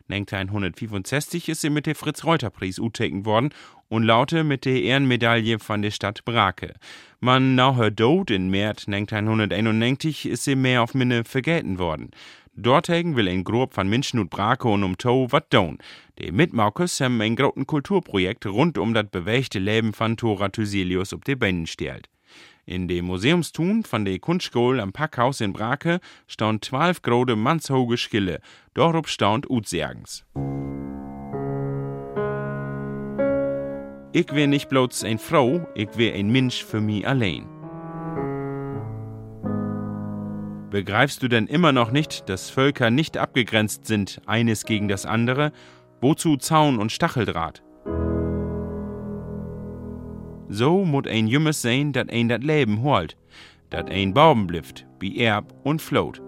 1965 0.10 1.48
ist 1.50 1.62
sie 1.62 1.70
mit 1.70 1.86
der 1.86 1.94
Fritz-Reuter-Preis 1.94 2.80
uteken 2.80 3.24
worden 3.26 3.50
und 3.88 4.02
laute 4.02 4.44
mit 4.44 4.66
der 4.66 4.82
Ehrenmedaille 4.82 5.60
von 5.60 5.84
der 5.84 5.92
Stadt 5.92 6.26
Brake. 6.26 6.74
Man 7.20 7.54
now 7.54 7.76
her 7.76 7.92
dod 7.92 8.32
in 8.32 8.50
März 8.50 8.88
1991 8.88 10.26
ist 10.26 10.44
sie 10.44 10.56
mehr 10.56 10.82
auf 10.82 10.96
Minne 10.96 11.24
vergelten 11.24 11.78
worden. 11.78 12.10
Dortegen 12.60 13.16
will 13.16 13.28
ein 13.28 13.44
grob 13.44 13.76
von 13.76 13.88
Menschen 13.88 14.20
und 14.20 14.32
Brake 14.32 14.68
und 14.68 14.84
um 14.84 14.98
Tau 14.98 15.32
wat 15.32 15.54
down. 15.54 15.78
Die 16.18 16.32
Mitmaukers 16.32 17.00
haben 17.00 17.22
ein 17.22 17.36
groten 17.36 17.68
Kulturprojekt 17.68 18.48
rund 18.48 18.80
um 18.80 18.96
das 18.96 19.06
bewegte 19.12 19.60
Leben 19.60 19.94
von 19.94 20.18
Tora 20.18 20.50
Thyselius 20.50 21.14
auf 21.14 21.22
die 21.22 21.36
Beinen 21.36 21.68
stellt. 21.68 22.10
In 22.66 22.88
dem 22.88 23.06
Museumstun 23.06 23.84
von 23.84 24.06
der 24.06 24.18
Kunstschule 24.18 24.82
am 24.82 24.92
Packhaus 24.92 25.40
in 25.40 25.54
Brake 25.54 26.00
staunt 26.26 26.66
zwölf 26.66 27.04
grode 27.04 27.36
mannshoge 27.36 27.96
Schille, 27.96 28.40
dorop 28.74 29.08
staunt 29.08 29.48
Utsergens. 29.48 30.26
Ich 34.14 34.34
wär 34.34 34.48
nicht 34.48 34.68
bloß 34.70 35.04
ein 35.04 35.20
Frau, 35.20 35.68
ich 35.76 35.96
wär 35.96 36.16
ein 36.16 36.32
Mensch 36.32 36.64
für 36.64 36.82
mich 36.82 37.08
allein. 37.08 37.57
Begreifst 40.70 41.24
du 41.24 41.30
denn 41.30 41.48
immer 41.48 41.72
noch 41.72 41.92
nicht, 41.92 42.28
dass 42.28 42.50
Völker 42.50 42.90
nicht 42.90 43.18
abgegrenzt 43.18 43.86
sind, 43.86 44.22
eines 44.26 44.66
gegen 44.66 44.90
das 44.90 45.06
andere? 45.06 45.54
Wozu 46.02 46.36
Zaun 46.36 46.78
und 46.78 46.92
Stacheldraht? 46.92 47.64
So 50.50 50.84
mut 50.84 51.08
ein 51.08 51.28
Jümmes 51.28 51.62
sein, 51.62 51.94
dat 51.94 52.10
ein 52.12 52.28
dat 52.28 52.44
Leben 52.44 52.82
holt, 52.82 53.18
dat 53.70 53.90
ein 53.90 54.14
Bauben 54.14 54.48
blifft, 54.48 54.86
wie 55.00 55.20
Erb 55.20 55.54
und 55.64 55.82
float. 55.82 56.22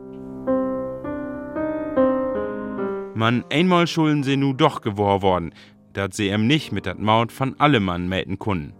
Man, 3.14 3.44
einmal 3.52 3.88
schulden 3.88 4.24
se 4.24 4.38
nu 4.38 4.54
doch 4.54 4.80
gewor 4.82 5.22
worden, 5.22 5.54
dat 5.94 6.14
se 6.14 6.30
em 6.30 6.48
nicht 6.48 6.72
mit 6.72 6.86
dat 6.86 7.00
Maut 7.00 7.34
von 7.34 7.60
allem 7.60 7.84
Mann 7.84 8.08
melden 8.08 8.40
kunnen. 8.40 8.74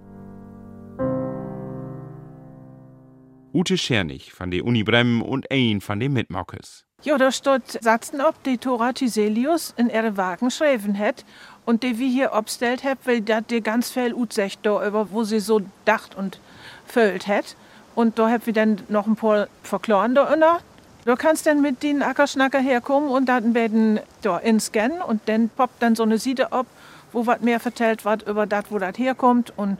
Ute 3.52 3.78
Schernig 3.78 4.32
von 4.32 4.52
der 4.52 4.64
Uni 4.64 4.84
Bremen 4.84 5.24
und 5.24 5.50
ein 5.50 5.82
von 5.82 6.00
den 6.00 6.14
Mitmaukes. 6.14 6.86
Ja, 7.02 7.18
da 7.18 7.32
steht 7.32 7.82
Satzen 7.82 8.22
ob 8.22 8.44
die 8.44 8.60
Tora 8.60 8.94
Thyselius 8.94 9.74
in 9.76 9.90
ihre 9.90 10.18
Wagen 10.18 10.52
schreiben 10.52 10.98
hat 10.98 11.26
und 11.66 11.82
die 11.82 11.98
wir 11.98 12.08
hier 12.08 12.34
obstellt 12.34 12.84
hat, 12.84 13.00
weil 13.06 13.22
da 13.22 13.42
die 13.42 13.62
ganz 13.62 13.90
viel 13.90 14.14
utsecht 14.14 14.60
da 14.64 14.86
über, 14.86 15.12
wo 15.12 15.24
sie 15.24 15.40
so 15.40 15.62
dacht 15.86 16.16
und 16.16 16.40
füllt 16.86 17.28
hat. 17.28 17.56
Und 17.96 18.20
da 18.20 18.30
hab 18.30 18.46
wir 18.46 18.54
dann 18.54 18.82
noch 18.88 19.08
ein 19.08 19.16
paar 19.16 19.48
verkloren 19.64 20.14
da 20.14 20.32
inner. 20.32 20.60
Du 21.06 21.16
kannst 21.16 21.48
dann 21.48 21.62
mit 21.62 21.82
den 21.82 22.04
Ackerschnacker 22.04 22.60
herkommen 22.60 23.10
und 23.10 23.26
dann 23.26 23.56
werden 23.56 24.00
da 24.22 24.38
inscannen 24.38 25.02
und 25.02 25.22
dann 25.26 25.50
poppt 25.50 25.82
dann 25.82 25.96
so 25.96 26.04
eine 26.04 26.20
Seite 26.20 26.52
ab, 26.52 26.68
wo 27.14 27.26
was 27.26 27.42
mehr 27.42 27.60
vertellt 27.60 28.06
wird 28.06 28.28
über 28.28 28.46
das, 28.46 28.66
wo 28.70 28.78
das 28.78 28.98
herkommt 28.98 29.54
und 29.58 29.78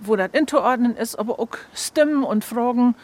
wo 0.00 0.16
das 0.16 0.30
inzuordnen 0.32 0.96
ist, 0.96 1.16
aber 1.16 1.38
auch 1.38 1.56
Stimmen 1.74 2.24
und 2.24 2.44
Fragen, 2.44 2.94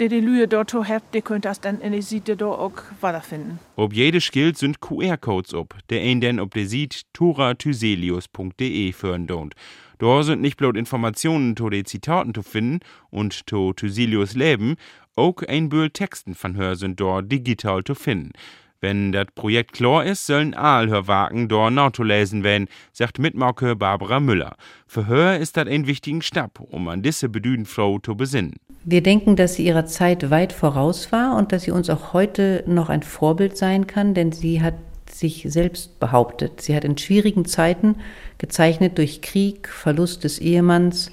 die 0.00 0.08
die 0.08 0.20
Lühe 0.20 0.48
dort 0.48 0.74
habt, 0.74 1.14
die 1.14 1.22
könnt 1.22 1.44
das 1.44 1.60
dann 1.60 1.80
in 1.80 1.92
die 1.92 2.02
Seite 2.02 2.36
dort 2.36 2.58
auch 2.58 2.82
weiterfinden. 3.00 3.58
Ob 3.76 3.92
jede 3.92 4.20
Skill 4.20 4.56
sind 4.56 4.80
QR-Codes 4.80 5.54
ob, 5.54 5.76
der 5.90 6.00
ein 6.02 6.20
denn 6.20 6.40
ob 6.40 6.54
der 6.54 6.66
sieht 6.66 7.02
torathyselius.de 7.12 8.92
führen 8.92 9.28
don't. 9.28 9.52
Dort 9.98 10.24
sind 10.24 10.40
nicht 10.40 10.56
bloß 10.56 10.74
Informationen 10.74 11.56
zu 11.56 11.70
den 11.70 11.84
Zitaten 11.84 12.34
zu 12.34 12.42
finden 12.42 12.80
und 13.10 13.48
zu 13.48 13.72
Thyselius 13.72 14.34
Leben, 14.34 14.76
auch 15.14 15.42
ein 15.46 15.68
Bühl 15.68 15.90
Texten 15.90 16.34
von 16.34 16.56
Hör 16.56 16.74
sind 16.74 16.98
dort 16.98 17.30
digital 17.30 17.84
zu 17.84 17.94
finden. 17.94 18.32
Wenn 18.82 19.12
das 19.12 19.26
Projekt 19.36 19.74
klar 19.74 20.04
ist, 20.04 20.26
sollen 20.26 20.54
all 20.54 20.88
Hörwagen 20.88 21.46
dort 21.46 21.78
Auto 21.78 22.02
lesen 22.02 22.42
werden, 22.42 22.66
sagt 22.92 23.20
Mitmauke 23.20 23.76
Barbara 23.76 24.18
Müller. 24.18 24.56
Für 24.88 25.06
Hör 25.06 25.38
ist 25.38 25.56
das 25.56 25.68
ein 25.68 25.86
wichtigen 25.86 26.20
Stab, 26.20 26.58
um 26.58 26.88
an 26.88 27.00
diese 27.00 27.28
bedüden 27.28 27.64
Frau 27.64 28.00
zu 28.00 28.16
besinnen. 28.16 28.56
Wir 28.84 29.00
denken, 29.00 29.36
dass 29.36 29.54
sie 29.54 29.64
ihrer 29.64 29.86
Zeit 29.86 30.30
weit 30.30 30.52
voraus 30.52 31.12
war 31.12 31.36
und 31.36 31.52
dass 31.52 31.62
sie 31.62 31.70
uns 31.70 31.88
auch 31.90 32.12
heute 32.12 32.64
noch 32.66 32.88
ein 32.88 33.04
Vorbild 33.04 33.56
sein 33.56 33.86
kann, 33.86 34.14
denn 34.14 34.32
sie 34.32 34.62
hat 34.62 34.74
sich 35.08 35.46
selbst 35.46 36.00
behauptet. 36.00 36.60
Sie 36.60 36.74
hat 36.74 36.82
in 36.82 36.98
schwierigen 36.98 37.44
Zeiten, 37.44 37.94
gezeichnet 38.38 38.98
durch 38.98 39.22
Krieg, 39.22 39.68
Verlust 39.68 40.24
des 40.24 40.40
Ehemanns 40.40 41.12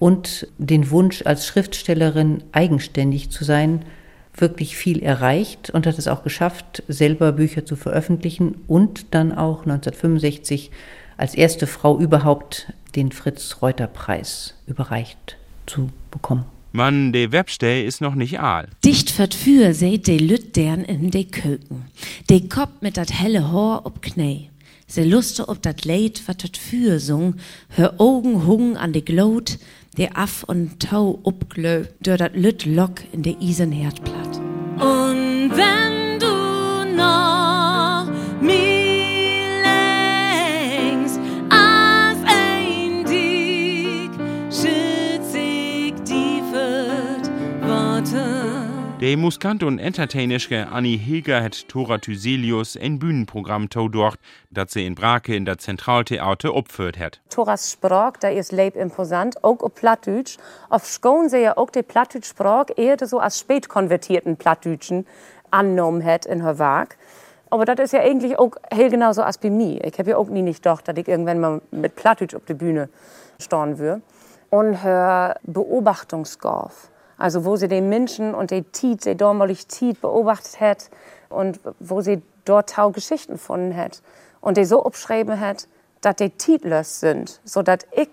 und 0.00 0.48
den 0.58 0.90
Wunsch, 0.90 1.22
als 1.24 1.46
Schriftstellerin 1.46 2.42
eigenständig 2.50 3.30
zu 3.30 3.44
sein, 3.44 3.84
wirklich 4.36 4.76
viel 4.76 5.02
erreicht 5.02 5.70
und 5.70 5.86
hat 5.86 5.98
es 5.98 6.08
auch 6.08 6.22
geschafft, 6.22 6.82
selber 6.88 7.32
Bücher 7.32 7.64
zu 7.64 7.76
veröffentlichen 7.76 8.56
und 8.66 9.14
dann 9.14 9.32
auch 9.32 9.60
1965 9.62 10.70
als 11.16 11.34
erste 11.34 11.66
Frau 11.66 11.98
überhaupt 11.98 12.72
den 12.94 13.12
Fritz-Reuter-Preis 13.12 14.54
überreicht 14.66 15.36
zu 15.66 15.90
bekommen. 16.10 16.44
Man, 16.72 17.12
de 17.12 17.32
Webstei 17.32 17.82
ist 17.82 18.02
noch 18.02 18.14
nicht 18.14 18.38
aal. 18.38 18.68
Dicht 18.84 19.10
vert 19.10 19.34
für 19.34 19.72
seht 19.72 20.06
de 20.06 20.18
Lüt 20.18 20.56
deren 20.56 20.84
in 20.84 21.10
de 21.10 21.24
Köken. 21.24 21.86
De 22.28 22.48
Kopf 22.48 22.82
mit 22.82 22.98
dat 22.98 23.18
helle 23.18 23.50
Haar 23.50 23.86
ob 23.86 24.02
Knee. 24.02 24.50
Se 24.88 25.02
luste 25.04 25.48
ob 25.48 25.62
dat 25.62 25.84
Leid 25.84 26.22
wat 26.26 26.44
dat 26.44 26.56
für 26.56 27.00
sung. 27.00 27.34
Hör 27.68 27.94
Augen 27.98 28.46
hung 28.46 28.76
an 28.76 28.92
de 28.92 29.02
Glot. 29.02 29.58
De 29.98 30.10
Aff 30.14 30.44
und 30.44 30.78
Tau 30.78 31.18
upglö. 31.24 31.86
Dör 32.00 32.16
dat 32.16 32.36
Lüt 32.36 32.64
Lock 32.66 33.02
in 33.12 33.22
de 33.22 33.36
Isen 33.40 33.72
Herdplatt. 33.72 34.36
Und 34.76 35.50
wenn 35.56 36.20
du 36.20 36.96
noch 36.96 38.06
mir 38.40 39.62
längst 39.64 41.18
als 41.50 42.18
ein 42.24 43.04
Dick 43.06 44.12
schützig 44.50 45.94
die 46.04 46.42
Worte. 47.62 48.65
De 48.98 49.14
Muskant 49.14 49.62
und 49.62 49.78
Entertainischke 49.78 50.68
Annie 50.68 50.96
Heger 50.96 51.42
hat 51.42 51.68
Tora 51.68 51.98
Thyselius 51.98 52.78
ein 52.78 52.98
Bühnenprogramm 52.98 53.68
todort, 53.68 54.18
dat 54.50 54.70
sie 54.70 54.86
in 54.86 54.94
Brake 54.94 55.36
in 55.36 55.44
der 55.44 55.58
Zentraltheater 55.58 56.54
opführt 56.54 56.98
hat. 56.98 57.20
Thoras 57.28 57.70
Sprach, 57.70 58.12
da 58.16 58.28
ist 58.28 58.52
leib 58.52 58.74
imposant, 58.74 59.44
auch 59.44 59.60
auf 59.60 59.74
Plattdeutsch. 59.74 60.38
Auf 60.70 60.86
Schoen 60.86 61.28
sie 61.28 61.42
ja 61.42 61.58
auch 61.58 61.68
die 61.68 61.82
Plattdeutsch 61.82 62.26
Sprach 62.26 62.68
eher 62.74 62.96
so 63.06 63.18
als 63.18 63.38
spät 63.38 63.68
konvertierten 63.68 64.38
Plattdeutschen 64.38 65.06
angenommen 65.50 66.02
hat 66.02 66.24
in 66.24 66.42
Werk. 66.42 66.96
Aber 67.50 67.66
das 67.66 67.78
ist 67.78 67.92
ja 67.92 68.00
eigentlich 68.00 68.38
auch 68.38 68.52
heel 68.72 68.88
genauso 68.88 69.22
als 69.22 69.36
bei 69.36 69.50
mir. 69.50 69.84
Ich 69.84 69.98
habe 69.98 70.08
ja 70.08 70.16
auch 70.16 70.30
nie 70.30 70.40
nicht 70.40 70.62
gedacht, 70.62 70.88
dass 70.88 70.96
ich 70.96 71.06
irgendwann 71.06 71.40
mal 71.40 71.60
mit 71.70 71.96
Plattdeutsch 71.96 72.34
auf 72.34 72.46
der 72.46 72.54
Bühne 72.54 72.88
stehen 73.38 73.78
würde. 73.78 74.00
Und 74.48 74.82
her 74.82 75.38
Beobachtungsgorf. 75.42 76.88
Also 77.18 77.44
wo 77.44 77.56
sie 77.56 77.68
den 77.68 77.88
Menschen 77.88 78.34
und 78.34 78.50
die 78.50 78.62
Tiet, 78.62 79.04
die 79.04 79.16
damalig 79.16 79.66
Tiet 79.66 80.00
beobachtet 80.00 80.60
hat 80.60 80.90
und 81.28 81.60
wo 81.80 82.00
sie 82.00 82.22
dort 82.44 82.70
tau 82.70 82.90
Geschichten 82.90 83.32
gefunden 83.34 83.76
hat. 83.76 84.02
Und 84.40 84.56
die 84.56 84.64
so 84.64 84.84
abschreiben 84.84 85.40
hat, 85.40 85.66
dass 86.00 86.16
die 86.16 86.30
Titlos 86.30 87.00
sind, 87.00 87.40
so 87.44 87.62
dass 87.62 87.80
ich 87.92 88.10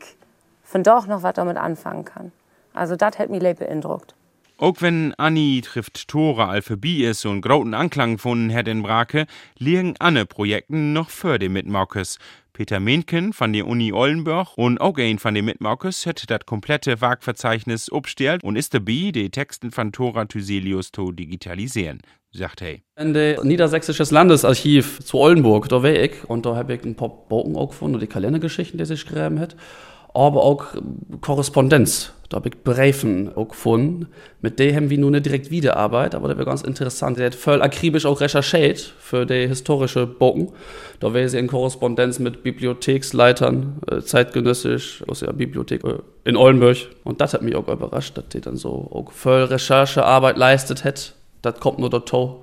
von 0.63 0.83
doch 0.83 1.05
noch 1.05 1.21
was 1.21 1.35
damit 1.35 1.57
anfangen 1.57 2.05
kann. 2.05 2.31
Also 2.73 2.95
das 2.95 3.19
hat 3.19 3.29
mich 3.29 3.41
leid 3.41 3.59
beeindruckt. 3.59 4.15
Auch 4.57 4.75
wenn 4.79 5.13
Annie 5.15 5.61
trifft 5.61 6.07
Tora 6.07 6.49
Alphabie 6.49 7.05
ist 7.05 7.25
und 7.25 7.41
großen 7.41 7.73
Anklang 7.73 8.13
gefunden 8.13 8.53
hat 8.53 8.67
in 8.67 8.83
Brake, 8.83 9.25
liegen 9.57 9.95
andere 9.99 10.25
Projekten 10.25 10.93
noch 10.93 11.09
für 11.09 11.37
die 11.37 11.49
Mitmaukes. 11.49 12.17
Peter 12.53 12.79
Menken 12.79 13.33
von 13.33 13.51
der 13.51 13.65
Uni 13.65 13.91
Oldenburg 13.91 14.49
und 14.57 14.79
ein 14.79 15.17
von 15.17 15.33
den 15.33 15.45
Mitmaukes 15.45 16.05
hat 16.05 16.29
das 16.29 16.41
komplette 16.45 17.01
Werkverzeichnis 17.01 17.91
abgestellt 17.91 18.43
und 18.43 18.57
ist 18.57 18.75
dabei, 18.75 19.09
die 19.11 19.31
Texten 19.31 19.71
von 19.71 19.91
Tora 19.91 20.25
Thyselius 20.25 20.91
zu 20.91 21.11
digitalisieren, 21.11 22.01
sagt 22.31 22.61
er. 22.61 22.77
In 22.95 23.15
das 23.15 23.43
Niedersächsisches 23.43 24.11
Landesarchiv 24.11 24.99
zu 25.03 25.17
Oldenburg, 25.17 25.67
da 25.67 25.81
war 25.81 25.89
ich 25.89 26.23
und 26.25 26.45
da 26.45 26.55
habe 26.55 26.75
ich 26.75 26.83
ein 26.85 26.93
paar 26.93 27.09
Bogen 27.09 27.55
auch 27.55 27.69
gefunden 27.69 27.95
und 27.95 28.01
die 28.01 28.07
Kalendergeschichten, 28.07 28.77
die 28.77 28.85
sich 28.85 29.03
geschrieben 29.03 29.39
hat. 29.39 29.55
Aber 30.13 30.43
auch 30.43 30.65
Korrespondenz, 31.21 32.13
da 32.29 32.37
habe 32.37 32.49
ich 32.49 32.63
Briefen 32.63 33.35
auch 33.35 33.49
gefunden. 33.49 34.07
Mit 34.41 34.59
denen 34.59 34.75
haben 34.75 34.89
wir 34.89 34.97
nur 34.97 35.11
nicht 35.11 35.25
direkt 35.25 35.51
Wiederarbeit, 35.51 36.15
aber 36.15 36.27
das 36.27 36.37
wäre 36.37 36.47
ganz 36.47 36.61
interessant. 36.61 37.17
Der 37.17 37.27
hat 37.27 37.35
voll 37.35 37.61
akribisch 37.61 38.05
auch 38.05 38.21
recherchiert 38.21 38.79
für 38.79 39.25
die 39.25 39.47
historische 39.47 40.05
Bogen. 40.05 40.51
Da 40.99 41.13
wäre 41.13 41.29
sie 41.29 41.39
in 41.39 41.47
Korrespondenz 41.47 42.19
mit 42.19 42.43
Bibliotheksleitern, 42.43 43.79
äh, 43.87 44.01
zeitgenössisch, 44.01 45.03
aus 45.07 45.19
der 45.19 45.33
Bibliothek 45.33 45.83
äh, 45.83 45.99
in 46.25 46.35
Oldenburg. 46.35 46.77
Und 47.03 47.21
das 47.21 47.33
hat 47.33 47.41
mich 47.41 47.55
auch 47.55 47.67
überrascht, 47.67 48.17
dass 48.17 48.29
die 48.29 48.41
dann 48.41 48.55
so 48.55 48.89
auch 48.91 49.11
voll 49.11 49.43
Recherchearbeit 49.43 50.37
leistet 50.37 50.83
hat. 50.83 51.13
Das 51.41 51.59
kommt 51.59 51.79
nur 51.79 51.89
dazu, 51.89 52.37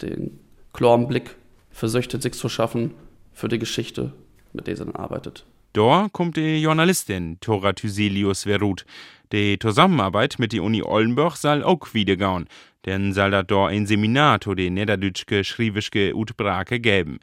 den 0.00 0.38
klaren 0.72 1.08
Blick 1.08 1.36
versucht 1.70 2.20
sich 2.20 2.32
zu 2.34 2.48
schaffen 2.48 2.92
für 3.32 3.48
die 3.48 3.58
Geschichte, 3.58 4.12
mit 4.52 4.66
der 4.66 4.76
sie 4.76 4.84
dann 4.84 4.94
arbeitet. 4.94 5.44
Da 5.74 6.08
kommt 6.12 6.36
die 6.36 6.62
Journalistin 6.62 7.40
Tora 7.40 7.72
Thyselius 7.72 8.44
Verut. 8.44 8.86
Die 9.32 9.58
Zusammenarbeit 9.58 10.38
mit 10.38 10.52
der 10.52 10.62
Uni 10.62 10.84
Oldenburg 10.84 11.36
soll 11.36 11.64
auch 11.64 11.92
wiedergehen, 11.94 12.46
denn 12.86 13.12
soll 13.12 13.32
da 13.32 13.42
da 13.42 13.66
ein 13.66 13.84
Seminar 13.84 14.40
zu 14.40 14.54
den 14.54 14.74
niederdütschke, 14.74 15.42
schriwischke 15.42 16.14
ut 16.14 16.36
Brake 16.36 16.78
geben. 16.78 17.18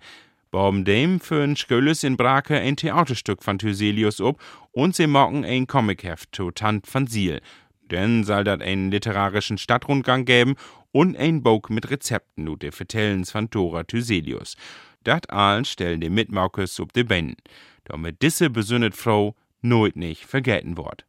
Baum 0.51 0.83
dem 0.83 1.21
für 1.21 1.55
Schöles 1.55 2.03
in 2.03 2.17
Brake 2.17 2.59
ein 2.59 2.75
Theaterstück 2.75 3.41
von 3.41 3.57
Thyselius 3.57 4.19
ob 4.19 4.41
und 4.73 4.97
sie 4.97 5.07
machen 5.07 5.45
ein 5.45 5.65
Comicheft 5.65 6.35
zu 6.35 6.51
Tant 6.51 6.93
van 6.93 7.07
Siel. 7.07 7.39
Denn 7.89 8.25
soll 8.25 8.43
dat 8.43 8.61
einen 8.61 8.91
literarischen 8.91 9.59
Stadtrundgang 9.59 10.25
geben 10.25 10.55
und 10.91 11.15
ein 11.15 11.41
Buch 11.41 11.69
mit 11.69 11.89
Rezepten 11.89 12.49
und 12.49 12.63
der 12.63 12.73
Vertellens 12.73 13.31
von 13.31 13.49
Tora 13.49 13.83
Thyselius. 13.83 14.57
Dat 15.05 15.29
allen 15.29 15.63
stellen 15.63 16.01
die 16.01 16.09
Mitmaukes 16.09 16.81
ob 16.81 16.91
de 16.91 17.03
Beinen 17.03 17.37
damit 17.91 18.21
disse 18.21 18.49
besünnet 18.49 18.95
Frau 18.95 19.35
nooit 19.61 19.97
nicht 19.97 20.25
vergelten 20.25 20.77
wort. 20.77 21.05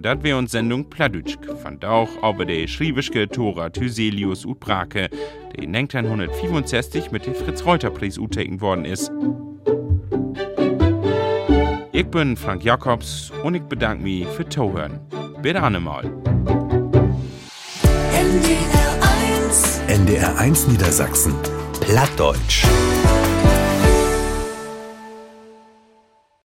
Dat 0.00 0.22
wär 0.22 0.38
uns 0.38 0.52
Sendung 0.52 0.88
Pladütschk, 0.88 1.56
fand 1.62 1.84
auch 1.84 2.22
aber 2.22 2.44
der 2.44 2.66
schriebische 2.68 3.26
Tora 3.26 3.70
Thyselius 3.70 4.44
ut 4.44 4.60
Brake, 4.60 5.08
der 5.08 5.62
in 5.62 5.74
1965 5.74 7.10
mit 7.10 7.26
dem 7.26 7.34
Fritz-Reuter-Preis 7.34 8.18
uteken 8.18 8.60
worden 8.60 8.84
ist. 8.84 9.10
Ich 11.90 12.06
bin 12.06 12.36
Frank 12.36 12.62
Jacobs 12.62 13.32
und 13.42 13.54
ich 13.54 13.62
bedanke 13.62 14.04
mich 14.04 14.26
für 14.28 14.48
Tohören. 14.48 15.00
Bitte 15.42 15.62
annemal. 15.62 16.04
NDR 19.88 20.38
1 20.38 20.68
Niedersachsen. 20.68 21.34
Plattdeutsch. 21.80 22.64